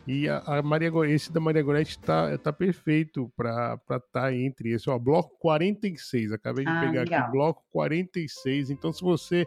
E 0.07 0.29
a, 0.29 0.39
a 0.47 0.63
Maria, 0.63 0.91
esse 1.09 1.33
da 1.33 1.41
Maria 1.41 1.63
Goretti 1.63 1.99
tá, 1.99 2.37
tá 2.37 2.53
perfeito 2.53 3.31
para 3.37 3.79
estar 3.81 4.01
tá 4.01 4.35
entre 4.35 4.71
esse, 4.71 4.89
ó, 4.91 4.99
bloco 4.99 5.37
46. 5.39 6.33
Acabei 6.33 6.65
de 6.65 6.71
Ah, 6.71 6.81
pegar 6.81 7.03
legal. 7.05 7.21
aqui, 7.23 7.31
bloco 7.33 7.63
46. 7.73 8.71
Então, 8.71 8.93
se 8.93 9.03
você 9.03 9.47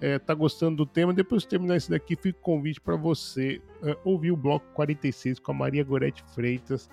é, 0.00 0.18
tá 0.18 0.34
gostando 0.34 0.78
do 0.78 0.86
tema, 0.86 1.12
depois 1.12 1.42
de 1.42 1.48
terminar 1.48 1.76
esse 1.76 1.88
daqui, 1.88 2.16
fica 2.16 2.38
o 2.38 2.42
convite 2.42 2.80
para 2.80 2.96
você 2.96 3.60
é, 3.84 3.96
ouvir 4.04 4.32
o 4.32 4.36
bloco 4.36 4.66
46 4.74 5.38
com 5.38 5.52
a 5.52 5.54
Maria 5.54 5.84
Goretti 5.84 6.24
Freitas, 6.34 6.90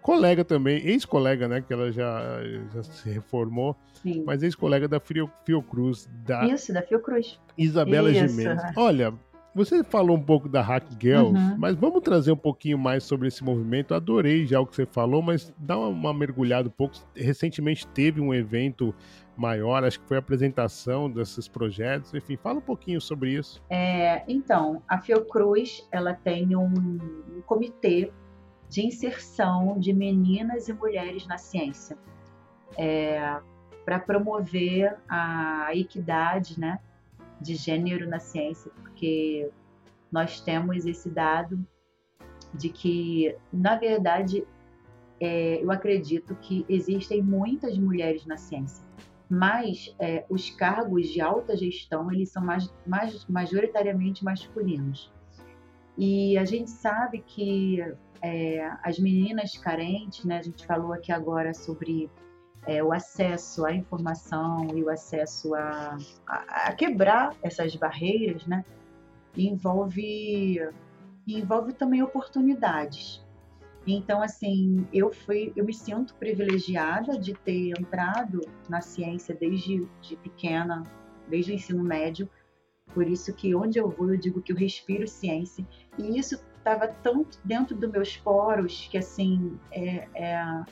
colega 0.00 0.44
também, 0.44 0.84
ex-colega, 0.86 1.48
né, 1.48 1.60
que 1.60 1.72
ela 1.72 1.90
já, 1.90 2.20
já 2.72 2.82
se 2.84 3.08
reformou, 3.10 3.76
Sim. 4.02 4.22
mas 4.24 4.42
ex-colega 4.42 4.86
da 4.86 5.00
Frio, 5.00 5.30
Fiocruz, 5.44 6.08
da 6.24 6.44
Isso, 6.46 6.72
da 6.72 6.82
Fiocruz. 6.82 7.40
Isabela 7.58 8.10
Isso. 8.10 8.28
Gimenez. 8.28 8.60
Olha, 8.76 9.12
você 9.54 9.82
falou 9.84 10.16
um 10.16 10.22
pouco 10.22 10.48
da 10.48 10.62
Hack 10.62 10.84
Girls, 11.00 11.34
Uhum. 11.36 11.56
mas 11.58 11.76
vamos 11.76 12.00
trazer 12.02 12.32
um 12.32 12.36
pouquinho 12.36 12.78
mais 12.78 13.04
sobre 13.04 13.28
esse 13.28 13.42
movimento. 13.44 13.94
Adorei 13.94 14.46
já 14.46 14.60
o 14.60 14.66
que 14.66 14.74
você 14.74 14.86
falou, 14.86 15.20
mas 15.22 15.52
dá 15.58 15.78
uma, 15.78 15.88
uma 15.88 16.14
mergulhada 16.14 16.68
um 16.68 16.72
pouco. 16.72 16.96
Recentemente 17.14 17.86
teve 17.86 18.20
um 18.20 18.32
evento 18.32 18.94
maior, 19.36 19.82
acho 19.84 19.98
que 20.00 20.06
foi 20.06 20.16
a 20.16 20.20
apresentação 20.20 21.10
desses 21.10 21.48
projetos. 21.48 22.12
Enfim, 22.14 22.36
fala 22.36 22.58
um 22.58 22.62
pouquinho 22.62 23.00
sobre 23.00 23.30
isso. 23.32 23.62
É, 23.70 24.22
então, 24.28 24.82
a 24.88 24.98
Fiocruz 24.98 25.86
ela 25.90 26.12
tem 26.14 26.54
um, 26.54 26.66
um 26.66 27.40
comitê 27.46 28.12
de 28.68 28.86
inserção 28.86 29.78
de 29.78 29.92
meninas 29.92 30.68
e 30.68 30.72
mulheres 30.72 31.26
na 31.26 31.36
ciência, 31.38 31.96
para 33.84 33.98
promover 33.98 34.96
a 35.08 35.70
equidade, 35.74 36.58
né, 36.58 36.78
de 37.40 37.54
gênero 37.54 38.08
na 38.08 38.18
ciência, 38.20 38.70
porque 38.82 38.91
nós 40.10 40.40
temos 40.40 40.84
esse 40.84 41.08
dado 41.08 41.64
de 42.54 42.68
que, 42.68 43.34
na 43.52 43.76
verdade, 43.76 44.46
é, 45.18 45.62
eu 45.62 45.70
acredito 45.70 46.34
que 46.36 46.66
existem 46.68 47.22
muitas 47.22 47.78
mulheres 47.78 48.26
na 48.26 48.36
ciência, 48.36 48.84
mas 49.28 49.94
é, 49.98 50.26
os 50.28 50.50
cargos 50.50 51.08
de 51.08 51.20
alta 51.20 51.56
gestão 51.56 52.12
eles 52.12 52.30
são 52.30 52.44
mais, 52.44 52.72
mais, 52.86 53.24
majoritariamente 53.26 54.24
masculinos. 54.24 55.10
E 55.96 56.36
a 56.36 56.44
gente 56.44 56.70
sabe 56.70 57.22
que 57.26 57.80
é, 58.20 58.70
as 58.82 58.98
meninas 58.98 59.56
carentes, 59.56 60.24
né, 60.24 60.38
a 60.38 60.42
gente 60.42 60.66
falou 60.66 60.92
aqui 60.92 61.12
agora 61.12 61.54
sobre 61.54 62.10
é, 62.66 62.82
o 62.82 62.92
acesso 62.92 63.64
à 63.64 63.72
informação 63.72 64.68
e 64.74 64.82
o 64.82 64.90
acesso 64.90 65.54
a, 65.54 65.96
a, 66.26 66.68
a 66.68 66.72
quebrar 66.74 67.34
essas 67.42 67.74
barreiras, 67.76 68.46
né, 68.46 68.64
envolve, 69.36 70.60
envolve 71.26 71.72
também 71.72 72.02
oportunidades. 72.02 73.22
Então, 73.86 74.22
assim, 74.22 74.86
eu 74.92 75.12
fui, 75.12 75.52
eu 75.56 75.64
me 75.64 75.74
sinto 75.74 76.14
privilegiada 76.14 77.18
de 77.18 77.34
ter 77.34 77.70
entrado 77.78 78.40
na 78.68 78.80
ciência 78.80 79.34
desde 79.34 79.86
de 80.00 80.16
pequena, 80.16 80.84
desde 81.28 81.52
o 81.52 81.54
ensino 81.54 81.82
médio. 81.82 82.28
Por 82.94 83.08
isso 83.08 83.34
que 83.34 83.54
onde 83.54 83.78
eu 83.78 83.88
vou, 83.88 84.10
eu 84.10 84.16
digo 84.16 84.40
que 84.40 84.52
eu 84.52 84.56
respiro 84.56 85.08
ciência. 85.08 85.66
E 85.98 86.16
isso 86.16 86.40
estava 86.56 86.86
tão 86.86 87.26
dentro 87.44 87.74
dos 87.74 87.90
meus 87.90 88.16
poros 88.16 88.86
que, 88.88 88.96
assim, 88.96 89.58
é, 89.72 90.08
é, 90.14 90.64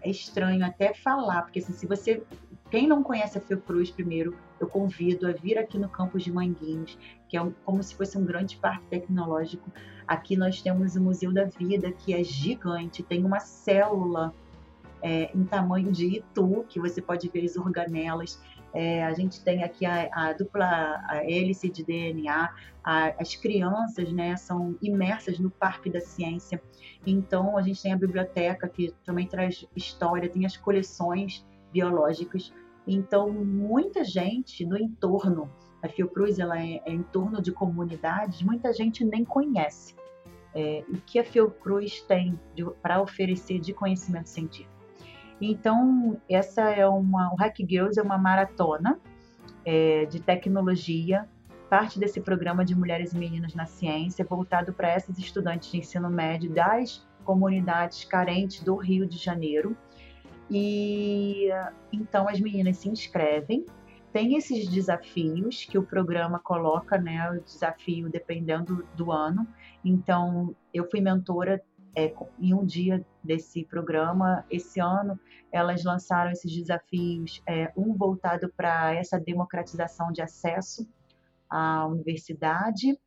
é 0.00 0.10
estranho 0.10 0.64
até 0.64 0.94
falar, 0.94 1.42
porque 1.42 1.58
assim, 1.58 1.74
se 1.74 1.86
você 1.86 2.22
quem 2.70 2.86
não 2.86 3.02
conhece 3.02 3.36
a 3.36 3.40
Fiocruz 3.40 3.90
primeiro, 3.90 4.36
eu 4.60 4.68
convido 4.68 5.26
a 5.26 5.32
vir 5.32 5.58
aqui 5.58 5.78
no 5.78 5.88
campus 5.88 6.22
de 6.22 6.30
Manguinhos, 6.30 6.98
que 7.28 7.36
é 7.36 7.42
um, 7.42 7.50
como 7.64 7.82
se 7.82 7.94
fosse 7.94 8.16
um 8.18 8.24
grande 8.24 8.56
parque 8.58 8.86
tecnológico. 8.86 9.72
Aqui 10.06 10.36
nós 10.36 10.60
temos 10.60 10.94
o 10.96 11.00
Museu 11.00 11.32
da 11.32 11.44
Vida, 11.44 11.90
que 11.90 12.12
é 12.12 12.22
gigante, 12.22 13.02
tem 13.02 13.24
uma 13.24 13.40
célula 13.40 14.34
é, 15.02 15.30
em 15.34 15.44
tamanho 15.44 15.90
de 15.90 16.18
Itu, 16.18 16.64
que 16.68 16.78
você 16.78 17.00
pode 17.00 17.28
ver 17.28 17.44
as 17.44 17.56
organelas. 17.56 18.40
É, 18.72 19.02
a 19.04 19.12
gente 19.14 19.42
tem 19.42 19.64
aqui 19.64 19.84
a, 19.84 20.08
a 20.12 20.32
dupla 20.32 21.02
a 21.08 21.16
hélice 21.24 21.68
de 21.68 21.84
DNA, 21.84 22.54
a, 22.84 23.06
as 23.18 23.34
crianças 23.34 24.12
né, 24.12 24.36
são 24.36 24.76
imersas 24.80 25.38
no 25.38 25.50
Parque 25.50 25.90
da 25.90 26.00
Ciência. 26.00 26.62
Então, 27.06 27.56
a 27.56 27.62
gente 27.62 27.82
tem 27.82 27.92
a 27.92 27.96
biblioteca, 27.96 28.68
que 28.68 28.94
também 29.04 29.26
traz 29.26 29.66
história, 29.74 30.28
tem 30.28 30.44
as 30.46 30.56
coleções 30.56 31.44
biológicas. 31.72 32.52
Então, 32.86 33.30
muita 33.30 34.04
gente 34.04 34.64
no 34.64 34.76
entorno, 34.76 35.50
a 35.82 35.88
Fiocruz 35.88 36.38
ela 36.38 36.58
é, 36.58 36.82
é 36.84 36.92
em 36.92 37.02
torno 37.02 37.40
de 37.40 37.52
comunidades, 37.52 38.42
muita 38.42 38.72
gente 38.72 39.04
nem 39.04 39.24
conhece 39.24 39.94
é, 40.54 40.84
o 40.88 40.96
que 40.98 41.18
a 41.18 41.24
Fiocruz 41.24 42.02
tem 42.02 42.38
para 42.82 43.00
oferecer 43.00 43.60
de 43.60 43.72
conhecimento 43.72 44.28
científico. 44.28 44.70
Então, 45.40 46.20
essa 46.28 46.62
é 46.70 46.86
uma, 46.86 47.32
o 47.32 47.36
Hack 47.36 47.56
Girls 47.58 47.98
é 47.98 48.02
uma 48.02 48.18
maratona 48.18 49.00
é, 49.64 50.04
de 50.06 50.20
tecnologia 50.20 51.28
parte 51.70 52.00
desse 52.00 52.20
programa 52.20 52.64
de 52.64 52.74
Mulheres 52.74 53.12
e 53.12 53.16
Meninas 53.16 53.54
na 53.54 53.64
Ciência, 53.64 54.24
voltado 54.24 54.72
para 54.72 54.88
essas 54.88 55.16
estudantes 55.18 55.70
de 55.70 55.78
ensino 55.78 56.10
médio 56.10 56.50
das 56.50 57.06
comunidades 57.24 58.04
carentes 58.04 58.60
do 58.64 58.74
Rio 58.74 59.06
de 59.06 59.16
Janeiro. 59.16 59.76
E 60.50 61.48
então 61.92 62.28
as 62.28 62.40
meninas 62.40 62.78
se 62.78 62.88
inscrevem, 62.88 63.64
tem 64.12 64.36
esses 64.36 64.68
desafios 64.68 65.64
que 65.64 65.78
o 65.78 65.82
programa 65.84 66.40
coloca, 66.40 66.98
né? 66.98 67.30
O 67.30 67.40
desafio 67.40 68.10
dependendo 68.10 68.84
do 68.96 69.12
ano. 69.12 69.46
Então, 69.84 70.54
eu 70.74 70.88
fui 70.90 71.00
mentora 71.00 71.62
é, 71.94 72.12
em 72.38 72.52
um 72.52 72.64
dia 72.64 73.04
desse 73.22 73.64
programa. 73.64 74.44
Esse 74.50 74.80
ano, 74.80 75.18
elas 75.52 75.84
lançaram 75.84 76.32
esses 76.32 76.52
desafios, 76.52 77.40
é, 77.46 77.72
um 77.76 77.94
voltado 77.94 78.52
para 78.56 78.92
essa 78.94 79.18
democratização 79.18 80.10
de 80.10 80.20
acesso 80.20 80.88
à 81.48 81.86
universidade. 81.86 82.98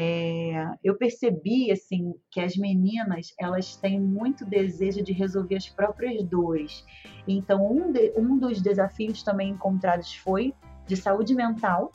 É, 0.00 0.76
eu 0.84 0.96
percebi 0.96 1.72
assim 1.72 2.14
que 2.30 2.40
as 2.40 2.56
meninas 2.56 3.34
elas 3.36 3.74
têm 3.74 3.98
muito 3.98 4.44
desejo 4.44 5.02
de 5.02 5.12
resolver 5.12 5.56
as 5.56 5.68
próprias 5.68 6.22
dores. 6.22 6.84
Então 7.26 7.68
um, 7.68 7.90
de, 7.90 8.12
um 8.16 8.38
dos 8.38 8.62
desafios 8.62 9.24
também 9.24 9.50
encontrados 9.50 10.14
foi 10.14 10.54
de 10.86 10.96
saúde 10.96 11.34
mental, 11.34 11.90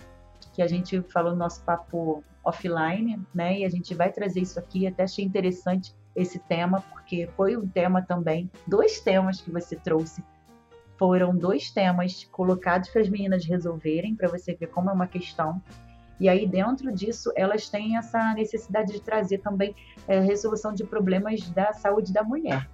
que 0.52 0.62
a 0.62 0.68
gente 0.68 1.02
falou 1.04 1.32
no 1.32 1.38
nosso 1.38 1.64
papo 1.64 2.22
offline, 2.44 3.26
né? 3.34 3.60
E 3.60 3.64
a 3.64 3.70
gente 3.70 3.96
vai 3.96 4.12
trazer 4.12 4.42
isso 4.42 4.60
aqui. 4.60 4.86
Até 4.86 5.04
achei 5.04 5.24
interessante 5.24 5.96
esse 6.14 6.40
tema, 6.40 6.82
porque 6.92 7.30
foi 7.38 7.56
um 7.56 7.66
tema 7.66 8.02
também, 8.02 8.52
dois 8.68 9.00
temas 9.00 9.40
que 9.40 9.50
você 9.50 9.78
trouxe. 9.78 10.22
Foram 11.00 11.34
dois 11.34 11.72
temas 11.72 12.26
colocados 12.26 12.90
para 12.90 13.00
as 13.00 13.08
meninas 13.08 13.46
resolverem, 13.46 14.14
para 14.14 14.28
você 14.28 14.54
ver 14.54 14.68
como 14.68 14.90
é 14.90 14.94
uma 14.94 15.08
questão. 15.08 15.62
E 16.24 16.30
aí, 16.30 16.48
dentro 16.48 16.90
disso, 16.90 17.34
elas 17.36 17.68
têm 17.68 17.98
essa 17.98 18.34
necessidade 18.34 18.94
de 18.94 19.02
trazer 19.02 19.40
também 19.40 19.76
é, 20.08 20.22
resolução 20.22 20.74
de 20.74 20.86
problemas 20.86 21.50
da 21.50 21.74
saúde 21.74 22.14
da 22.14 22.24
mulher. 22.24 22.70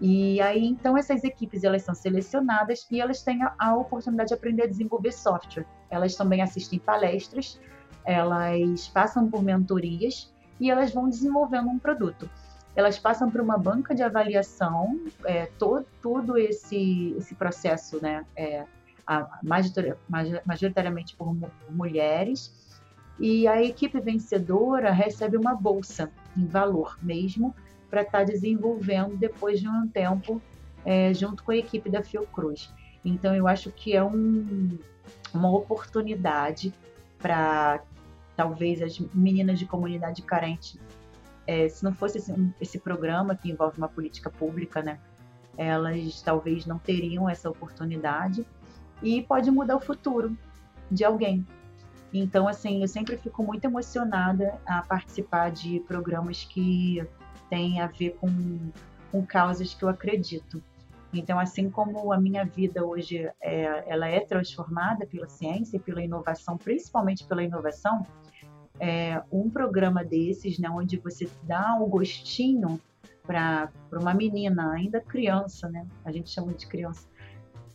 E 0.00 0.40
aí, 0.40 0.66
então, 0.66 0.98
essas 0.98 1.22
equipes 1.22 1.62
elas 1.62 1.82
são 1.82 1.94
selecionadas 1.94 2.84
e 2.90 3.00
elas 3.00 3.22
têm 3.22 3.44
a, 3.44 3.54
a 3.60 3.76
oportunidade 3.76 4.30
de 4.30 4.34
aprender 4.34 4.64
a 4.64 4.66
desenvolver 4.66 5.12
software. 5.12 5.64
Elas 5.88 6.16
também 6.16 6.42
assistem 6.42 6.80
palestras, 6.80 7.60
elas 8.04 8.88
passam 8.88 9.30
por 9.30 9.40
mentorias 9.40 10.34
e 10.58 10.68
elas 10.68 10.92
vão 10.92 11.08
desenvolvendo 11.08 11.68
um 11.68 11.78
produto. 11.78 12.28
Elas 12.74 12.98
passam 12.98 13.30
por 13.30 13.40
uma 13.40 13.56
banca 13.56 13.94
de 13.94 14.02
avaliação, 14.02 14.98
é, 15.24 15.46
todo, 15.60 15.86
todo 16.02 16.36
esse, 16.36 17.14
esse 17.16 17.36
processo, 17.36 18.02
né, 18.02 18.26
é, 18.34 18.64
a, 19.06 19.38
majoritariamente 20.44 21.14
por 21.14 21.36
mulheres, 21.70 22.63
e 23.18 23.46
a 23.46 23.62
equipe 23.62 24.00
vencedora 24.00 24.90
recebe 24.90 25.36
uma 25.36 25.54
bolsa 25.54 26.10
em 26.36 26.46
valor 26.46 26.98
mesmo 27.02 27.54
para 27.88 28.02
estar 28.02 28.18
tá 28.18 28.24
desenvolvendo 28.24 29.16
depois 29.16 29.60
de 29.60 29.68
um 29.68 29.86
tempo 29.86 30.42
é, 30.84 31.14
junto 31.14 31.44
com 31.44 31.52
a 31.52 31.56
equipe 31.56 31.88
da 31.88 32.02
Fiocruz. 32.02 32.72
Então 33.04 33.34
eu 33.34 33.46
acho 33.46 33.70
que 33.70 33.94
é 33.94 34.02
um, 34.02 34.78
uma 35.32 35.50
oportunidade 35.50 36.72
para 37.18 37.82
talvez 38.36 38.82
as 38.82 38.98
meninas 39.14 39.58
de 39.58 39.66
comunidade 39.66 40.22
carente, 40.22 40.80
é, 41.46 41.68
se 41.68 41.84
não 41.84 41.94
fosse 41.94 42.18
esse, 42.18 42.34
esse, 42.60 42.78
programa 42.78 43.36
que 43.36 43.50
envolve 43.50 43.78
uma 43.78 43.88
política 43.88 44.30
pública, 44.30 44.82
né, 44.82 44.98
elas 45.56 46.20
talvez 46.22 46.66
não 46.66 46.78
teriam 46.78 47.28
essa 47.28 47.48
oportunidade 47.48 48.46
e 49.02 49.22
pode 49.22 49.50
mudar 49.50 49.76
o 49.76 49.80
futuro 49.80 50.36
de 50.90 51.04
alguém. 51.04 51.46
Então, 52.16 52.46
assim, 52.46 52.80
eu 52.80 52.86
sempre 52.86 53.16
fico 53.16 53.42
muito 53.42 53.64
emocionada 53.64 54.56
a 54.64 54.82
participar 54.82 55.50
de 55.50 55.80
programas 55.80 56.44
que 56.44 57.04
têm 57.50 57.80
a 57.80 57.88
ver 57.88 58.10
com, 58.20 58.70
com 59.10 59.26
causas 59.26 59.74
que 59.74 59.82
eu 59.82 59.88
acredito. 59.88 60.62
Então, 61.12 61.40
assim 61.40 61.68
como 61.68 62.12
a 62.12 62.20
minha 62.20 62.44
vida 62.44 62.84
hoje 62.84 63.28
é, 63.40 63.84
ela 63.92 64.06
é 64.06 64.20
transformada 64.20 65.04
pela 65.06 65.28
ciência 65.28 65.76
e 65.76 65.80
pela 65.80 66.04
inovação, 66.04 66.56
principalmente 66.56 67.24
pela 67.24 67.42
inovação, 67.42 68.06
é, 68.78 69.20
um 69.32 69.50
programa 69.50 70.04
desses, 70.04 70.56
né, 70.60 70.70
onde 70.70 70.96
você 70.98 71.28
dá 71.42 71.74
um 71.74 71.88
gostinho 71.88 72.80
para 73.26 73.72
uma 73.92 74.14
menina 74.14 74.72
ainda 74.72 75.00
criança, 75.00 75.68
né? 75.68 75.84
A 76.04 76.12
gente 76.12 76.30
chama 76.30 76.52
de 76.52 76.66
criança. 76.66 77.08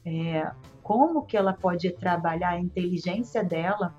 É, 0.06 0.50
como 0.82 1.26
que 1.26 1.36
ela 1.36 1.54
pode 1.54 1.92
trabalhar 1.92 2.52
a 2.52 2.60
inteligência 2.60 3.44
dela, 3.44 3.94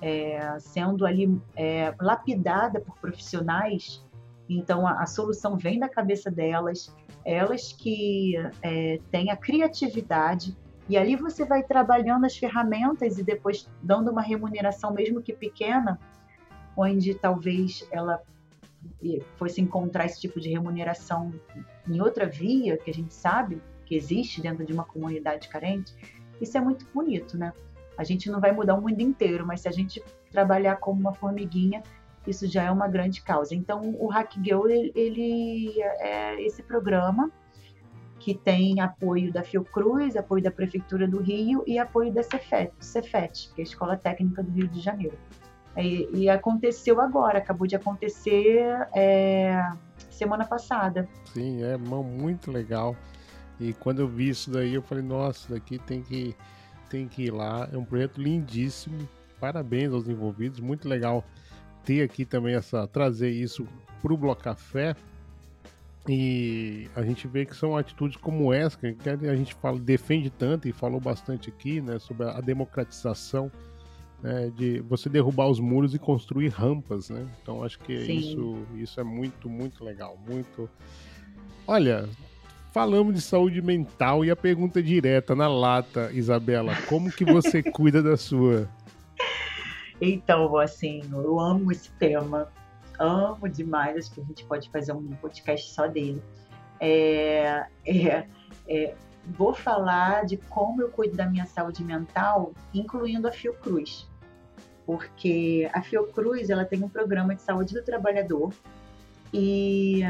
é, 0.00 0.58
sendo 0.58 1.04
ali 1.06 1.40
é, 1.56 1.94
lapidada 2.00 2.80
por 2.80 2.98
profissionais. 2.98 4.04
Então 4.48 4.86
a, 4.86 5.02
a, 5.02 5.06
solução 5.06 5.56
vem 5.56 5.78
da 5.78 5.88
cabeça 5.88 6.30
delas, 6.30 6.94
elas 7.24 7.72
que 7.72 8.34
é, 8.62 8.98
têm 9.10 9.30
a 9.30 9.36
criatividade 9.36 10.56
e 10.88 10.96
ali 10.96 11.16
você 11.16 11.44
vai 11.44 11.62
trabalhando 11.62 12.24
as 12.24 12.36
ferramentas 12.36 13.18
e 13.18 13.22
depois 13.22 13.68
dando 13.82 14.10
uma 14.10 14.22
remuneração, 14.22 14.92
mesmo 14.92 15.20
que 15.20 15.34
pequena, 15.34 16.00
onde 16.74 17.14
talvez 17.14 17.86
ela 17.90 18.22
fosse 19.36 19.60
encontrar 19.60 20.06
esse 20.06 20.20
tipo 20.20 20.40
de 20.40 20.48
remuneração 20.48 21.32
em 21.86 22.00
outra 22.00 22.26
via, 22.26 22.78
que 22.78 22.90
a 22.90 22.94
gente 22.94 23.12
sabe 23.12 23.60
que 23.84 23.94
existe 23.94 24.40
dentro 24.40 24.64
de 24.64 24.72
uma 24.72 24.84
comunidade 24.84 25.48
carente, 25.48 25.94
isso 26.40 26.56
é 26.56 26.60
muito 26.60 26.86
bonito, 26.94 27.36
né? 27.36 27.52
A 27.98 28.04
gente 28.04 28.30
não 28.30 28.40
vai 28.40 28.52
mudar 28.52 28.74
o 28.74 28.80
mundo 28.80 29.00
inteiro, 29.00 29.44
mas 29.46 29.60
se 29.60 29.68
a 29.68 29.72
gente 29.72 30.02
trabalhar 30.30 30.76
como 30.76 31.00
uma 31.00 31.12
formiguinha, 31.12 31.82
isso 32.26 32.46
já 32.46 32.62
é 32.62 32.70
uma 32.70 32.88
grande 32.88 33.20
causa. 33.22 33.54
Então, 33.54 33.94
o 33.98 34.06
Hack 34.06 34.34
Girl, 34.42 34.66
ele 34.68 35.74
é 35.82 36.40
esse 36.42 36.62
programa 36.62 37.30
que 38.18 38.34
tem 38.34 38.80
apoio 38.80 39.32
da 39.32 39.42
Fiocruz, 39.42 40.16
apoio 40.16 40.42
da 40.42 40.50
Prefeitura 40.50 41.06
do 41.06 41.20
Rio 41.20 41.62
e 41.66 41.78
apoio 41.78 42.12
da 42.12 42.22
Cefet, 42.22 42.72
Cefet 42.80 43.50
que 43.54 43.60
é 43.60 43.64
a 43.64 43.66
Escola 43.66 43.96
Técnica 43.96 44.42
do 44.42 44.50
Rio 44.50 44.68
de 44.68 44.80
Janeiro. 44.80 45.16
E, 45.76 46.08
e 46.12 46.28
aconteceu 46.28 47.00
agora, 47.00 47.38
acabou 47.38 47.66
de 47.66 47.76
acontecer 47.76 48.88
é, 48.94 49.70
semana 50.10 50.44
passada. 50.44 51.08
Sim, 51.32 51.62
é 51.62 51.76
muito 51.76 52.50
legal. 52.50 52.96
E 53.60 53.72
quando 53.72 54.00
eu 54.00 54.08
vi 54.08 54.28
isso 54.28 54.50
daí, 54.50 54.74
eu 54.74 54.82
falei, 54.82 55.04
nossa, 55.04 55.54
daqui 55.54 55.78
tem 55.78 56.02
que, 56.02 56.34
tem 56.88 57.08
que 57.08 57.24
ir 57.24 57.30
lá. 57.32 57.68
É 57.72 57.76
um 57.76 57.84
projeto 57.84 58.20
lindíssimo. 58.20 59.08
Parabéns 59.40 59.92
aos 59.92 60.08
envolvidos. 60.08 60.60
Muito 60.60 60.88
legal 60.88 61.24
ter 61.84 62.02
aqui 62.02 62.24
também 62.24 62.54
essa 62.54 62.86
trazer 62.86 63.30
isso 63.30 63.66
para 64.02 64.12
o 64.12 64.16
Bloco 64.16 64.42
Café. 64.42 64.96
E 66.08 66.88
a 66.96 67.02
gente 67.02 67.28
vê 67.28 67.44
que 67.44 67.54
são 67.54 67.76
atitudes 67.76 68.16
como 68.16 68.52
essa 68.52 68.78
que 68.78 69.08
a 69.08 69.36
gente 69.36 69.54
fala, 69.54 69.78
defende 69.78 70.30
tanto 70.30 70.66
e 70.66 70.72
falou 70.72 70.98
bastante 70.98 71.50
aqui, 71.50 71.82
né, 71.82 71.98
sobre 71.98 72.26
a 72.26 72.40
democratização 72.40 73.52
né, 74.22 74.50
de 74.56 74.80
você 74.80 75.08
derrubar 75.08 75.48
os 75.48 75.60
muros 75.60 75.94
e 75.94 75.98
construir 75.98 76.48
rampas, 76.48 77.10
né? 77.10 77.26
Então 77.42 77.62
acho 77.62 77.78
que 77.80 77.92
isso, 77.92 78.56
isso 78.74 78.98
é 78.98 79.04
muito, 79.04 79.48
muito 79.48 79.84
legal, 79.84 80.18
muito. 80.26 80.68
Olha, 81.66 82.08
falamos 82.72 83.14
de 83.14 83.20
saúde 83.20 83.60
mental 83.62 84.24
e 84.24 84.30
a 84.30 84.36
pergunta 84.36 84.82
direta 84.82 85.34
na 85.34 85.48
lata, 85.48 86.10
Isabela, 86.12 86.74
como 86.88 87.10
que 87.10 87.24
você 87.24 87.62
cuida 87.72 88.02
da 88.02 88.16
sua? 88.16 88.68
Então, 90.00 90.56
assim, 90.58 91.02
eu 91.12 91.40
amo 91.40 91.72
esse 91.72 91.90
tema, 91.92 92.48
amo 92.98 93.48
demais, 93.48 93.96
acho 93.96 94.12
que 94.12 94.20
a 94.20 94.24
gente 94.24 94.44
pode 94.44 94.70
fazer 94.70 94.92
um 94.92 95.04
podcast 95.16 95.72
só 95.72 95.86
dele. 95.86 96.22
É, 96.80 97.66
é, 97.84 98.26
é, 98.68 98.94
vou 99.26 99.52
falar 99.52 100.24
de 100.24 100.36
como 100.36 100.82
eu 100.82 100.88
cuido 100.88 101.16
da 101.16 101.26
minha 101.26 101.46
saúde 101.46 101.82
mental, 101.82 102.52
incluindo 102.72 103.26
a 103.26 103.32
Fiocruz. 103.32 104.08
Porque 104.86 105.68
a 105.72 105.82
Fiocruz 105.82 106.48
ela 106.48 106.64
tem 106.64 106.82
um 106.82 106.88
programa 106.88 107.34
de 107.34 107.42
saúde 107.42 107.74
do 107.74 107.82
trabalhador 107.82 108.52
e 109.34 110.02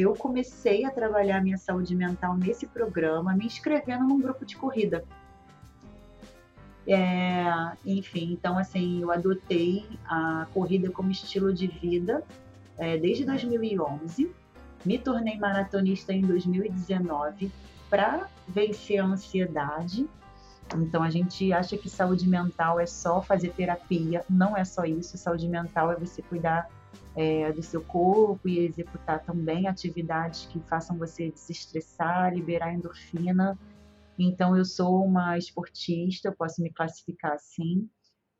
eu 0.00 0.14
comecei 0.14 0.84
a 0.84 0.90
trabalhar 0.90 1.42
minha 1.42 1.56
saúde 1.56 1.94
mental 1.94 2.36
nesse 2.36 2.66
programa, 2.66 3.34
me 3.34 3.46
inscrevendo 3.46 4.04
num 4.04 4.20
grupo 4.20 4.44
de 4.44 4.56
corrida. 4.56 5.04
É, 6.86 7.44
enfim, 7.84 8.32
então 8.32 8.58
assim, 8.58 9.00
eu 9.00 9.10
adotei 9.10 9.84
a 10.04 10.46
corrida 10.52 10.90
como 10.90 11.10
estilo 11.10 11.52
de 11.52 11.66
vida 11.66 12.22
é, 12.78 12.96
desde 12.98 13.24
2011, 13.24 14.30
me 14.84 14.98
tornei 14.98 15.38
maratonista 15.38 16.12
em 16.12 16.20
2019 16.20 17.50
para 17.88 18.28
vencer 18.46 18.98
a 18.98 19.04
ansiedade. 19.04 20.06
Então 20.74 21.02
a 21.02 21.10
gente 21.10 21.52
acha 21.52 21.76
que 21.76 21.88
saúde 21.88 22.28
mental 22.28 22.78
é 22.78 22.86
só 22.86 23.22
fazer 23.22 23.52
terapia, 23.52 24.24
não 24.28 24.56
é 24.56 24.64
só 24.64 24.84
isso. 24.84 25.16
Saúde 25.16 25.48
mental 25.48 25.90
é 25.90 25.96
você 25.96 26.22
cuidar 26.22 26.68
é, 27.16 27.50
do 27.50 27.62
seu 27.62 27.82
corpo 27.82 28.46
e 28.46 28.58
executar 28.58 29.24
também 29.24 29.66
atividades 29.66 30.46
que 30.46 30.60
façam 30.60 30.98
você 30.98 31.32
se 31.34 31.52
estressar, 31.52 32.34
liberar 32.34 32.74
endorfina. 32.74 33.58
Então 34.18 34.56
eu 34.56 34.64
sou 34.64 35.02
uma 35.04 35.38
esportista, 35.38 36.28
eu 36.28 36.36
posso 36.36 36.62
me 36.62 36.70
classificar 36.70 37.32
assim. 37.32 37.88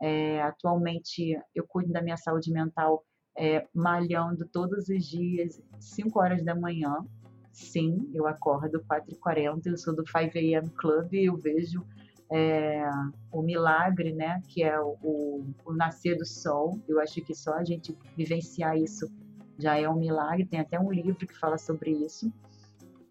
É, 0.00 0.42
atualmente, 0.42 1.38
eu 1.54 1.66
cuido 1.66 1.90
da 1.90 2.02
minha 2.02 2.18
saúde 2.18 2.52
mental 2.52 3.02
é, 3.36 3.66
malhando 3.74 4.46
todos 4.46 4.88
os 4.88 5.06
dias, 5.06 5.62
5 5.80 6.20
horas 6.20 6.44
da 6.44 6.54
manhã. 6.54 7.04
Sim, 7.52 8.10
eu 8.12 8.26
acordo 8.26 8.84
4h40, 8.84 9.66
eu 9.66 9.78
sou 9.78 9.96
do 9.96 10.04
5am 10.04 10.70
Club 10.74 11.14
e 11.14 11.24
eu 11.24 11.36
vejo 11.38 11.82
é, 12.30 12.88
o 13.30 13.42
milagre, 13.42 14.12
né, 14.12 14.42
que 14.48 14.62
é 14.62 14.80
o, 14.80 15.44
o, 15.64 15.72
nascer 15.72 16.16
do 16.16 16.26
sol. 16.26 16.80
Eu 16.88 17.00
acho 17.00 17.20
que 17.22 17.34
só 17.34 17.54
a 17.54 17.64
gente 17.64 17.96
vivenciar 18.16 18.76
isso 18.76 19.10
já 19.58 19.78
é 19.78 19.88
um 19.88 19.96
milagre. 19.96 20.46
Tem 20.46 20.60
até 20.60 20.78
um 20.78 20.90
livro 20.90 21.14
que 21.14 21.38
fala 21.38 21.58
sobre 21.58 21.90
isso, 21.90 22.32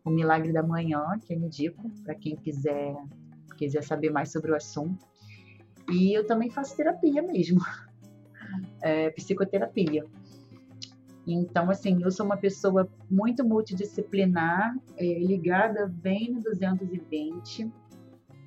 o 0.03 0.09
Milagre 0.09 0.53
da 0.53 0.61
Manhã, 0.61 1.03
que 1.19 1.33
eu 1.33 1.37
indico 1.37 1.89
para 2.03 2.13
quem 2.13 2.35
quiser 2.35 2.95
quiser 3.57 3.83
saber 3.83 4.11
mais 4.11 4.31
sobre 4.31 4.51
o 4.51 4.55
assunto. 4.55 5.05
E 5.89 6.13
eu 6.13 6.25
também 6.25 6.49
faço 6.49 6.75
terapia 6.75 7.21
mesmo, 7.21 7.59
é, 8.81 9.09
psicoterapia. 9.11 10.05
Então, 11.27 11.69
assim, 11.71 12.03
eu 12.03 12.11
sou 12.11 12.25
uma 12.25 12.37
pessoa 12.37 12.87
muito 13.09 13.43
multidisciplinar, 13.43 14.75
é, 14.97 15.19
ligada 15.19 15.87
bem 15.87 16.31
no 16.31 16.41
220, 16.41 17.71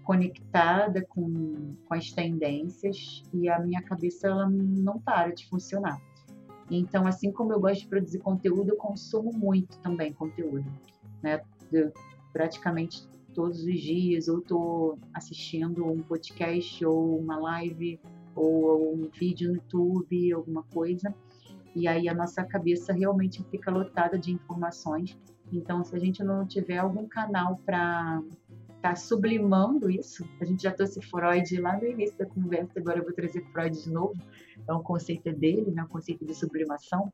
conectada 0.08 1.04
com, 1.04 1.76
com 1.84 1.94
as 1.94 2.10
tendências 2.10 3.22
e 3.30 3.46
a 3.46 3.58
minha 3.58 3.82
cabeça 3.82 4.26
ela 4.26 4.48
não 4.48 4.98
para 4.98 5.34
de 5.34 5.46
funcionar. 5.46 6.00
Então, 6.70 7.06
assim 7.06 7.30
como 7.30 7.52
eu 7.52 7.60
gosto 7.60 7.82
de 7.82 7.88
produzir 7.88 8.18
conteúdo, 8.20 8.70
eu 8.70 8.76
consumo 8.76 9.30
muito 9.30 9.78
também 9.80 10.10
conteúdo, 10.14 10.64
né? 11.22 11.42
Eu, 11.70 11.92
praticamente 12.32 13.06
todos 13.34 13.62
os 13.62 13.80
dias, 13.80 14.28
ou 14.28 14.38
estou 14.38 14.98
assistindo 15.12 15.84
um 15.84 16.00
podcast, 16.00 16.82
ou 16.86 17.18
uma 17.18 17.36
live, 17.36 18.00
ou 18.34 18.94
um 18.94 19.10
vídeo 19.10 19.50
no 19.50 19.56
YouTube, 19.56 20.32
alguma 20.32 20.62
coisa. 20.62 21.14
E 21.76 21.86
aí 21.86 22.08
a 22.08 22.14
nossa 22.14 22.42
cabeça 22.44 22.94
realmente 22.94 23.44
fica 23.50 23.70
lotada 23.70 24.18
de 24.18 24.32
informações. 24.32 25.18
Então, 25.52 25.84
se 25.84 25.94
a 25.94 25.98
gente 25.98 26.24
não 26.24 26.46
tiver 26.46 26.78
algum 26.78 27.06
canal 27.06 27.60
para 27.66 28.22
estar 28.78 28.90
tá 28.90 28.96
sublimando 28.96 29.90
isso, 29.90 30.24
a 30.40 30.44
gente 30.44 30.62
já 30.62 30.72
trouxe 30.72 31.00
Freud 31.02 31.60
lá 31.60 31.76
no 31.76 31.86
início 31.86 32.16
da 32.16 32.26
conversa, 32.26 32.78
agora 32.78 32.98
eu 32.98 33.04
vou 33.04 33.12
trazer 33.12 33.44
Freud 33.52 33.82
de 33.82 33.90
novo, 33.90 34.14
é 34.66 34.72
um 34.72 34.82
conceito 34.82 35.32
dele, 35.32 35.70
né, 35.70 35.82
um 35.82 35.88
conceito 35.88 36.24
de 36.24 36.34
sublimação. 36.34 37.12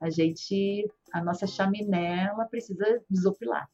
A 0.00 0.08
gente, 0.08 0.90
a 1.12 1.22
nossa 1.22 1.46
chaminé, 1.46 2.24
ela 2.24 2.46
precisa 2.46 3.02
desopilar. 3.08 3.68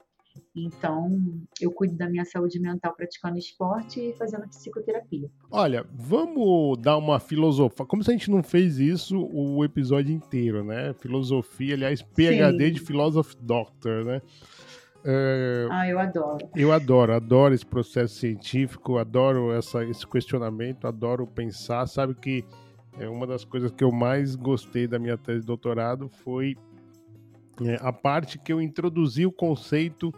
Então, 0.54 1.18
eu 1.60 1.70
cuido 1.70 1.96
da 1.96 2.08
minha 2.08 2.24
saúde 2.24 2.58
mental 2.58 2.94
praticando 2.94 3.38
esporte 3.38 4.00
e 4.00 4.12
fazendo 4.14 4.48
psicoterapia. 4.48 5.30
Olha, 5.50 5.86
vamos 5.94 6.78
dar 6.78 6.96
uma 6.96 7.20
filosofia. 7.20 7.86
Como 7.86 8.02
se 8.02 8.10
a 8.10 8.12
gente 8.12 8.30
não 8.30 8.42
fez 8.42 8.78
isso 8.78 9.18
o 9.32 9.64
episódio 9.64 10.14
inteiro, 10.14 10.64
né? 10.64 10.92
Filosofia, 10.94 11.74
aliás, 11.74 12.02
PhD 12.02 12.66
Sim. 12.66 12.72
de 12.72 12.80
Philosophy 12.80 13.36
Doctor, 13.40 14.04
né? 14.04 14.20
É... 15.08 15.68
Ah, 15.70 15.88
eu 15.88 16.00
adoro. 16.00 16.50
Eu 16.56 16.72
adoro, 16.72 17.12
adoro 17.14 17.54
esse 17.54 17.64
processo 17.64 18.16
científico, 18.16 18.98
adoro 18.98 19.52
essa, 19.52 19.84
esse 19.84 20.04
questionamento, 20.04 20.86
adoro 20.88 21.26
pensar. 21.28 21.86
Sabe 21.86 22.14
que 22.14 22.44
é 22.98 23.08
uma 23.08 23.24
das 23.24 23.44
coisas 23.44 23.70
que 23.70 23.84
eu 23.84 23.92
mais 23.92 24.34
gostei 24.34 24.88
da 24.88 24.98
minha 24.98 25.16
tese 25.16 25.40
de 25.40 25.46
doutorado 25.46 26.08
foi 26.08 26.56
é, 27.62 27.78
a 27.80 27.92
parte 27.92 28.36
que 28.36 28.52
eu 28.52 28.60
introduzi 28.60 29.24
o 29.24 29.32
conceito 29.32 30.12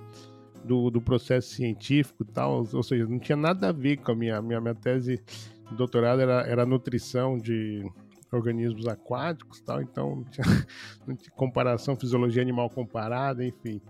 do, 0.64 0.90
do 0.90 1.00
processo 1.00 1.54
científico 1.54 2.22
e 2.22 2.26
tal, 2.26 2.66
ou 2.72 2.82
seja, 2.82 3.06
não 3.06 3.18
tinha 3.18 3.36
nada 3.36 3.68
a 3.68 3.72
ver 3.72 3.98
com 3.98 4.12
a 4.12 4.14
minha, 4.14 4.40
minha, 4.40 4.60
minha 4.60 4.74
tese 4.74 5.22
de 5.70 5.76
doutorado, 5.76 6.20
era, 6.20 6.40
era 6.42 6.66
nutrição 6.66 7.36
de 7.36 7.84
organismos 8.32 8.86
aquáticos 8.86 9.60
tal, 9.60 9.80
então 9.80 10.16
não 10.16 10.24
tinha, 10.24 10.44
não 11.06 11.14
tinha 11.14 11.30
comparação, 11.34 11.94
fisiologia 11.94 12.42
animal 12.42 12.68
comparada, 12.70 13.44
enfim. 13.44 13.80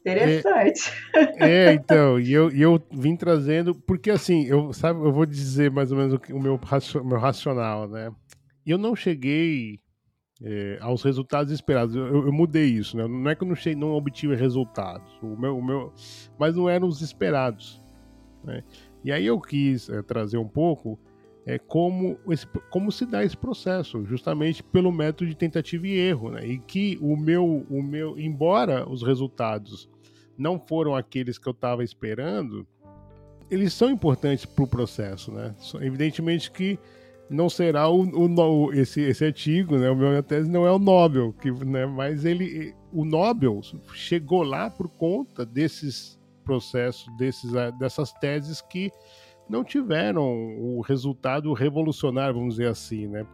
Interessante. 0.00 0.92
É, 1.38 1.66
é, 1.66 1.72
então, 1.72 2.18
e 2.18 2.32
eu, 2.32 2.50
e 2.50 2.62
eu 2.62 2.80
vim 2.90 3.16
trazendo, 3.16 3.74
porque 3.74 4.10
assim, 4.10 4.44
eu, 4.44 4.72
sabe, 4.72 5.00
eu 5.00 5.12
vou 5.12 5.26
dizer 5.26 5.70
mais 5.70 5.90
ou 5.90 5.98
menos 5.98 6.14
o, 6.14 6.34
o 6.34 6.40
meu, 6.40 6.60
meu 7.04 7.18
racional, 7.18 7.88
né? 7.88 8.10
Eu 8.66 8.78
não 8.78 8.94
cheguei 8.94 9.80
é, 10.42 10.78
aos 10.80 11.02
resultados 11.02 11.52
esperados. 11.52 11.94
Eu, 11.94 12.26
eu, 12.26 12.32
mudei 12.32 12.66
isso, 12.66 12.96
né? 12.96 13.06
Não 13.06 13.30
é 13.30 13.34
que 13.34 13.42
eu 13.42 13.48
não, 13.48 13.54
cheguei, 13.54 13.78
não 13.78 13.92
obtive 13.92 14.34
resultados, 14.34 15.10
o 15.22 15.36
meu, 15.36 15.58
o 15.58 15.64
meu, 15.64 15.92
mas 16.38 16.56
não 16.56 16.68
eram 16.68 16.86
os 16.86 17.00
esperados. 17.00 17.82
Né? 18.44 18.62
E 19.04 19.12
aí 19.12 19.26
eu 19.26 19.40
quis 19.40 19.88
é, 19.88 20.02
trazer 20.02 20.38
um 20.38 20.48
pouco 20.48 20.98
é, 21.48 21.58
como, 21.58 22.18
esse, 22.28 22.46
como 22.68 22.92
se 22.92 23.06
dá 23.06 23.24
esse 23.24 23.34
processo, 23.34 24.04
justamente 24.04 24.62
pelo 24.62 24.92
método 24.92 25.30
de 25.30 25.34
tentativa 25.34 25.86
e 25.86 25.98
erro, 25.98 26.30
né? 26.32 26.46
E 26.46 26.58
que 26.58 26.98
o 27.00 27.16
meu, 27.16 27.66
o 27.70 27.82
meu, 27.82 28.18
embora 28.18 28.86
os 28.86 29.02
resultados 29.02 29.88
não 30.36 30.60
foram 30.60 30.94
aqueles 30.94 31.38
que 31.38 31.48
eu 31.48 31.52
estava 31.52 31.82
esperando, 31.82 32.66
eles 33.50 33.72
são 33.72 33.90
importantes 33.90 34.44
para 34.44 34.62
o 34.62 34.68
processo, 34.68 35.32
né? 35.32 35.54
Evidentemente 35.80 36.50
que 36.50 36.78
não 37.30 37.48
será 37.48 37.88
o, 37.88 38.02
o, 38.02 38.72
esse, 38.74 39.00
esse 39.00 39.24
artigo, 39.24 39.78
né? 39.78 39.88
O 39.88 39.96
meu 39.96 40.22
tese 40.22 40.50
não 40.50 40.66
é 40.66 40.70
o 40.70 40.78
Nobel, 40.78 41.32
que, 41.32 41.50
né? 41.50 41.86
Mas 41.86 42.26
ele, 42.26 42.74
o 42.92 43.06
Nobel 43.06 43.62
chegou 43.94 44.42
lá 44.42 44.68
por 44.68 44.90
conta 44.90 45.46
desses 45.46 46.20
processos, 46.44 47.06
desses, 47.16 47.56
ah, 47.56 47.70
dessas 47.70 48.12
teses 48.12 48.60
que 48.60 48.92
não 49.48 49.64
tiveram 49.64 50.24
o 50.24 50.80
resultado 50.80 51.52
revolucionário, 51.52 52.34
vamos 52.34 52.54
dizer 52.56 52.68
assim, 52.68 53.06
né? 53.06 53.26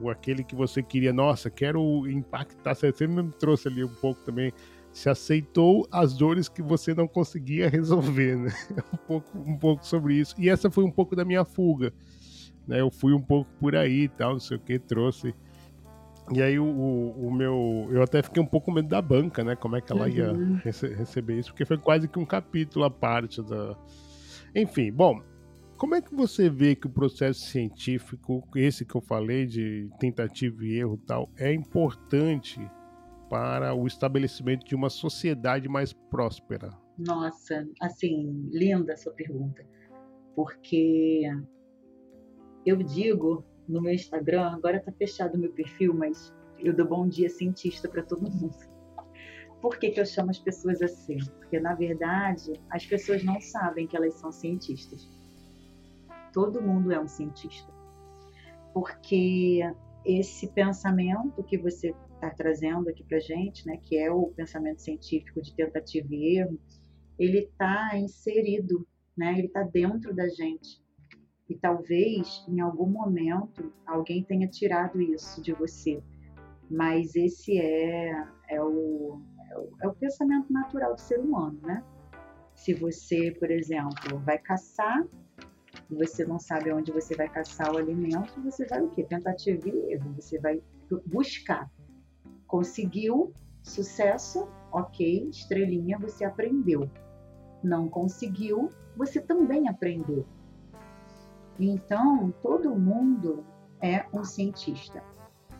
O 0.00 0.08
aquele 0.08 0.44
que 0.44 0.54
você 0.54 0.82
queria, 0.82 1.12
nossa, 1.12 1.50
quero 1.50 2.06
impactar. 2.08 2.74
Você 2.74 3.06
me 3.06 3.30
trouxe 3.32 3.68
ali 3.68 3.82
um 3.82 3.94
pouco 3.94 4.20
também. 4.22 4.52
Se 4.92 5.08
aceitou 5.08 5.86
as 5.90 6.16
dores 6.16 6.48
que 6.48 6.62
você 6.62 6.94
não 6.94 7.08
conseguia 7.08 7.68
resolver, 7.68 8.36
né? 8.36 8.50
Um 8.92 8.96
pouco, 8.96 9.38
um 9.38 9.56
pouco 9.56 9.86
sobre 9.86 10.14
isso. 10.14 10.34
E 10.38 10.48
essa 10.48 10.70
foi 10.70 10.84
um 10.84 10.90
pouco 10.90 11.16
da 11.16 11.24
minha 11.24 11.44
fuga 11.44 11.92
né? 12.68 12.82
Eu 12.82 12.90
fui 12.90 13.14
um 13.14 13.20
pouco 13.20 13.50
por 13.58 13.74
aí 13.74 14.02
e 14.02 14.08
tal, 14.08 14.32
não 14.32 14.40
sei 14.40 14.58
o 14.58 14.60
que, 14.60 14.78
trouxe. 14.78 15.34
E 16.30 16.42
aí 16.42 16.58
o, 16.58 16.66
o, 16.66 17.32
meu. 17.32 17.88
Eu 17.90 18.02
até 18.02 18.22
fiquei 18.22 18.42
um 18.42 18.46
pouco 18.46 18.66
com 18.66 18.72
medo 18.72 18.88
da 18.88 19.00
banca, 19.00 19.42
né? 19.42 19.56
Como 19.56 19.74
é 19.74 19.80
que 19.80 19.90
ela 19.90 20.06
uhum. 20.06 20.12
ia 20.12 20.60
rece 20.62 20.86
receber 20.88 21.38
isso, 21.38 21.50
porque 21.50 21.64
foi 21.64 21.78
quase 21.78 22.06
que 22.06 22.18
um 22.18 22.26
capítulo 22.26 22.84
à 22.84 22.90
parte 22.90 23.42
da. 23.42 23.74
Enfim, 24.54 24.92
bom. 24.92 25.22
Como 25.78 25.94
é 25.94 26.02
que 26.02 26.12
você 26.12 26.50
vê 26.50 26.74
que 26.74 26.88
o 26.88 26.90
processo 26.90 27.40
científico, 27.40 28.42
esse 28.56 28.84
que 28.84 28.96
eu 28.96 29.00
falei 29.00 29.46
de 29.46 29.88
tentativa 30.00 30.64
e 30.64 30.76
erro 30.76 30.98
tal, 31.06 31.30
é 31.36 31.52
importante 31.52 32.60
para 33.30 33.72
o 33.72 33.86
estabelecimento 33.86 34.66
de 34.66 34.74
uma 34.74 34.90
sociedade 34.90 35.68
mais 35.68 35.92
próspera? 35.92 36.76
Nossa, 36.98 37.64
assim, 37.80 38.48
linda 38.50 38.96
sua 38.96 39.12
pergunta. 39.12 39.64
Porque 40.34 41.22
eu 42.66 42.82
digo 42.82 43.44
no 43.68 43.80
meu 43.80 43.94
Instagram, 43.94 44.50
agora 44.50 44.80
tá 44.80 44.90
fechado 44.90 45.36
o 45.36 45.38
meu 45.38 45.52
perfil, 45.52 45.94
mas 45.94 46.34
eu 46.58 46.74
dou 46.74 46.88
bom 46.88 47.06
dia 47.06 47.28
cientista 47.28 47.88
para 47.88 48.02
todo 48.02 48.28
mundo. 48.28 48.56
Por 49.60 49.78
que, 49.78 49.90
que 49.90 50.00
eu 50.00 50.06
chamo 50.06 50.30
as 50.30 50.40
pessoas 50.40 50.82
assim? 50.82 51.18
Porque, 51.36 51.60
na 51.60 51.76
verdade, 51.76 52.52
as 52.68 52.84
pessoas 52.84 53.22
não 53.22 53.40
sabem 53.40 53.86
que 53.86 53.96
elas 53.96 54.14
são 54.14 54.32
cientistas. 54.32 55.17
Todo 56.32 56.62
mundo 56.62 56.92
é 56.92 57.00
um 57.00 57.08
cientista. 57.08 57.72
Porque 58.72 59.60
esse 60.04 60.48
pensamento 60.48 61.42
que 61.42 61.58
você 61.58 61.94
está 62.14 62.30
trazendo 62.30 62.88
aqui 62.88 63.04
para 63.04 63.18
gente, 63.18 63.66
né, 63.66 63.76
que 63.76 63.96
é 63.96 64.10
o 64.10 64.28
pensamento 64.28 64.80
científico 64.80 65.40
de 65.40 65.54
tentativa 65.54 66.08
e 66.10 66.38
erro, 66.38 66.58
ele 67.18 67.38
está 67.40 67.96
inserido, 67.96 68.86
né, 69.16 69.32
ele 69.38 69.46
está 69.46 69.62
dentro 69.62 70.14
da 70.14 70.28
gente. 70.28 70.82
E 71.48 71.56
talvez 71.56 72.44
em 72.48 72.60
algum 72.60 72.88
momento 72.88 73.72
alguém 73.86 74.22
tenha 74.22 74.46
tirado 74.46 75.00
isso 75.00 75.40
de 75.42 75.52
você. 75.52 76.02
Mas 76.70 77.14
esse 77.16 77.58
é, 77.58 78.10
é, 78.48 78.62
o, 78.62 79.20
é, 79.50 79.58
o, 79.58 79.68
é 79.82 79.88
o 79.88 79.94
pensamento 79.94 80.52
natural 80.52 80.94
do 80.94 81.00
ser 81.00 81.18
humano, 81.18 81.58
né? 81.62 81.82
Se 82.54 82.74
você, 82.74 83.30
por 83.38 83.50
exemplo, 83.50 84.18
vai 84.26 84.38
caçar 84.38 85.06
você 85.90 86.24
não 86.24 86.38
sabe 86.38 86.70
onde 86.72 86.92
você 86.92 87.14
vai 87.16 87.28
caçar 87.28 87.72
o 87.72 87.78
alimento, 87.78 88.40
você 88.42 88.66
vai 88.66 88.82
o 88.82 88.90
quê? 88.90 89.04
Tentativa 89.04 89.68
e 89.68 89.92
erro. 89.92 90.12
Você 90.14 90.38
vai 90.38 90.62
buscar. 91.06 91.70
Conseguiu 92.46 93.32
sucesso, 93.62 94.48
ok, 94.72 95.28
estrelinha, 95.30 95.98
você 95.98 96.24
aprendeu. 96.24 96.90
Não 97.62 97.88
conseguiu, 97.88 98.70
você 98.96 99.20
também 99.20 99.68
aprendeu. 99.68 100.26
Então, 101.58 102.32
todo 102.42 102.78
mundo 102.78 103.44
é 103.80 104.04
um 104.12 104.24
cientista. 104.24 105.02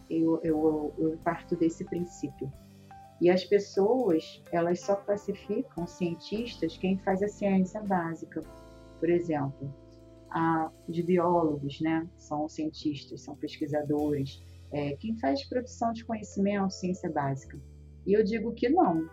Eu, 0.08 0.40
eu, 0.42 0.94
eu 0.98 1.18
parto 1.24 1.56
desse 1.56 1.84
princípio. 1.84 2.50
E 3.20 3.30
as 3.30 3.44
pessoas, 3.44 4.42
elas 4.52 4.80
só 4.80 4.94
classificam 4.94 5.86
cientistas 5.86 6.76
quem 6.76 6.98
faz 6.98 7.22
a 7.22 7.28
ciência 7.28 7.82
básica. 7.82 8.42
Por 9.00 9.10
exemplo, 9.10 9.74
a, 10.30 10.70
biólogos, 11.04 11.80
né? 11.80 12.06
São 12.16 12.48
cientistas, 12.48 13.22
são 13.22 13.36
pesquisadores, 13.36 14.42
é, 14.70 14.96
quem 14.96 15.16
faz 15.18 15.44
produção 15.48 15.92
de 15.92 16.04
conhecimento, 16.04 16.70
ciência 16.70 17.10
básica. 17.10 17.58
E 18.06 18.12
eu 18.12 18.22
digo 18.22 18.52
que 18.52 18.68
não. 18.68 19.08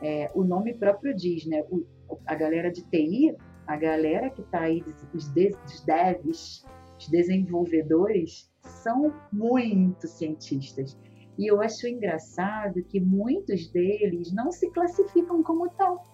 É, 0.00 0.30
o 0.34 0.42
nome 0.44 0.74
próprio 0.74 1.14
diz, 1.14 1.46
né? 1.46 1.64
O, 1.70 1.84
a 2.26 2.34
galera 2.34 2.70
de 2.70 2.82
TI, 2.82 3.36
a 3.66 3.76
galera 3.76 4.30
que 4.30 4.42
está 4.42 4.60
aí, 4.60 4.84
os, 5.14 5.28
de, 5.28 5.54
os 5.64 5.80
devs, 5.80 6.64
os 6.98 7.08
desenvolvedores, 7.08 8.50
são 8.82 9.12
muito 9.32 10.06
cientistas. 10.06 10.96
E 11.38 11.50
eu 11.50 11.60
acho 11.60 11.86
engraçado 11.86 12.82
que 12.84 13.00
muitos 13.00 13.68
deles 13.68 14.32
não 14.32 14.52
se 14.52 14.70
classificam 14.70 15.42
como 15.42 15.68
tal. 15.70 16.06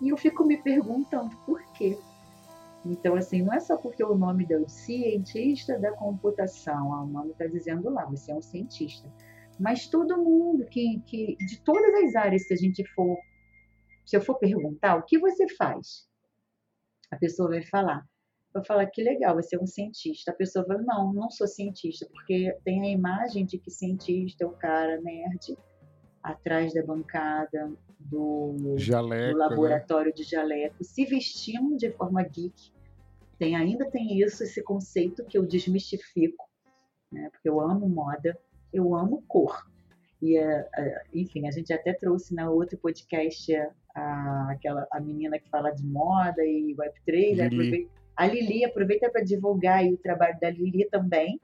E 0.00 0.08
eu 0.08 0.16
fico 0.16 0.44
me 0.44 0.56
perguntando 0.62 1.36
por 1.46 1.62
quê. 1.72 1.96
Então, 2.84 3.14
assim, 3.14 3.42
não 3.42 3.52
é 3.52 3.60
só 3.60 3.76
porque 3.76 4.02
o 4.02 4.14
nome 4.14 4.46
deu 4.46 4.66
cientista 4.68 5.78
da 5.78 5.92
computação, 5.92 6.94
ah, 6.94 7.04
o 7.04 7.06
nome 7.06 7.32
está 7.32 7.46
dizendo 7.46 7.90
lá, 7.90 8.06
você 8.06 8.32
é 8.32 8.34
um 8.34 8.40
cientista. 8.40 9.12
Mas 9.58 9.86
todo 9.86 10.16
mundo 10.16 10.64
que, 10.64 11.00
que, 11.00 11.36
de 11.36 11.60
todas 11.60 11.94
as 12.04 12.14
áreas 12.14 12.46
que 12.46 12.54
a 12.54 12.56
gente 12.56 12.82
for, 12.94 13.18
se 14.06 14.16
eu 14.16 14.22
for 14.22 14.38
perguntar, 14.38 14.96
o 14.96 15.02
que 15.02 15.18
você 15.18 15.46
faz? 15.56 16.08
A 17.10 17.16
pessoa 17.16 17.50
vai 17.50 17.62
falar, 17.62 18.02
vai 18.54 18.64
falar 18.64 18.86
que 18.86 19.02
legal, 19.02 19.34
você 19.34 19.56
é 19.56 19.60
um 19.60 19.66
cientista. 19.66 20.30
A 20.30 20.34
pessoa 20.34 20.64
vai, 20.64 20.78
não, 20.78 21.12
não 21.12 21.30
sou 21.30 21.46
cientista, 21.46 22.06
porque 22.10 22.56
tem 22.64 22.82
a 22.82 22.90
imagem 22.90 23.44
de 23.44 23.58
que 23.58 23.70
cientista 23.70 24.44
é 24.44 24.46
o 24.46 24.52
cara 24.52 24.98
nerd 25.02 25.54
atrás 26.22 26.74
da 26.74 26.82
bancada 26.82 27.72
do, 27.98 28.74
Jaleco, 28.76 29.32
do 29.32 29.38
laboratório 29.38 30.10
né? 30.10 30.14
de 30.14 30.22
jaleco, 30.24 30.84
se 30.84 31.04
vestindo 31.04 31.76
de 31.76 31.90
forma 31.90 32.22
geek. 32.22 32.72
Tem, 33.38 33.56
ainda 33.56 33.90
tem 33.90 34.20
isso, 34.20 34.42
esse 34.42 34.62
conceito 34.62 35.24
que 35.24 35.38
eu 35.38 35.46
desmistifico, 35.46 36.48
né? 37.10 37.28
porque 37.30 37.48
eu 37.48 37.60
amo 37.60 37.88
moda, 37.88 38.38
eu 38.72 38.94
amo 38.94 39.22
cor. 39.26 39.66
E, 40.20 40.38
uh, 40.38 40.64
enfim, 41.14 41.48
a 41.48 41.50
gente 41.50 41.72
até 41.72 41.94
trouxe 41.94 42.34
na 42.34 42.50
outro 42.50 42.76
podcast 42.76 43.50
a, 43.94 44.50
aquela, 44.50 44.86
a 44.92 45.00
menina 45.00 45.38
que 45.38 45.48
fala 45.48 45.70
de 45.70 45.84
moda 45.84 46.44
e 46.44 46.76
Web3. 46.76 47.08
Lili. 47.08 47.42
Aproveita, 47.42 47.90
a 48.16 48.26
Lili 48.26 48.64
aproveita 48.64 49.10
para 49.10 49.24
divulgar 49.24 49.82
o 49.86 49.96
trabalho 49.96 50.38
da 50.38 50.50
Lili 50.50 50.86
também. 50.90 51.40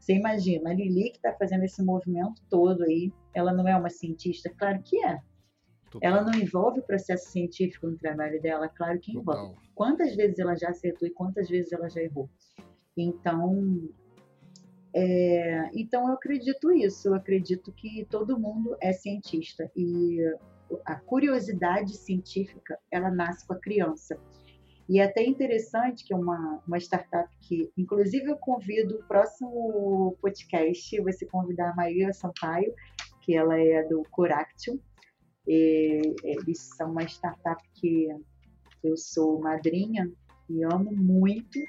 Você 0.00 0.14
imagina, 0.14 0.70
a 0.70 0.74
Lili 0.74 1.10
que 1.10 1.18
está 1.18 1.32
fazendo 1.34 1.62
esse 1.62 1.82
movimento 1.82 2.42
todo 2.48 2.82
aí, 2.84 3.12
ela 3.34 3.52
não 3.52 3.68
é 3.68 3.76
uma 3.76 3.90
cientista? 3.90 4.50
Claro 4.58 4.82
que 4.82 4.98
é. 5.04 5.20
Total. 5.90 6.10
Ela 6.10 6.22
não 6.22 6.32
envolve 6.32 6.80
o 6.80 6.82
processo 6.82 7.30
científico 7.30 7.86
no 7.86 7.98
trabalho 7.98 8.40
dela? 8.40 8.68
Claro 8.68 8.98
que 8.98 9.12
envolve. 9.12 9.50
Total. 9.50 9.62
Quantas 9.74 10.16
vezes 10.16 10.38
ela 10.38 10.56
já 10.56 10.70
acertou 10.70 11.06
e 11.06 11.10
quantas 11.10 11.48
vezes 11.48 11.72
ela 11.72 11.88
já 11.90 12.00
errou? 12.00 12.30
Então, 12.96 13.90
é, 14.94 15.70
então 15.74 16.08
eu 16.08 16.14
acredito 16.14 16.72
isso, 16.72 17.08
eu 17.08 17.14
acredito 17.14 17.70
que 17.72 18.06
todo 18.08 18.38
mundo 18.38 18.76
é 18.80 18.92
cientista 18.92 19.70
e 19.76 20.18
a 20.84 20.94
curiosidade 20.96 21.96
científica 21.96 22.78
ela 22.90 23.10
nasce 23.10 23.46
com 23.46 23.52
a 23.52 23.60
criança. 23.60 24.18
E 24.90 24.98
é 24.98 25.04
até 25.04 25.24
interessante 25.24 26.04
que 26.04 26.12
é 26.12 26.16
uma, 26.16 26.60
uma 26.66 26.76
startup 26.78 27.30
que, 27.42 27.70
inclusive, 27.78 28.28
eu 28.28 28.36
convido 28.36 28.96
o 28.96 29.04
próximo 29.04 30.18
podcast, 30.20 31.00
você 31.02 31.24
convidar 31.26 31.70
a 31.70 31.76
Maria 31.76 32.12
Sampaio, 32.12 32.74
que 33.20 33.36
ela 33.36 33.56
é 33.56 33.84
do 33.84 34.02
Coractium. 34.10 34.80
E, 35.46 36.02
eles 36.24 36.58
são 36.76 36.90
uma 36.90 37.04
startup 37.04 37.62
que 37.74 38.08
eu 38.82 38.96
sou 38.96 39.38
madrinha 39.38 40.10
e 40.48 40.64
amo 40.64 40.90
muito 40.90 41.60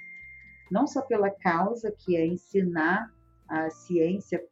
não 0.71 0.87
só 0.87 1.03
pela 1.03 1.29
causa, 1.29 1.91
que 1.91 2.15
é 2.15 2.25
ensinar 2.25 3.13
a 3.47 3.69
ciência 3.69 4.43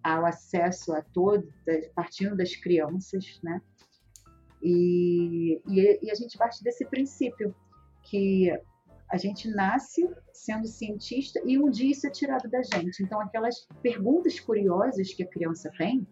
ao 0.00 0.24
acesso 0.24 0.92
a 0.92 1.02
todos, 1.02 1.52
partindo 1.92 2.36
das 2.36 2.54
crianças, 2.54 3.40
né? 3.42 3.60
E, 4.62 5.60
e, 5.66 6.06
e, 6.06 6.10
a 6.10 6.14
gente 6.14 6.38
parte 6.38 6.62
desse 6.62 6.84
princípio 6.86 7.52
que 8.08 8.50
a 9.10 9.16
gente 9.16 9.48
nasce 9.48 10.08
sendo 10.32 10.66
cientista 10.66 11.40
e 11.44 11.58
um 11.58 11.70
dia 11.70 11.92
isso 11.92 12.06
é 12.06 12.10
tirado 12.10 12.48
da 12.48 12.62
gente. 12.62 13.02
Então, 13.02 13.20
aquelas 13.20 13.66
perguntas 13.82 14.40
curiosas 14.40 15.12
que 15.12 15.22
a 15.22 15.26
criança 15.26 15.70
tem, 15.76 16.06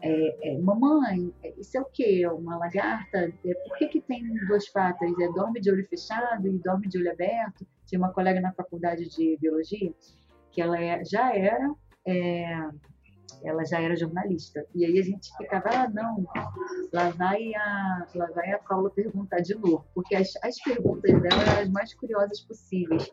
é, 0.00 0.50
é, 0.50 0.58
mamãe, 0.58 1.32
isso 1.58 1.78
é 1.78 1.80
o 1.80 1.86
quê? 1.86 2.26
Uma 2.28 2.58
lagarta? 2.58 3.32
É, 3.44 3.54
por 3.54 3.78
que, 3.78 3.88
que 3.88 4.00
tem 4.00 4.22
duas 4.46 4.68
patas? 4.68 5.10
É, 5.18 5.28
dorme 5.32 5.60
de 5.60 5.70
olho 5.70 5.86
fechado 5.88 6.46
e 6.46 6.58
dorme 6.58 6.88
de 6.88 6.98
olho 6.98 7.10
aberto? 7.10 7.66
Tinha 7.86 7.98
uma 7.98 8.12
colega 8.12 8.40
na 8.40 8.52
faculdade 8.52 9.08
de 9.08 9.38
biologia 9.40 9.92
que 10.50 10.60
ela 10.60 10.78
é, 10.78 11.04
já 11.04 11.34
era 11.34 11.74
é, 12.06 12.44
ela 13.44 13.64
já 13.64 13.80
era 13.80 13.94
jornalista. 13.94 14.66
E 14.74 14.84
aí 14.84 14.98
a 14.98 15.02
gente 15.02 15.30
ficava, 15.36 15.68
ah, 15.68 15.88
não, 15.88 16.24
lá 16.92 17.10
vai 17.10 17.54
a, 17.54 18.06
lá 18.14 18.26
vai 18.34 18.52
a 18.52 18.58
Paula 18.58 18.90
perguntar 18.90 19.40
de 19.40 19.54
novo, 19.54 19.84
porque 19.94 20.16
as, 20.16 20.32
as 20.42 20.56
perguntas 20.62 21.12
dela 21.20 21.42
eram 21.42 21.62
as 21.62 21.70
mais 21.70 21.94
curiosas 21.94 22.40
possíveis. 22.40 23.10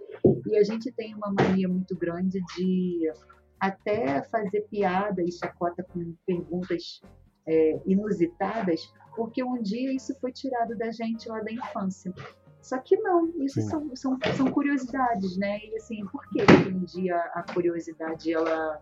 E 0.48 0.58
a 0.58 0.64
gente 0.64 0.92
tem 0.94 1.14
uma 1.14 1.34
mania 1.34 1.68
muito 1.68 1.96
grande 1.96 2.42
de 2.58 3.12
até 3.60 4.24
fazer 4.24 4.62
piada 4.72 5.22
e 5.22 5.32
chacota 5.32 5.84
com 5.84 6.16
perguntas 6.26 7.02
é, 7.46 7.80
inusitadas, 7.86 8.92
porque 9.16 9.44
um 9.44 9.62
dia 9.62 9.94
isso 9.94 10.16
foi 10.20 10.32
tirado 10.32 10.76
da 10.78 10.92
gente 10.92 11.28
lá 11.28 11.42
da 11.42 11.52
infância. 11.52 12.14
Só 12.62 12.78
que 12.78 12.96
não, 12.98 13.34
isso 13.44 13.60
são, 13.62 13.96
são, 13.96 14.18
são, 14.38 14.52
curiosidades, 14.52 15.36
né? 15.38 15.60
E 15.66 15.76
assim, 15.76 16.06
por 16.06 16.28
que 16.30 16.44
um 16.70 16.84
dia 16.84 17.18
a 17.34 17.44
curiosidade 17.54 18.32
ela, 18.32 18.82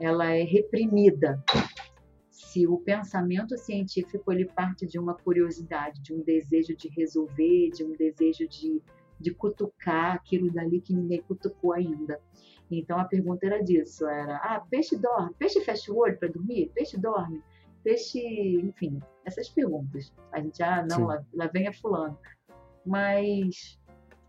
ela 0.00 0.32
é 0.32 0.42
reprimida? 0.42 1.42
Se 2.30 2.66
o 2.66 2.78
pensamento 2.78 3.56
científico 3.58 4.32
ele 4.32 4.46
parte 4.46 4.86
de 4.86 4.98
uma 4.98 5.14
curiosidade, 5.14 6.00
de 6.02 6.14
um 6.14 6.22
desejo 6.22 6.74
de 6.76 6.88
resolver, 6.88 7.70
de 7.70 7.84
um 7.84 7.92
desejo 7.96 8.48
de, 8.48 8.82
de 9.20 9.32
cutucar 9.32 10.14
aquilo 10.14 10.50
dali 10.50 10.80
que 10.80 10.94
ninguém 10.94 11.22
cutucou 11.22 11.72
ainda. 11.72 12.20
Então 12.70 12.98
a 12.98 13.04
pergunta 13.04 13.46
era 13.46 13.62
disso, 13.62 14.06
era, 14.06 14.36
ah, 14.36 14.60
peixe 14.70 14.96
dorme, 14.96 15.34
peixe 15.38 15.60
fecha 15.60 15.92
o 15.92 15.98
olho 15.98 16.18
para 16.18 16.28
dormir, 16.28 16.70
peixe 16.74 16.98
dorme, 16.98 17.42
peixe, 17.82 18.20
enfim, 18.60 19.00
essas 19.24 19.48
perguntas. 19.48 20.12
A 20.32 20.40
gente, 20.40 20.62
ah, 20.62 20.84
não, 20.88 21.06
lá, 21.06 21.24
lá, 21.32 21.46
vem 21.46 21.66
a 21.66 21.72
fulano. 21.72 22.18
Mas 22.84 23.77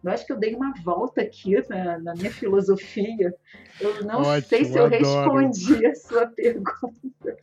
eu 0.03 0.11
acho 0.11 0.25
que 0.25 0.31
eu 0.31 0.39
dei 0.39 0.55
uma 0.55 0.73
volta 0.83 1.21
aqui 1.21 1.55
na, 1.69 1.99
na 1.99 2.13
minha 2.15 2.31
filosofia. 2.31 3.33
Eu 3.81 4.03
não 4.05 4.21
Ótimo, 4.21 4.47
sei 4.47 4.65
se 4.65 4.77
eu 4.77 4.85
adoro. 4.85 5.37
respondi 5.37 5.85
a 5.85 5.95
sua 5.95 6.27
pergunta. 6.27 7.37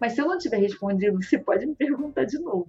Mas 0.00 0.12
se 0.12 0.20
eu 0.20 0.26
não 0.26 0.38
tiver 0.38 0.58
respondido, 0.58 1.22
você 1.22 1.38
pode 1.38 1.66
me 1.66 1.74
perguntar 1.74 2.24
de 2.24 2.38
novo. 2.38 2.68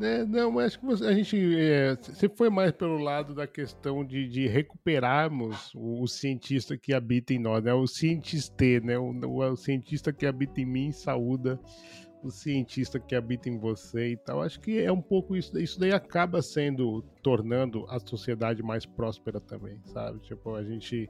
É, 0.00 0.24
não, 0.24 0.50
mas 0.50 0.66
acho 0.66 0.80
que 0.80 0.86
você, 0.86 1.04
a 1.06 1.12
gente. 1.12 1.36
É, 1.58 1.96
você 1.96 2.28
foi 2.28 2.48
mais 2.48 2.72
pelo 2.72 2.98
lado 2.98 3.34
da 3.34 3.46
questão 3.46 4.04
de, 4.04 4.28
de 4.28 4.46
recuperarmos 4.46 5.72
o, 5.74 6.02
o, 6.02 6.08
cientista 6.08 6.76
que 6.76 6.94
habita 6.94 7.34
em 7.34 7.38
nós, 7.38 7.62
né? 7.62 7.74
O 7.74 7.86
cientista, 7.86 8.64
né? 8.82 8.98
O, 8.98 9.10
o, 9.10 9.52
o 9.52 9.56
cientista 9.56 10.12
que 10.12 10.26
habita 10.26 10.60
em 10.60 10.66
mim 10.66 10.92
saúda 10.92 11.58
o 12.26 12.30
cientista 12.30 12.98
que 12.98 13.14
habita 13.14 13.48
em 13.48 13.58
você 13.58 14.12
e 14.12 14.16
tal. 14.16 14.42
Acho 14.42 14.60
que 14.60 14.80
é 14.80 14.90
um 14.90 15.00
pouco 15.00 15.36
isso. 15.36 15.58
Isso 15.58 15.78
daí 15.78 15.92
acaba 15.92 16.42
sendo 16.42 17.02
tornando 17.22 17.86
a 17.88 17.98
sociedade 17.98 18.62
mais 18.62 18.84
próspera 18.84 19.40
também, 19.40 19.80
sabe? 19.84 20.18
Tipo, 20.20 20.54
a 20.54 20.62
gente 20.62 21.08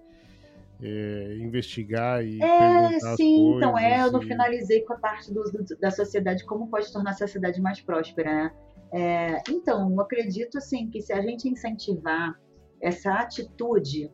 é, 0.83 1.37
investigar 1.41 2.25
e 2.25 2.43
é, 2.43 3.01
sim, 3.17 3.57
então 3.57 3.79
é. 3.79 4.03
Eu 4.03 4.13
não 4.13 4.21
finalizei 4.21 4.83
com 4.83 4.93
a 4.93 4.99
parte 4.99 5.33
do, 5.33 5.43
do, 5.45 5.65
da 5.81 5.91
sociedade, 5.91 6.45
como 6.45 6.69
pode 6.69 6.93
tornar 6.93 7.11
a 7.11 7.15
sociedade 7.15 7.61
mais 7.61 7.81
próspera, 7.81 8.31
né? 8.31 8.53
É, 8.93 9.43
então, 9.51 9.91
eu 9.91 10.01
acredito 10.01 10.59
assim 10.59 10.89
que 10.89 11.01
se 11.01 11.13
a 11.13 11.21
gente 11.21 11.49
incentivar 11.49 12.39
essa 12.81 13.15
atitude 13.15 14.11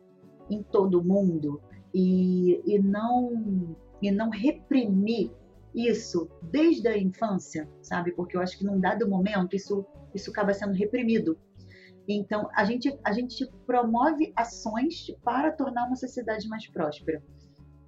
em 0.49 0.63
todo 0.63 1.03
mundo 1.03 1.61
e, 1.93 2.61
e 2.65 2.79
não 2.79 3.75
e 4.01 4.11
não 4.11 4.29
reprimir 4.29 5.31
isso 5.73 6.29
desde 6.41 6.87
a 6.87 6.97
infância, 6.97 7.69
sabe? 7.81 8.11
Porque 8.11 8.37
eu 8.37 8.41
acho 8.41 8.57
que 8.57 8.65
num 8.65 8.79
dado 8.79 9.07
momento 9.07 9.55
isso 9.55 9.85
isso 10.13 10.29
acaba 10.29 10.53
sendo 10.53 10.73
reprimido. 10.73 11.37
Então 12.07 12.49
a 12.53 12.63
gente 12.63 12.97
a 13.03 13.11
gente 13.11 13.49
promove 13.65 14.31
ações 14.35 15.07
para 15.23 15.51
tornar 15.51 15.87
uma 15.87 15.95
sociedade 15.95 16.47
mais 16.47 16.67
próspera. 16.67 17.23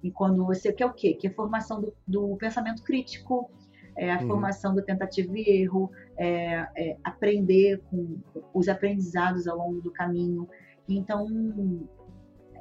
E 0.02 0.10
quando 0.10 0.44
você 0.44 0.72
quer 0.72 0.86
o 0.86 0.92
quê? 0.92 1.14
Que 1.14 1.26
é 1.26 1.30
a 1.30 1.34
formação 1.34 1.80
do, 1.80 1.94
do 2.06 2.36
pensamento 2.36 2.82
crítico, 2.82 3.50
é 3.96 4.12
a 4.12 4.20
uhum. 4.20 4.28
formação 4.28 4.74
do 4.74 4.82
tentativa 4.82 5.32
e 5.36 5.62
erro, 5.62 5.90
é, 6.16 6.66
é 6.76 6.96
aprender 7.02 7.82
com 7.90 8.18
os 8.52 8.68
aprendizados 8.68 9.48
ao 9.48 9.56
longo 9.56 9.80
do 9.80 9.90
caminho. 9.90 10.48
Então, 10.88 11.26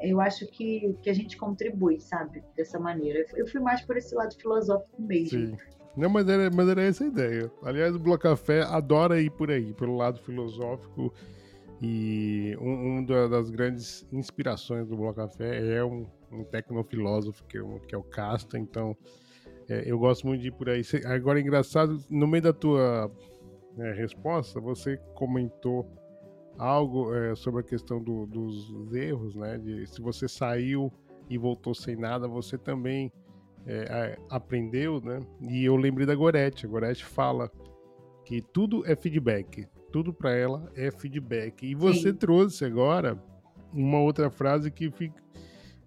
eu 0.01 0.19
acho 0.21 0.45
que, 0.47 0.95
que 1.01 1.09
a 1.09 1.13
gente 1.13 1.37
contribui, 1.37 1.99
sabe, 1.99 2.43
dessa 2.55 2.79
maneira. 2.79 3.25
Eu 3.35 3.47
fui 3.47 3.61
mais 3.61 3.81
por 3.81 3.97
esse 3.97 4.13
lado 4.15 4.35
filosófico 4.35 5.01
mesmo. 5.01 5.47
Sim. 5.47 5.57
Não, 5.95 6.09
mas 6.09 6.27
era, 6.27 6.49
mas 6.49 6.67
era 6.67 6.83
essa 6.83 7.03
a 7.05 7.07
ideia. 7.07 7.51
Aliás, 7.63 7.95
o 7.95 7.99
Bloco 7.99 8.23
Café 8.23 8.61
adora 8.63 9.21
ir 9.21 9.31
por 9.31 9.49
aí, 9.49 9.73
pelo 9.73 9.95
lado 9.95 10.19
filosófico. 10.19 11.13
E 11.81 12.55
um, 12.59 12.97
um 12.97 13.05
das 13.05 13.49
grandes 13.49 14.05
inspirações 14.11 14.87
do 14.87 14.95
Bloco 14.95 15.15
Café 15.15 15.77
é 15.77 15.83
um, 15.83 16.05
um 16.31 16.43
tecnofilósofo 16.43 17.43
que, 17.45 17.57
é 17.57 17.61
que 17.87 17.95
é 17.95 17.97
o 17.97 18.03
Casta, 18.03 18.57
então 18.57 18.95
é, 19.69 19.83
eu 19.85 19.97
gosto 19.97 20.27
muito 20.27 20.41
de 20.41 20.49
ir 20.49 20.51
por 20.51 20.69
aí. 20.69 20.81
Agora, 21.05 21.39
engraçado, 21.39 21.99
no 22.09 22.27
meio 22.27 22.43
da 22.43 22.53
tua 22.53 23.11
é, 23.77 23.91
resposta, 23.93 24.59
você 24.59 24.97
comentou 25.15 25.85
algo 26.57 27.13
é, 27.13 27.35
sobre 27.35 27.61
a 27.61 27.63
questão 27.63 28.01
do, 28.01 28.25
dos 28.25 28.93
erros, 28.93 29.35
né? 29.35 29.57
De 29.57 29.87
se 29.87 30.01
você 30.01 30.27
saiu 30.27 30.91
e 31.29 31.37
voltou 31.37 31.73
sem 31.73 31.95
nada, 31.95 32.27
você 32.27 32.57
também 32.57 33.11
é, 33.65 34.17
aprendeu, 34.29 35.01
né? 35.01 35.19
E 35.41 35.65
eu 35.65 35.75
lembrei 35.75 36.05
da 36.05 36.15
Gorete. 36.15 36.65
A 36.65 36.69
Gorete 36.69 37.03
fala 37.03 37.51
que 38.23 38.41
tudo 38.41 38.85
é 38.85 38.95
feedback. 38.95 39.67
Tudo 39.91 40.13
para 40.13 40.35
ela 40.35 40.71
é 40.75 40.91
feedback. 40.91 41.65
E 41.65 41.73
você 41.73 42.11
Sim. 42.11 42.15
trouxe 42.15 42.65
agora 42.65 43.21
uma 43.73 43.99
outra 43.99 44.29
frase 44.29 44.71
que 44.71 44.91
fica, 44.91 45.21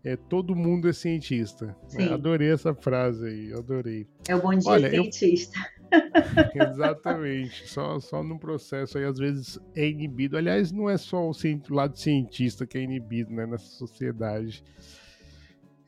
é 0.05 0.17
todo 0.17 0.55
mundo 0.55 0.89
é 0.89 0.93
cientista. 0.93 1.77
Né? 1.93 2.13
Adorei 2.13 2.51
essa 2.51 2.75
frase 2.75 3.27
aí, 3.27 3.53
adorei. 3.53 4.07
É 4.29 4.35
o 4.35 4.41
bom 4.41 4.51
dia 4.51 4.71
Olha, 4.71 4.91
cientista. 4.91 5.59
Eu... 5.59 5.78
Exatamente. 6.55 7.69
Só, 7.69 7.99
só 8.01 8.23
no 8.23 8.39
processo 8.39 8.99
aí, 8.99 9.05
às 9.05 9.19
vezes, 9.19 9.59
é 9.75 9.89
inibido. 9.89 10.37
Aliás, 10.37 10.73
não 10.73 10.89
é 10.89 10.97
só 10.97 11.29
o 11.29 11.33
lado 11.71 11.99
cientista 11.99 12.67
que 12.67 12.79
é 12.79 12.83
inibido 12.83 13.33
né, 13.33 13.47
nessa 13.47 13.67
sociedade. 13.67 14.63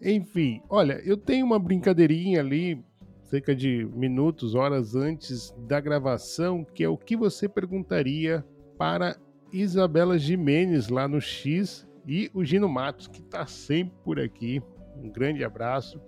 Enfim, 0.03 0.63
olha, 0.69 0.95
eu 1.05 1.17
tenho 1.17 1.45
uma 1.45 1.59
brincadeirinha 1.59 2.41
ali, 2.41 2.83
cerca 3.25 3.55
de 3.55 3.87
minutos, 3.95 4.55
horas 4.55 4.95
antes 4.95 5.55
da 5.69 5.79
gravação, 5.79 6.65
que 6.65 6.83
é 6.83 6.89
o 6.89 6.97
que 6.97 7.17
você 7.17 7.49
perguntaria 7.49 8.45
para 8.79 9.17
Isabela 9.53 10.19
Jimenez 10.19 10.89
lá 10.89 11.07
no 11.07 11.21
X 11.21 11.87
e 12.07 12.31
o 12.33 12.43
Gino 12.45 12.69
Matos, 12.69 13.09
que 13.09 13.21
está 13.21 13.47
sempre 13.47 13.95
por 14.03 14.19
aqui. 14.19 14.63
Um 14.97 15.11
grande 15.11 15.45
abraço. 15.45 16.01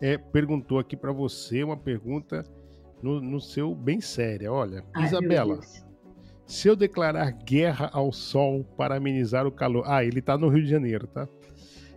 É, 0.00 0.16
perguntou 0.16 0.78
aqui 0.78 0.96
para 0.96 1.12
você 1.12 1.62
uma 1.62 1.76
pergunta 1.76 2.44
no, 3.02 3.20
no, 3.20 3.40
seu 3.40 3.74
bem 3.74 4.00
séria. 4.00 4.52
Olha, 4.52 4.84
Ai, 4.94 5.04
Isabela, 5.04 5.60
se 6.46 6.68
eu 6.68 6.74
declarar 6.74 7.30
guerra 7.30 7.90
ao 7.92 8.12
sol 8.12 8.64
para 8.76 8.96
amenizar 8.96 9.46
o 9.46 9.52
calor. 9.52 9.84
Ah, 9.86 10.04
ele 10.04 10.20
está 10.20 10.36
no 10.36 10.48
Rio 10.48 10.62
de 10.62 10.70
Janeiro, 10.70 11.06
tá? 11.06 11.28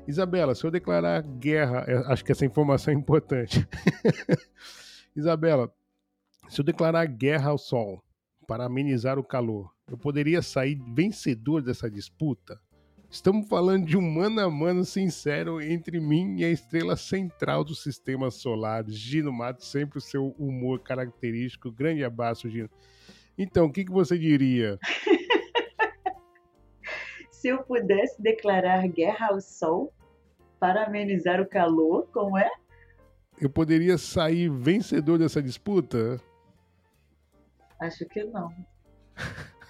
Isabela, 0.08 0.56
se 0.56 0.66
eu 0.66 0.72
declarar 0.72 1.22
guerra, 1.22 1.86
é, 1.88 1.96
acho 2.12 2.26
que 2.26 2.32
essa 2.32 2.46
informação 2.46 2.94
é 2.94 2.98
importante. 2.98 3.68
Isabela, 5.16 5.74
se 6.50 6.60
eu 6.60 6.66
declarar 6.66 7.06
guerra 7.06 7.52
ao 7.52 7.58
sol 7.58 8.04
para 8.48 8.66
amenizar 8.66 9.18
o 9.18 9.24
calor, 9.24 9.72
eu 9.90 9.98
poderia 9.98 10.42
sair 10.42 10.78
vencedor 10.94 11.62
dessa 11.62 11.90
disputa? 11.90 12.60
Estamos 13.12 13.46
falando 13.50 13.86
de 13.86 13.98
um 13.98 14.02
mano 14.02 14.40
a 14.40 14.50
mano 14.50 14.86
sincero 14.86 15.62
entre 15.62 16.00
mim 16.00 16.40
e 16.40 16.46
a 16.46 16.50
estrela 16.50 16.96
central 16.96 17.62
do 17.62 17.76
sistema 17.76 18.32
solar, 18.32 18.86
Gino 18.88 19.34
Mato, 19.34 19.66
sempre 19.66 19.98
o 19.98 20.02
seu 20.02 20.30
humor 20.40 20.80
característico. 20.80 21.70
Grande 21.70 22.06
abraço, 22.06 22.50
Gino. 22.50 22.70
Então, 23.38 23.66
o 23.66 23.72
que, 23.72 23.84
que 23.84 23.92
você 23.92 24.18
diria? 24.18 24.80
Se 27.30 27.50
eu 27.50 27.62
pudesse 27.64 28.22
declarar 28.22 28.88
guerra 28.88 29.28
ao 29.28 29.42
sol 29.42 29.94
para 30.58 30.86
amenizar 30.86 31.42
o 31.42 31.46
calor, 31.46 32.08
como 32.14 32.38
é? 32.38 32.50
Eu 33.42 33.50
poderia 33.50 33.98
sair 33.98 34.50
vencedor 34.50 35.20
dessa 35.20 35.44
disputa? 35.44 36.18
Acho 37.78 38.06
que 38.06 38.24
não. 38.24 38.50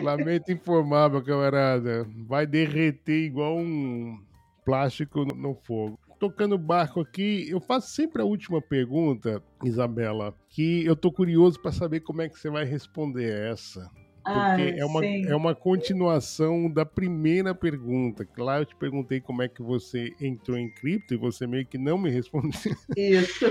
Lamento 0.00 0.50
informar, 0.52 1.10
meu 1.10 1.22
camarada. 1.22 2.06
Vai 2.26 2.46
derreter 2.46 3.24
igual 3.24 3.58
um 3.58 4.18
plástico 4.64 5.24
no 5.24 5.54
fogo. 5.54 5.98
Tocando 6.18 6.56
barco 6.56 7.00
aqui, 7.00 7.48
eu 7.48 7.60
faço 7.60 7.90
sempre 7.90 8.22
a 8.22 8.24
última 8.24 8.62
pergunta, 8.62 9.42
Isabela, 9.64 10.34
que 10.48 10.84
eu 10.84 10.94
tô 10.94 11.10
curioso 11.10 11.60
para 11.60 11.72
saber 11.72 12.00
como 12.00 12.22
é 12.22 12.28
que 12.28 12.38
você 12.38 12.48
vai 12.48 12.64
responder 12.64 13.50
essa. 13.50 13.90
Porque 14.22 14.78
é, 14.78 14.84
uma, 14.84 15.04
é 15.04 15.34
uma 15.34 15.54
continuação 15.54 16.70
da 16.70 16.86
primeira 16.86 17.54
pergunta. 17.54 18.26
Lá 18.38 18.60
eu 18.60 18.64
te 18.64 18.76
perguntei 18.76 19.20
como 19.20 19.42
é 19.42 19.48
que 19.48 19.62
você 19.62 20.14
entrou 20.20 20.56
em 20.56 20.70
cripto 20.70 21.14
e 21.14 21.16
você 21.16 21.46
meio 21.46 21.66
que 21.66 21.76
não 21.76 21.98
me 21.98 22.08
respondeu. 22.08 22.52
Isso. 22.96 23.46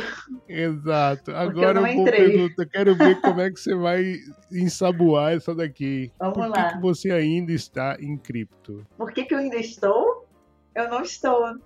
Exato. 0.47 1.36
Agora 1.36 1.82
eu, 1.82 1.88
eu 1.88 2.03
pergunta, 2.05 2.65
quero 2.65 2.95
ver 2.95 3.19
como 3.19 3.41
é 3.41 3.51
que 3.51 3.59
você 3.59 3.76
vai 3.76 4.15
ensaboar 4.51 5.34
essa 5.34 5.53
daqui. 5.53 6.11
Vamos 6.17 6.36
Por 6.36 6.47
lá. 6.47 6.69
que, 6.69 6.76
que 6.76 6.82
você 6.82 7.11
ainda 7.11 7.51
está 7.51 7.97
em 7.99 8.17
cripto? 8.17 8.86
Por 8.97 9.11
que, 9.11 9.26
que 9.26 9.34
eu 9.34 9.39
ainda 9.39 9.57
estou? 9.57 10.26
Eu 10.74 10.89
não 10.89 11.01
estou. 11.01 11.57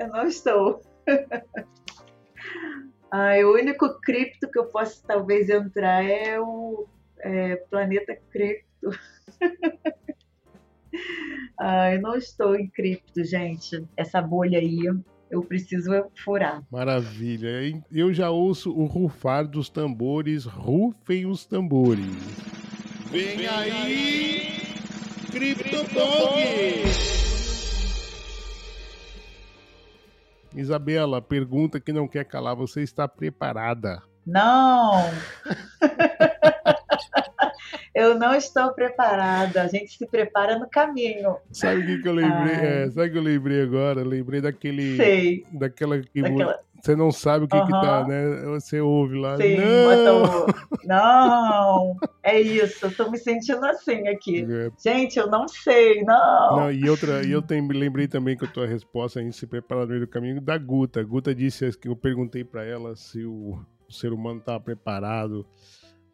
Eu 0.00 0.08
não 0.08 0.26
estou. 0.26 0.82
ah, 3.10 3.34
o 3.44 3.52
único 3.52 4.00
cripto 4.00 4.50
que 4.50 4.58
eu 4.58 4.64
posso 4.64 5.04
talvez 5.06 5.48
entrar 5.48 6.04
é 6.04 6.40
o 6.40 6.88
é, 7.22 7.56
Planeta 7.70 8.16
Cripto. 8.30 8.90
ah, 11.58 11.94
eu 11.94 12.00
não 12.00 12.16
estou 12.16 12.54
em 12.56 12.68
cripto, 12.68 13.24
gente. 13.24 13.84
Essa 13.96 14.20
bolha 14.20 14.58
aí 14.58 14.80
eu 15.30 15.42
preciso 15.42 15.90
furar. 16.22 16.62
Maravilha. 16.70 17.82
Eu 17.90 18.12
já 18.12 18.30
ouço 18.30 18.70
o 18.70 18.84
rufar 18.84 19.46
dos 19.46 19.70
tambores. 19.70 20.44
Rufem 20.44 21.26
os 21.26 21.46
tambores. 21.46 22.04
Vem 23.10 23.46
aí, 23.46 24.52
CryptoDog! 25.30 26.42
Isabela, 30.54 31.22
pergunta 31.22 31.80
que 31.80 31.92
não 31.92 32.06
quer 32.06 32.24
calar. 32.24 32.54
Você 32.56 32.82
está 32.82 33.08
preparada? 33.08 34.02
Não! 34.26 35.10
eu 37.94 38.18
não 38.18 38.34
estou 38.34 38.72
preparada. 38.72 39.62
A 39.62 39.68
gente 39.68 39.96
se 39.96 40.06
prepara 40.06 40.58
no 40.58 40.68
caminho. 40.68 41.36
Sabe 41.50 41.80
o 41.80 41.86
que, 41.86 42.02
que 42.02 42.08
eu 42.08 42.14
lembrei? 42.14 42.54
É, 42.54 42.90
sabe 42.90 43.08
o 43.08 43.12
que 43.12 43.18
eu 43.18 43.22
lembrei 43.22 43.62
agora? 43.62 44.02
lembrei 44.02 44.40
daquele. 44.40 44.96
Sei. 44.96 45.46
Daquela. 45.52 45.98
daquela... 45.98 46.60
Você 46.82 46.96
não 46.96 47.12
sabe 47.12 47.44
o 47.44 47.48
que, 47.48 47.56
uhum. 47.56 47.64
que 47.64 47.70
tá, 47.70 48.04
né? 48.08 48.42
Você 48.46 48.80
ouve 48.80 49.16
lá. 49.16 49.36
Sim, 49.36 49.56
não! 49.56 50.46
não! 50.84 51.96
É 52.24 52.40
isso, 52.40 52.86
eu 52.86 52.96
tô 52.96 53.08
me 53.08 53.18
sentindo 53.18 53.64
assim 53.64 54.08
aqui. 54.08 54.44
É. 54.50 54.68
Gente, 54.82 55.16
eu 55.16 55.28
não 55.28 55.46
sei, 55.46 56.02
não. 56.02 56.56
não 56.56 56.72
e 56.72 56.90
outra, 56.90 57.24
e 57.24 57.30
eu 57.30 57.40
tem, 57.40 57.64
lembrei 57.68 58.08
também 58.08 58.36
que 58.36 58.44
a 58.44 58.48
tua 58.48 58.66
resposta 58.66 59.22
em 59.22 59.30
se 59.30 59.46
preparar 59.46 59.84
no 59.84 59.90
meio 59.90 60.00
do 60.00 60.08
caminho 60.08 60.40
da 60.40 60.58
Guta. 60.58 60.98
A 60.98 61.04
Guta 61.04 61.32
disse 61.32 61.70
que 61.78 61.86
eu 61.86 61.94
perguntei 61.94 62.42
para 62.42 62.64
ela 62.64 62.96
se 62.96 63.24
o, 63.24 63.60
o 63.88 63.92
ser 63.92 64.12
humano 64.12 64.40
estava 64.40 64.58
preparado 64.58 65.46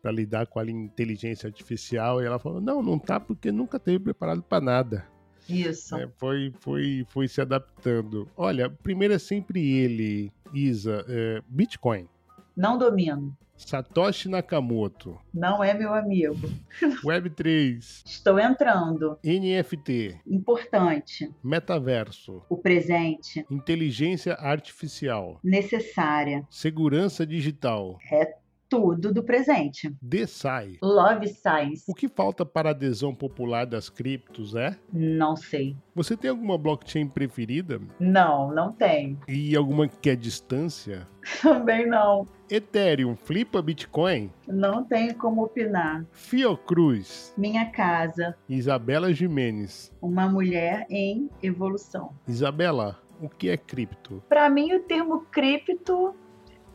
para 0.09 0.13
lidar 0.13 0.47
com 0.47 0.59
a 0.59 0.65
inteligência 0.65 1.47
artificial 1.47 2.23
e 2.23 2.25
ela 2.25 2.39
falou: 2.39 2.61
não, 2.61 2.83
não 2.83 2.99
tá 2.99 3.21
porque 3.21 3.53
nunca 3.53 3.79
teve 3.79 3.99
preparado 3.99 4.43
para 4.43 4.65
nada. 4.65 5.07
Isso. 5.47 5.97
É, 5.97 6.09
foi, 6.17 6.53
foi, 6.61 7.07
foi 7.09 7.29
se 7.29 7.41
adaptando. 7.41 8.29
Olha, 8.37 8.71
primeiro 8.71 9.15
é 9.15 9.19
sempre 9.19 9.67
ele, 9.67 10.33
Isa, 10.53 11.05
é, 11.09 11.43
Bitcoin. 11.47 12.09
Não 12.57 12.79
domino. 12.79 13.37
Satoshi 13.57 14.29
Nakamoto. 14.29 15.19
Não 15.35 15.65
é 15.65 15.75
meu 15.75 15.93
amigo. 15.93 16.49
Web3. 17.05 18.03
Estou 18.07 18.39
entrando. 18.39 19.19
NFT. 19.25 20.21
Importante. 20.27 21.35
Metaverso. 21.43 22.43
O 22.49 22.57
presente. 22.57 23.45
Inteligência 23.51 24.35
artificial. 24.35 25.41
Necessária. 25.43 26.47
Segurança 26.49 27.27
digital. 27.27 27.99
É 28.13 28.37
tudo 28.69 29.13
do 29.13 29.23
presente. 29.23 29.95
DeSci. 30.03 30.79
Love 30.83 31.29
Science. 31.29 31.85
O 31.89 31.95
que 31.95 32.09
falta 32.09 32.45
para 32.45 32.71
a 32.71 32.73
adesão 32.73 33.15
popular 33.15 33.67
das 33.67 33.89
criptos 33.89 34.55
é? 34.55 34.77
Não 34.93 35.37
sei. 35.37 35.77
Você 35.95 36.17
tem 36.17 36.31
alguma 36.31 36.57
blockchain 36.59 37.09
preferida? 37.09 37.81
Não, 37.99 38.53
não 38.53 38.73
tem. 38.73 39.19
E 39.27 39.57
alguma 39.57 39.89
que 39.89 40.11
é 40.11 40.17
distância? 40.17 41.07
Também 41.43 41.87
não. 41.87 42.27
Ethereum 42.51 43.17
flipa 43.17 43.61
Bitcoin? 43.61 44.31
Não 44.47 44.85
tenho 44.85 45.15
como 45.17 45.43
opinar. 45.43 46.05
Fiocruz. 46.13 47.35
Minha 47.37 47.67
casa. 47.71 48.37
Isabela 48.49 49.13
Jimenez. 49.13 49.93
Uma 50.01 50.29
mulher 50.29 50.87
em 50.89 51.29
evolução. 51.43 52.15
Isabela, 52.27 52.99
o 53.21 53.29
que 53.29 53.49
é 53.49 53.57
cripto? 53.57 54.23
Para 54.29 54.49
mim, 54.49 54.73
o 54.75 54.81
termo 54.81 55.21
cripto 55.31 56.15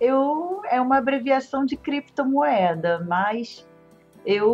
eu 0.04 0.62
é 0.70 0.82
uma 0.82 0.98
abreviação 0.98 1.66
de 1.66 1.78
criptomoeda, 1.78 3.00
mas 3.08 3.66
eu 4.26 4.54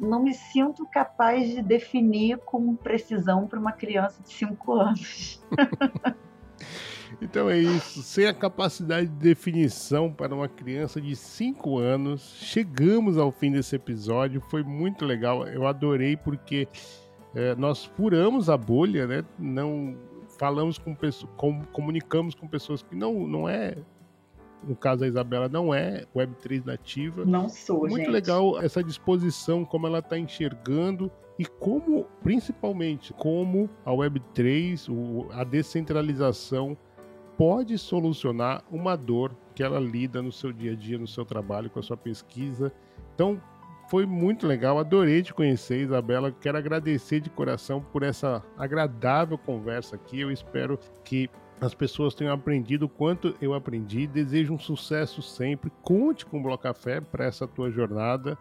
não 0.00 0.22
me 0.22 0.32
sinto 0.32 0.86
capaz 0.86 1.48
de 1.48 1.60
definir 1.60 2.38
com 2.38 2.76
precisão 2.76 3.48
para 3.48 3.58
uma 3.58 3.72
criança 3.72 4.22
de 4.22 4.32
5 4.32 4.72
anos. 4.72 5.42
Então 7.20 7.50
é 7.50 7.58
isso. 7.58 8.02
Sem 8.02 8.26
a 8.26 8.32
capacidade 8.32 9.08
de 9.08 9.16
definição 9.16 10.10
para 10.10 10.34
uma 10.34 10.48
criança 10.48 11.00
de 11.00 11.14
5 11.14 11.76
anos, 11.76 12.36
chegamos 12.40 13.18
ao 13.18 13.30
fim 13.30 13.50
desse 13.50 13.76
episódio. 13.76 14.40
Foi 14.48 14.62
muito 14.62 15.04
legal. 15.04 15.46
Eu 15.46 15.66
adorei 15.66 16.16
porque 16.16 16.66
é, 17.34 17.54
nós 17.56 17.84
furamos 17.84 18.48
a 18.48 18.56
bolha, 18.56 19.06
né? 19.06 19.24
Não 19.38 19.98
falamos 20.38 20.78
com 20.78 20.94
pessoas, 20.94 21.30
com, 21.36 21.62
comunicamos 21.66 22.34
com 22.34 22.48
pessoas 22.48 22.80
que 22.80 22.94
não, 22.94 23.26
não 23.26 23.46
é 23.46 23.76
no 24.62 24.76
caso 24.76 25.00
da 25.00 25.08
Isabela, 25.08 25.48
não 25.48 25.72
é 25.72 26.04
Web3 26.14 26.64
nativa. 26.64 27.24
Não 27.24 27.48
sou, 27.48 27.80
Muito 27.80 27.96
gente. 27.96 28.10
legal 28.10 28.60
essa 28.60 28.82
disposição, 28.82 29.64
como 29.64 29.86
ela 29.86 30.00
está 30.00 30.18
enxergando 30.18 31.10
e 31.38 31.46
como, 31.46 32.04
principalmente, 32.22 33.12
como 33.14 33.68
a 33.84 33.90
Web3, 33.90 34.88
o, 34.90 35.30
a 35.32 35.44
descentralização 35.44 36.76
pode 37.36 37.78
solucionar 37.78 38.62
uma 38.70 38.96
dor 38.96 39.34
que 39.54 39.62
ela 39.62 39.80
lida 39.80 40.20
no 40.20 40.30
seu 40.30 40.52
dia 40.52 40.72
a 40.72 40.74
dia, 40.74 40.98
no 40.98 41.06
seu 41.06 41.24
trabalho, 41.24 41.70
com 41.70 41.78
a 41.78 41.82
sua 41.82 41.96
pesquisa. 41.96 42.70
Então, 43.14 43.40
foi 43.90 44.06
muito 44.06 44.46
legal, 44.46 44.78
adorei 44.78 45.22
te 45.22 45.34
conhecer, 45.34 45.80
Isabela. 45.80 46.30
Quero 46.30 46.58
agradecer 46.58 47.18
de 47.18 47.28
coração 47.28 47.80
por 47.92 48.02
essa 48.02 48.44
agradável 48.56 49.36
conversa 49.36 49.96
aqui. 49.96 50.20
Eu 50.20 50.30
espero 50.30 50.78
que 51.02 51.28
as 51.60 51.74
pessoas 51.74 52.14
tenham 52.14 52.32
aprendido 52.32 52.86
o 52.86 52.88
quanto 52.88 53.34
eu 53.40 53.52
aprendi. 53.52 54.06
Desejo 54.06 54.54
um 54.54 54.58
sucesso 54.58 55.20
sempre. 55.20 55.70
Conte 55.82 56.24
com 56.24 56.38
o 56.38 56.42
Bloco 56.42 56.62
Café 56.62 57.00
para 57.00 57.26
essa 57.26 57.46
tua 57.46 57.70
jornada. 57.70 58.38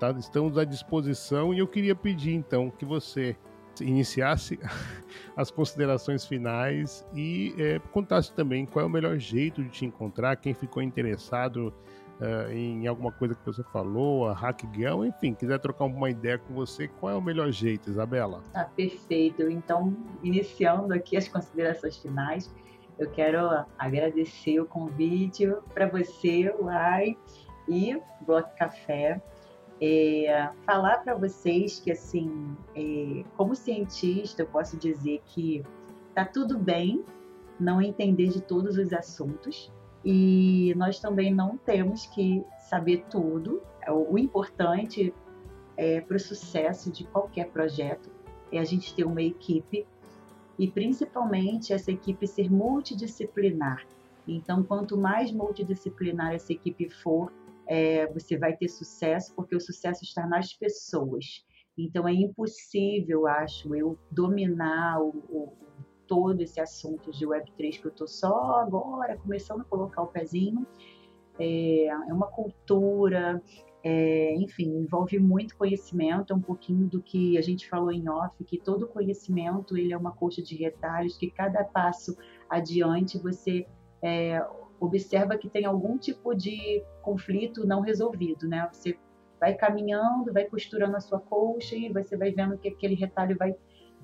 Tá? 0.00 0.10
Estamos 0.10 0.58
à 0.58 0.64
disposição 0.64 1.54
e 1.54 1.58
eu 1.58 1.66
queria 1.68 1.94
pedir 1.94 2.32
então 2.32 2.70
que 2.70 2.84
você 2.84 3.36
iniciasse 3.80 4.58
as 5.36 5.50
considerações 5.50 6.24
finais 6.24 7.06
e 7.14 7.54
é, 7.58 7.78
contasse 7.92 8.32
também 8.32 8.66
qual 8.66 8.84
é 8.84 8.88
o 8.88 8.90
melhor 8.90 9.16
jeito 9.18 9.62
de 9.62 9.68
te 9.68 9.84
encontrar, 9.84 10.36
quem 10.36 10.54
ficou 10.54 10.82
interessado 10.82 11.72
uh, 12.20 12.50
em 12.50 12.86
alguma 12.86 13.12
coisa 13.12 13.34
que 13.34 13.44
você 13.44 13.62
falou, 13.64 14.28
a 14.28 14.32
Hackgirl, 14.32 15.04
enfim, 15.04 15.34
quiser 15.34 15.58
trocar 15.58 15.84
uma 15.84 16.10
ideia 16.10 16.38
com 16.38 16.54
você, 16.54 16.88
qual 16.88 17.12
é 17.12 17.16
o 17.16 17.22
melhor 17.22 17.50
jeito, 17.50 17.90
Isabela? 17.90 18.42
Ah, 18.54 18.64
perfeito. 18.64 19.42
Então, 19.50 19.96
iniciando 20.22 20.92
aqui 20.94 21.16
as 21.16 21.28
considerações 21.28 21.96
finais, 21.96 22.52
eu 22.98 23.10
quero 23.10 23.64
agradecer 23.78 24.58
o 24.60 24.66
convite 24.66 25.46
para 25.74 25.86
você, 25.86 26.54
Uai, 26.60 27.16
e 27.68 28.00
Bloco 28.26 28.50
Café. 28.56 29.20
É, 29.78 30.48
falar 30.64 30.98
para 30.98 31.14
vocês 31.14 31.78
que, 31.78 31.92
assim, 31.92 32.56
é, 32.74 33.22
como 33.36 33.54
cientista, 33.54 34.42
eu 34.42 34.46
posso 34.46 34.78
dizer 34.78 35.20
que 35.26 35.62
tá 36.14 36.24
tudo 36.24 36.58
bem 36.58 37.04
não 37.60 37.82
entender 37.82 38.28
de 38.28 38.40
todos 38.40 38.78
os 38.78 38.92
assuntos 38.92 39.70
e 40.04 40.74
nós 40.76 41.00
também 41.00 41.34
não 41.34 41.56
temos 41.56 42.06
que 42.06 42.44
saber 42.68 43.04
tudo. 43.10 43.62
É, 43.82 43.90
o 43.90 44.16
importante 44.18 45.12
é, 45.76 46.00
para 46.00 46.16
o 46.16 46.20
sucesso 46.20 46.90
de 46.90 47.04
qualquer 47.04 47.48
projeto 47.50 48.10
é 48.52 48.58
a 48.58 48.64
gente 48.64 48.94
ter 48.94 49.04
uma 49.04 49.22
equipe 49.22 49.86
e 50.58 50.68
principalmente 50.68 51.72
essa 51.72 51.90
equipe 51.90 52.26
ser 52.26 52.50
multidisciplinar. 52.50 53.86
Então, 54.26 54.62
quanto 54.62 54.96
mais 54.96 55.30
multidisciplinar 55.30 56.34
essa 56.34 56.52
equipe 56.52 56.88
for, 56.88 57.32
é, 57.66 58.06
você 58.12 58.36
vai 58.36 58.56
ter 58.56 58.68
sucesso, 58.68 59.34
porque 59.34 59.54
o 59.54 59.60
sucesso 59.60 60.02
está 60.02 60.26
nas 60.26 60.52
pessoas. 60.52 61.44
Então, 61.76 62.08
é 62.08 62.12
impossível, 62.12 63.26
acho 63.26 63.74
eu, 63.74 63.98
dominar 64.10 65.00
o, 65.00 65.08
o, 65.28 65.52
todo 66.06 66.40
esse 66.40 66.60
assunto 66.60 67.10
de 67.10 67.26
Web3 67.26 67.80
que 67.80 67.86
eu 67.86 67.90
estou 67.90 68.06
só 68.06 68.60
agora 68.60 69.16
começando 69.16 69.62
a 69.62 69.64
colocar 69.64 70.02
o 70.02 70.06
pezinho. 70.06 70.66
É, 71.38 71.86
é 71.86 72.12
uma 72.12 72.26
cultura, 72.28 73.42
é, 73.82 74.34
enfim, 74.34 74.68
envolve 74.68 75.18
muito 75.18 75.56
conhecimento, 75.56 76.32
é 76.32 76.36
um 76.36 76.40
pouquinho 76.40 76.88
do 76.88 77.02
que 77.02 77.38
a 77.38 77.42
gente 77.42 77.68
falou 77.68 77.92
em 77.92 78.08
off, 78.08 78.42
que 78.44 78.58
todo 78.58 78.88
conhecimento 78.88 79.76
ele 79.76 79.92
é 79.92 79.96
uma 79.96 80.12
coxa 80.12 80.42
de 80.42 80.56
retalhos, 80.56 81.16
que 81.16 81.30
cada 81.30 81.62
passo 81.62 82.16
adiante 82.48 83.18
você 83.18 83.66
é, 84.02 84.44
observa 84.80 85.38
que 85.38 85.48
tem 85.48 85.64
algum 85.64 85.96
tipo 85.98 86.34
de 86.34 86.82
conflito 87.02 87.66
não 87.66 87.80
resolvido, 87.80 88.48
né? 88.48 88.68
Você 88.72 88.98
vai 89.38 89.54
caminhando, 89.54 90.32
vai 90.32 90.44
costurando 90.44 90.96
a 90.96 91.00
sua 91.00 91.20
coxa 91.20 91.76
e 91.76 91.92
você 91.92 92.16
vai 92.16 92.32
vendo 92.32 92.58
que 92.58 92.68
aquele 92.68 92.94
retalho 92.94 93.36
vai, 93.38 93.54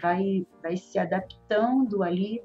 vai, 0.03 0.47
vai 0.63 0.77
se 0.77 0.99
adaptando 0.99 2.03
ali. 2.03 2.43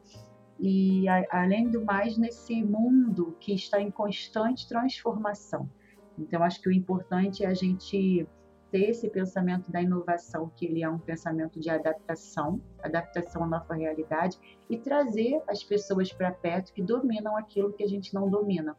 E 0.60 1.08
a, 1.08 1.44
além 1.44 1.70
do 1.70 1.84
mais, 1.84 2.18
nesse 2.18 2.64
mundo 2.64 3.36
que 3.40 3.54
está 3.54 3.82
em 3.82 3.92
constante 3.92 4.68
transformação. 4.68 5.70
Então, 6.18 6.44
acho 6.44 6.62
que 6.62 6.70
o 6.70 6.72
importante 6.72 7.44
é 7.44 7.48
a 7.48 7.54
gente 7.54 8.28
ter 8.72 8.90
esse 8.90 9.10
pensamento 9.10 9.72
da 9.72 9.82
inovação, 9.82 10.52
que 10.56 10.66
ele 10.66 10.84
é 10.84 10.90
um 10.90 10.98
pensamento 10.98 11.60
de 11.60 11.70
adaptação, 11.70 12.60
adaptação 12.82 13.44
à 13.44 13.48
nova 13.48 13.76
realidade, 13.76 14.38
e 14.70 14.78
trazer 14.78 15.42
as 15.48 15.64
pessoas 15.64 16.12
para 16.12 16.32
perto 16.32 16.74
que 16.74 16.82
dominam 16.82 17.38
aquilo 17.38 17.72
que 17.72 17.84
a 17.84 17.88
gente 17.88 18.14
não 18.14 18.30
domina. 18.30 18.76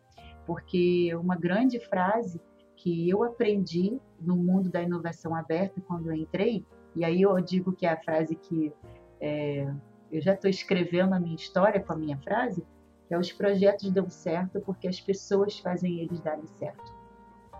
Porque 0.46 1.14
uma 1.14 1.36
grande 1.36 1.78
frase 1.78 2.40
que 2.76 3.08
eu 3.08 3.22
aprendi 3.22 3.98
no 4.20 4.36
mundo 4.36 4.68
da 4.68 4.82
inovação 4.82 5.34
aberta 5.34 5.80
quando 5.80 6.10
eu 6.10 6.14
entrei, 6.14 6.64
e 6.98 7.04
aí 7.04 7.22
eu 7.22 7.40
digo 7.40 7.72
que 7.72 7.86
é 7.86 7.90
a 7.90 7.96
frase 7.96 8.34
que 8.34 8.72
é, 9.20 9.72
eu 10.10 10.20
já 10.20 10.34
estou 10.34 10.50
escrevendo 10.50 11.14
a 11.14 11.20
minha 11.20 11.36
história 11.36 11.80
com 11.80 11.92
a 11.92 11.96
minha 11.96 12.18
frase, 12.18 12.66
que 13.06 13.14
é 13.14 13.18
os 13.18 13.30
projetos 13.30 13.88
dão 13.92 14.10
certo 14.10 14.60
porque 14.62 14.88
as 14.88 15.00
pessoas 15.00 15.60
fazem 15.60 16.00
eles 16.00 16.20
darem 16.20 16.46
certo. 16.48 16.92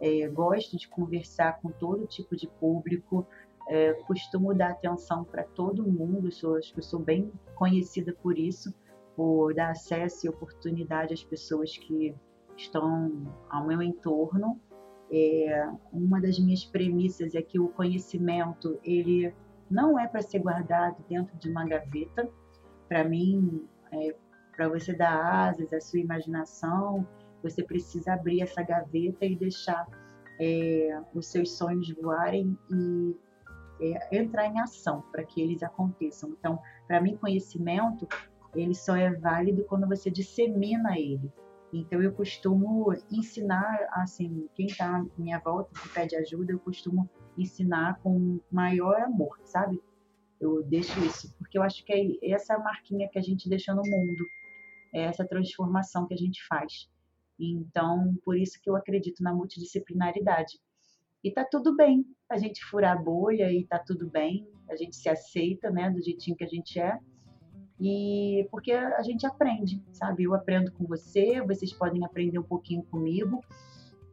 é, 0.00 0.28
gosto 0.28 0.76
de 0.76 0.88
conversar 0.88 1.60
com 1.60 1.70
todo 1.70 2.06
tipo 2.06 2.36
de 2.36 2.46
público, 2.46 3.26
é, 3.68 3.92
costumo 3.92 4.54
dar 4.54 4.70
atenção 4.70 5.24
para 5.24 5.42
todo 5.42 5.82
mundo, 5.82 6.30
sou, 6.30 6.56
acho 6.56 6.72
que 6.72 6.82
sou 6.82 7.00
bem 7.00 7.32
conhecida 7.56 8.12
por 8.22 8.38
isso 8.38 8.72
por 9.16 9.54
dar 9.54 9.70
acesso 9.70 10.26
e 10.26 10.28
oportunidade 10.28 11.14
às 11.14 11.24
pessoas 11.24 11.76
que 11.76 12.14
estão 12.54 13.26
ao 13.48 13.66
meu 13.66 13.80
entorno. 13.82 14.60
É, 15.10 15.68
uma 15.92 16.20
das 16.20 16.38
minhas 16.38 16.64
premissas 16.64 17.34
é 17.34 17.40
que 17.40 17.58
o 17.58 17.68
conhecimento 17.68 18.78
ele 18.84 19.34
não 19.70 19.98
é 19.98 20.06
para 20.06 20.20
ser 20.20 20.40
guardado 20.40 21.02
dentro 21.08 21.34
de 21.38 21.48
uma 21.48 21.64
gaveta. 21.64 22.28
Para 22.88 23.04
mim, 23.04 23.66
é, 23.90 24.14
para 24.54 24.68
você 24.68 24.92
dar 24.92 25.48
asas 25.48 25.72
à 25.72 25.80
sua 25.80 26.00
imaginação, 26.00 27.06
você 27.48 27.62
precisa 27.62 28.14
abrir 28.14 28.42
essa 28.42 28.62
gaveta 28.62 29.24
e 29.24 29.36
deixar 29.36 29.86
é, 30.40 31.00
os 31.14 31.26
seus 31.26 31.56
sonhos 31.56 31.90
voarem 32.00 32.56
e 32.70 33.16
é, 33.80 34.18
entrar 34.18 34.46
em 34.46 34.60
ação 34.60 35.02
para 35.12 35.24
que 35.24 35.40
eles 35.40 35.62
aconteçam. 35.62 36.30
Então, 36.30 36.58
para 36.86 37.00
mim, 37.00 37.16
conhecimento 37.16 38.06
ele 38.54 38.74
só 38.74 38.96
é 38.96 39.12
válido 39.12 39.64
quando 39.64 39.86
você 39.86 40.10
dissemina 40.10 40.98
ele. 40.98 41.30
Então 41.72 42.00
eu 42.00 42.12
costumo 42.12 42.92
ensinar, 43.10 43.86
assim, 43.92 44.48
quem 44.54 44.66
está 44.66 44.96
à 44.96 45.06
minha 45.18 45.38
volta, 45.38 45.70
que 45.80 45.88
pede 45.90 46.16
ajuda, 46.16 46.52
eu 46.52 46.58
costumo 46.58 47.08
ensinar 47.36 48.00
com 48.02 48.40
maior 48.50 49.00
amor, 49.00 49.38
sabe? 49.44 49.82
Eu 50.40 50.62
deixo 50.62 50.98
isso, 51.04 51.34
porque 51.38 51.58
eu 51.58 51.62
acho 51.62 51.84
que 51.84 51.92
é 52.22 52.30
essa 52.30 52.58
marquinha 52.58 53.08
que 53.08 53.18
a 53.18 53.22
gente 53.22 53.48
deixa 53.48 53.74
no 53.74 53.82
mundo, 53.82 54.24
é 54.94 55.02
essa 55.02 55.26
transformação 55.26 56.06
que 56.06 56.14
a 56.14 56.16
gente 56.16 56.42
faz. 56.46 56.88
Então, 57.38 58.16
por 58.24 58.36
isso 58.36 58.60
que 58.62 58.68
eu 58.70 58.76
acredito 58.76 59.22
na 59.22 59.34
multidisciplinaridade. 59.34 60.58
E 61.22 61.30
tá 61.30 61.44
tudo 61.44 61.74
bem 61.74 62.04
a 62.30 62.38
gente 62.38 62.64
furar 62.64 62.96
a 62.96 63.02
bolha 63.02 63.52
e 63.52 63.64
tá 63.64 63.78
tudo 63.78 64.08
bem, 64.08 64.46
a 64.68 64.76
gente 64.76 64.96
se 64.96 65.08
aceita, 65.08 65.70
né, 65.70 65.90
do 65.90 66.02
jeitinho 66.02 66.36
que 66.36 66.44
a 66.44 66.48
gente 66.48 66.78
é 66.78 66.98
E 67.80 68.46
porque 68.50 68.72
a 68.72 69.02
gente 69.02 69.26
aprende, 69.26 69.82
sabe? 69.92 70.24
Eu 70.24 70.34
aprendo 70.34 70.72
com 70.72 70.86
você, 70.86 71.42
vocês 71.42 71.72
podem 71.72 72.04
aprender 72.04 72.38
um 72.38 72.42
pouquinho 72.42 72.82
comigo. 72.84 73.40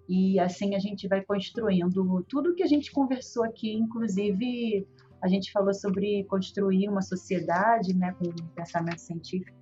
E 0.08 0.38
assim 0.40 0.76
a 0.76 0.80
gente 0.80 1.08
vai 1.08 1.24
construindo 1.24 2.24
tudo 2.28 2.56
que 2.56 2.64
a 2.64 2.68
gente 2.68 2.92
conversou 2.92 3.44
aqui, 3.44 3.74
inclusive 3.74 4.86
a 5.22 5.28
gente 5.30 5.52
falou 5.52 5.74
sobre 5.74 6.26
construir 6.26 6.90
uma 6.90 7.02
sociedade, 7.02 7.96
né, 7.96 8.14
com 8.20 8.28
um 8.28 8.48
pensamento 8.54 9.00
científico, 9.00 9.58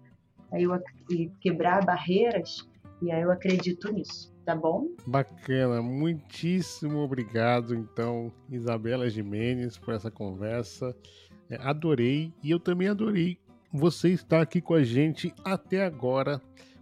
aí 0.52 0.66
quebrar 1.40 1.86
barreiras, 1.86 2.68
e 3.02 3.12
aí 3.12 3.24
eu 3.24 3.32
acredito 3.32 3.92
nisso, 3.92 4.32
tá 4.46 4.56
bom? 4.56 4.88
Bacana, 5.08 5.82
muitíssimo 5.82 7.00
obrigado, 7.00 7.74
então, 7.74 8.32
Isabela 8.50 9.10
Jimenez, 9.10 9.78
por 9.78 9.94
essa 9.94 10.12
conversa. 10.12 10.96
É, 11.50 11.56
adorei, 11.56 12.32
e 12.44 12.52
eu 12.52 12.60
também 12.60 12.88
adorei 12.88 13.40
você 13.74 14.10
estar 14.10 14.42
aqui 14.42 14.62
com 14.62 14.76
a 14.76 14.84
gente 14.84 15.34
até 15.44 15.84
agora. 15.84 16.40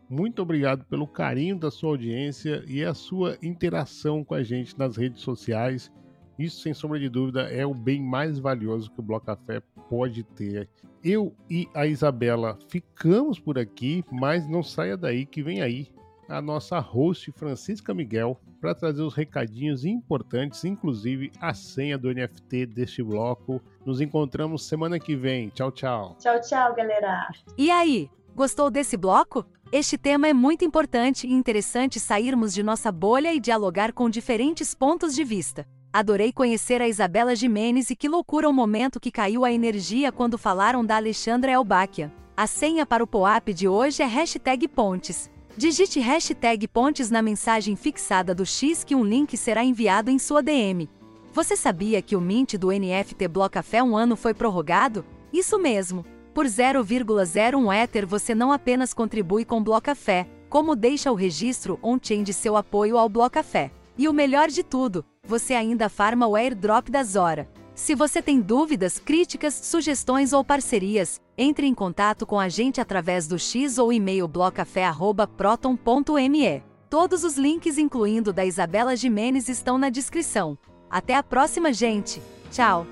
Muito 0.09 0.41
obrigado 0.41 0.83
pelo 0.85 1.07
carinho 1.07 1.57
da 1.57 1.71
sua 1.71 1.91
audiência 1.91 2.63
e 2.67 2.83
a 2.83 2.93
sua 2.93 3.37
interação 3.41 4.23
com 4.23 4.33
a 4.33 4.43
gente 4.43 4.77
nas 4.77 4.97
redes 4.97 5.21
sociais. 5.21 5.91
Isso, 6.37 6.61
sem 6.61 6.73
sombra 6.73 6.99
de 6.99 7.07
dúvida, 7.07 7.43
é 7.43 7.65
o 7.65 7.73
bem 7.73 8.01
mais 8.01 8.39
valioso 8.39 8.91
que 8.91 8.99
o 8.99 9.03
Bloco 9.03 9.27
Café 9.27 9.61
pode 9.89 10.23
ter. 10.23 10.67
Eu 11.03 11.33
e 11.49 11.67
a 11.73 11.85
Isabela 11.85 12.57
ficamos 12.67 13.39
por 13.39 13.57
aqui, 13.57 14.03
mas 14.11 14.47
não 14.49 14.63
saia 14.63 14.97
daí 14.97 15.25
que 15.25 15.43
vem 15.43 15.61
aí 15.61 15.87
a 16.29 16.41
nossa 16.41 16.79
host 16.79 17.31
Francisca 17.31 17.93
Miguel 17.93 18.39
para 18.61 18.75
trazer 18.75 19.01
os 19.01 19.15
recadinhos 19.15 19.83
importantes, 19.83 20.63
inclusive 20.63 21.31
a 21.41 21.53
senha 21.53 21.97
do 21.97 22.13
NFT 22.13 22.67
deste 22.67 23.01
bloco. 23.01 23.61
Nos 23.85 23.99
encontramos 23.99 24.67
semana 24.67 24.99
que 24.99 25.15
vem. 25.15 25.49
Tchau, 25.49 25.71
tchau. 25.71 26.15
Tchau, 26.19 26.39
tchau, 26.39 26.75
galera. 26.75 27.27
E 27.57 27.71
aí, 27.71 28.09
gostou 28.35 28.69
desse 28.69 28.95
bloco? 28.95 29.43
Este 29.71 29.97
tema 29.97 30.27
é 30.27 30.33
muito 30.33 30.63
importante 30.63 31.27
e 31.27 31.33
interessante 31.33 31.99
sairmos 31.99 32.53
de 32.53 32.61
nossa 32.61 32.91
bolha 32.91 33.33
e 33.33 33.39
dialogar 33.39 33.91
com 33.91 34.09
diferentes 34.09 34.73
pontos 34.75 35.15
de 35.15 35.23
vista. 35.23 35.65
Adorei 35.91 36.31
conhecer 36.31 36.81
a 36.81 36.87
Isabela 36.87 37.35
Jimenez 37.35 37.89
e 37.89 37.95
que 37.95 38.07
loucura 38.07 38.47
o 38.47 38.53
momento 38.53 38.99
que 38.99 39.11
caiu 39.11 39.43
a 39.43 39.51
energia 39.51 40.11
quando 40.11 40.37
falaram 40.37 40.85
da 40.85 40.97
Alexandra 40.97 41.51
Elbáquia. 41.51 42.13
A 42.37 42.45
senha 42.45 42.85
para 42.85 43.03
o 43.03 43.07
POAP 43.07 43.53
de 43.53 43.67
hoje 43.67 44.03
é 44.03 44.05
hashtag 44.05 44.67
Pontes. 44.67 45.29
Digite 45.59 45.99
hashtag 45.99 46.69
Pontes 46.69 47.11
na 47.11 47.21
mensagem 47.21 47.75
fixada 47.75 48.33
do 48.33 48.45
X 48.45 48.81
que 48.81 48.95
um 48.95 49.03
link 49.03 49.35
será 49.35 49.61
enviado 49.61 50.09
em 50.09 50.17
sua 50.17 50.41
DM. 50.41 50.89
Você 51.33 51.57
sabia 51.57 52.01
que 52.01 52.15
o 52.15 52.21
Mint 52.21 52.53
do 52.53 52.69
NFT 52.69 53.27
Bloco 53.27 53.55
Café 53.55 53.83
um 53.83 53.97
ano 53.97 54.15
foi 54.15 54.33
prorrogado? 54.33 55.03
Isso 55.33 55.59
mesmo! 55.59 56.05
Por 56.33 56.45
0,01 56.45 57.75
Ether 57.75 58.07
você 58.07 58.33
não 58.33 58.53
apenas 58.53 58.93
contribui 58.93 59.43
com 59.43 59.61
Bloco 59.61 59.81
Café, 59.81 60.29
como 60.49 60.77
deixa 60.77 61.11
o 61.11 61.15
registro 61.15 61.77
on-chain 61.83 62.23
de 62.23 62.31
seu 62.31 62.55
apoio 62.55 62.97
ao 62.97 63.09
Bloco 63.09 63.31
Café. 63.31 63.69
E 63.97 64.07
o 64.07 64.13
melhor 64.13 64.47
de 64.47 64.63
tudo, 64.63 65.03
você 65.27 65.53
ainda 65.53 65.89
farma 65.89 66.25
o 66.25 66.37
airdrop 66.37 66.87
da 66.87 67.03
Zora. 67.03 67.49
Se 67.79 67.95
você 67.95 68.21
tem 68.21 68.41
dúvidas, 68.41 68.99
críticas, 68.99 69.53
sugestões 69.53 70.33
ou 70.33 70.43
parcerias, 70.43 71.21
entre 71.37 71.65
em 71.65 71.73
contato 71.73 72.25
com 72.25 72.37
a 72.37 72.49
gente 72.49 72.81
através 72.81 73.25
do 73.25 73.39
X 73.39 73.77
ou 73.77 73.93
e-mail 73.93 74.27
blocafé@proton.me. 74.27 76.61
Todos 76.89 77.23
os 77.23 77.37
links, 77.37 77.77
incluindo 77.77 78.33
da 78.33 78.45
Isabela 78.45 78.97
Jimenez, 78.97 79.47
estão 79.47 79.77
na 79.77 79.89
descrição. 79.89 80.57
Até 80.89 81.15
a 81.15 81.23
próxima, 81.23 81.71
gente. 81.71 82.21
Tchau. 82.51 82.85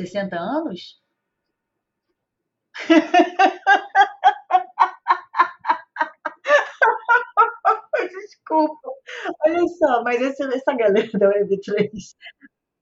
60 0.00 0.36
anos? 0.36 1.00
Desculpa. 8.08 8.90
Olha 9.44 9.66
só, 9.78 10.02
mas 10.02 10.20
essa, 10.22 10.48
galera 10.74 11.10
da 11.18 11.28
Web3 11.30 11.90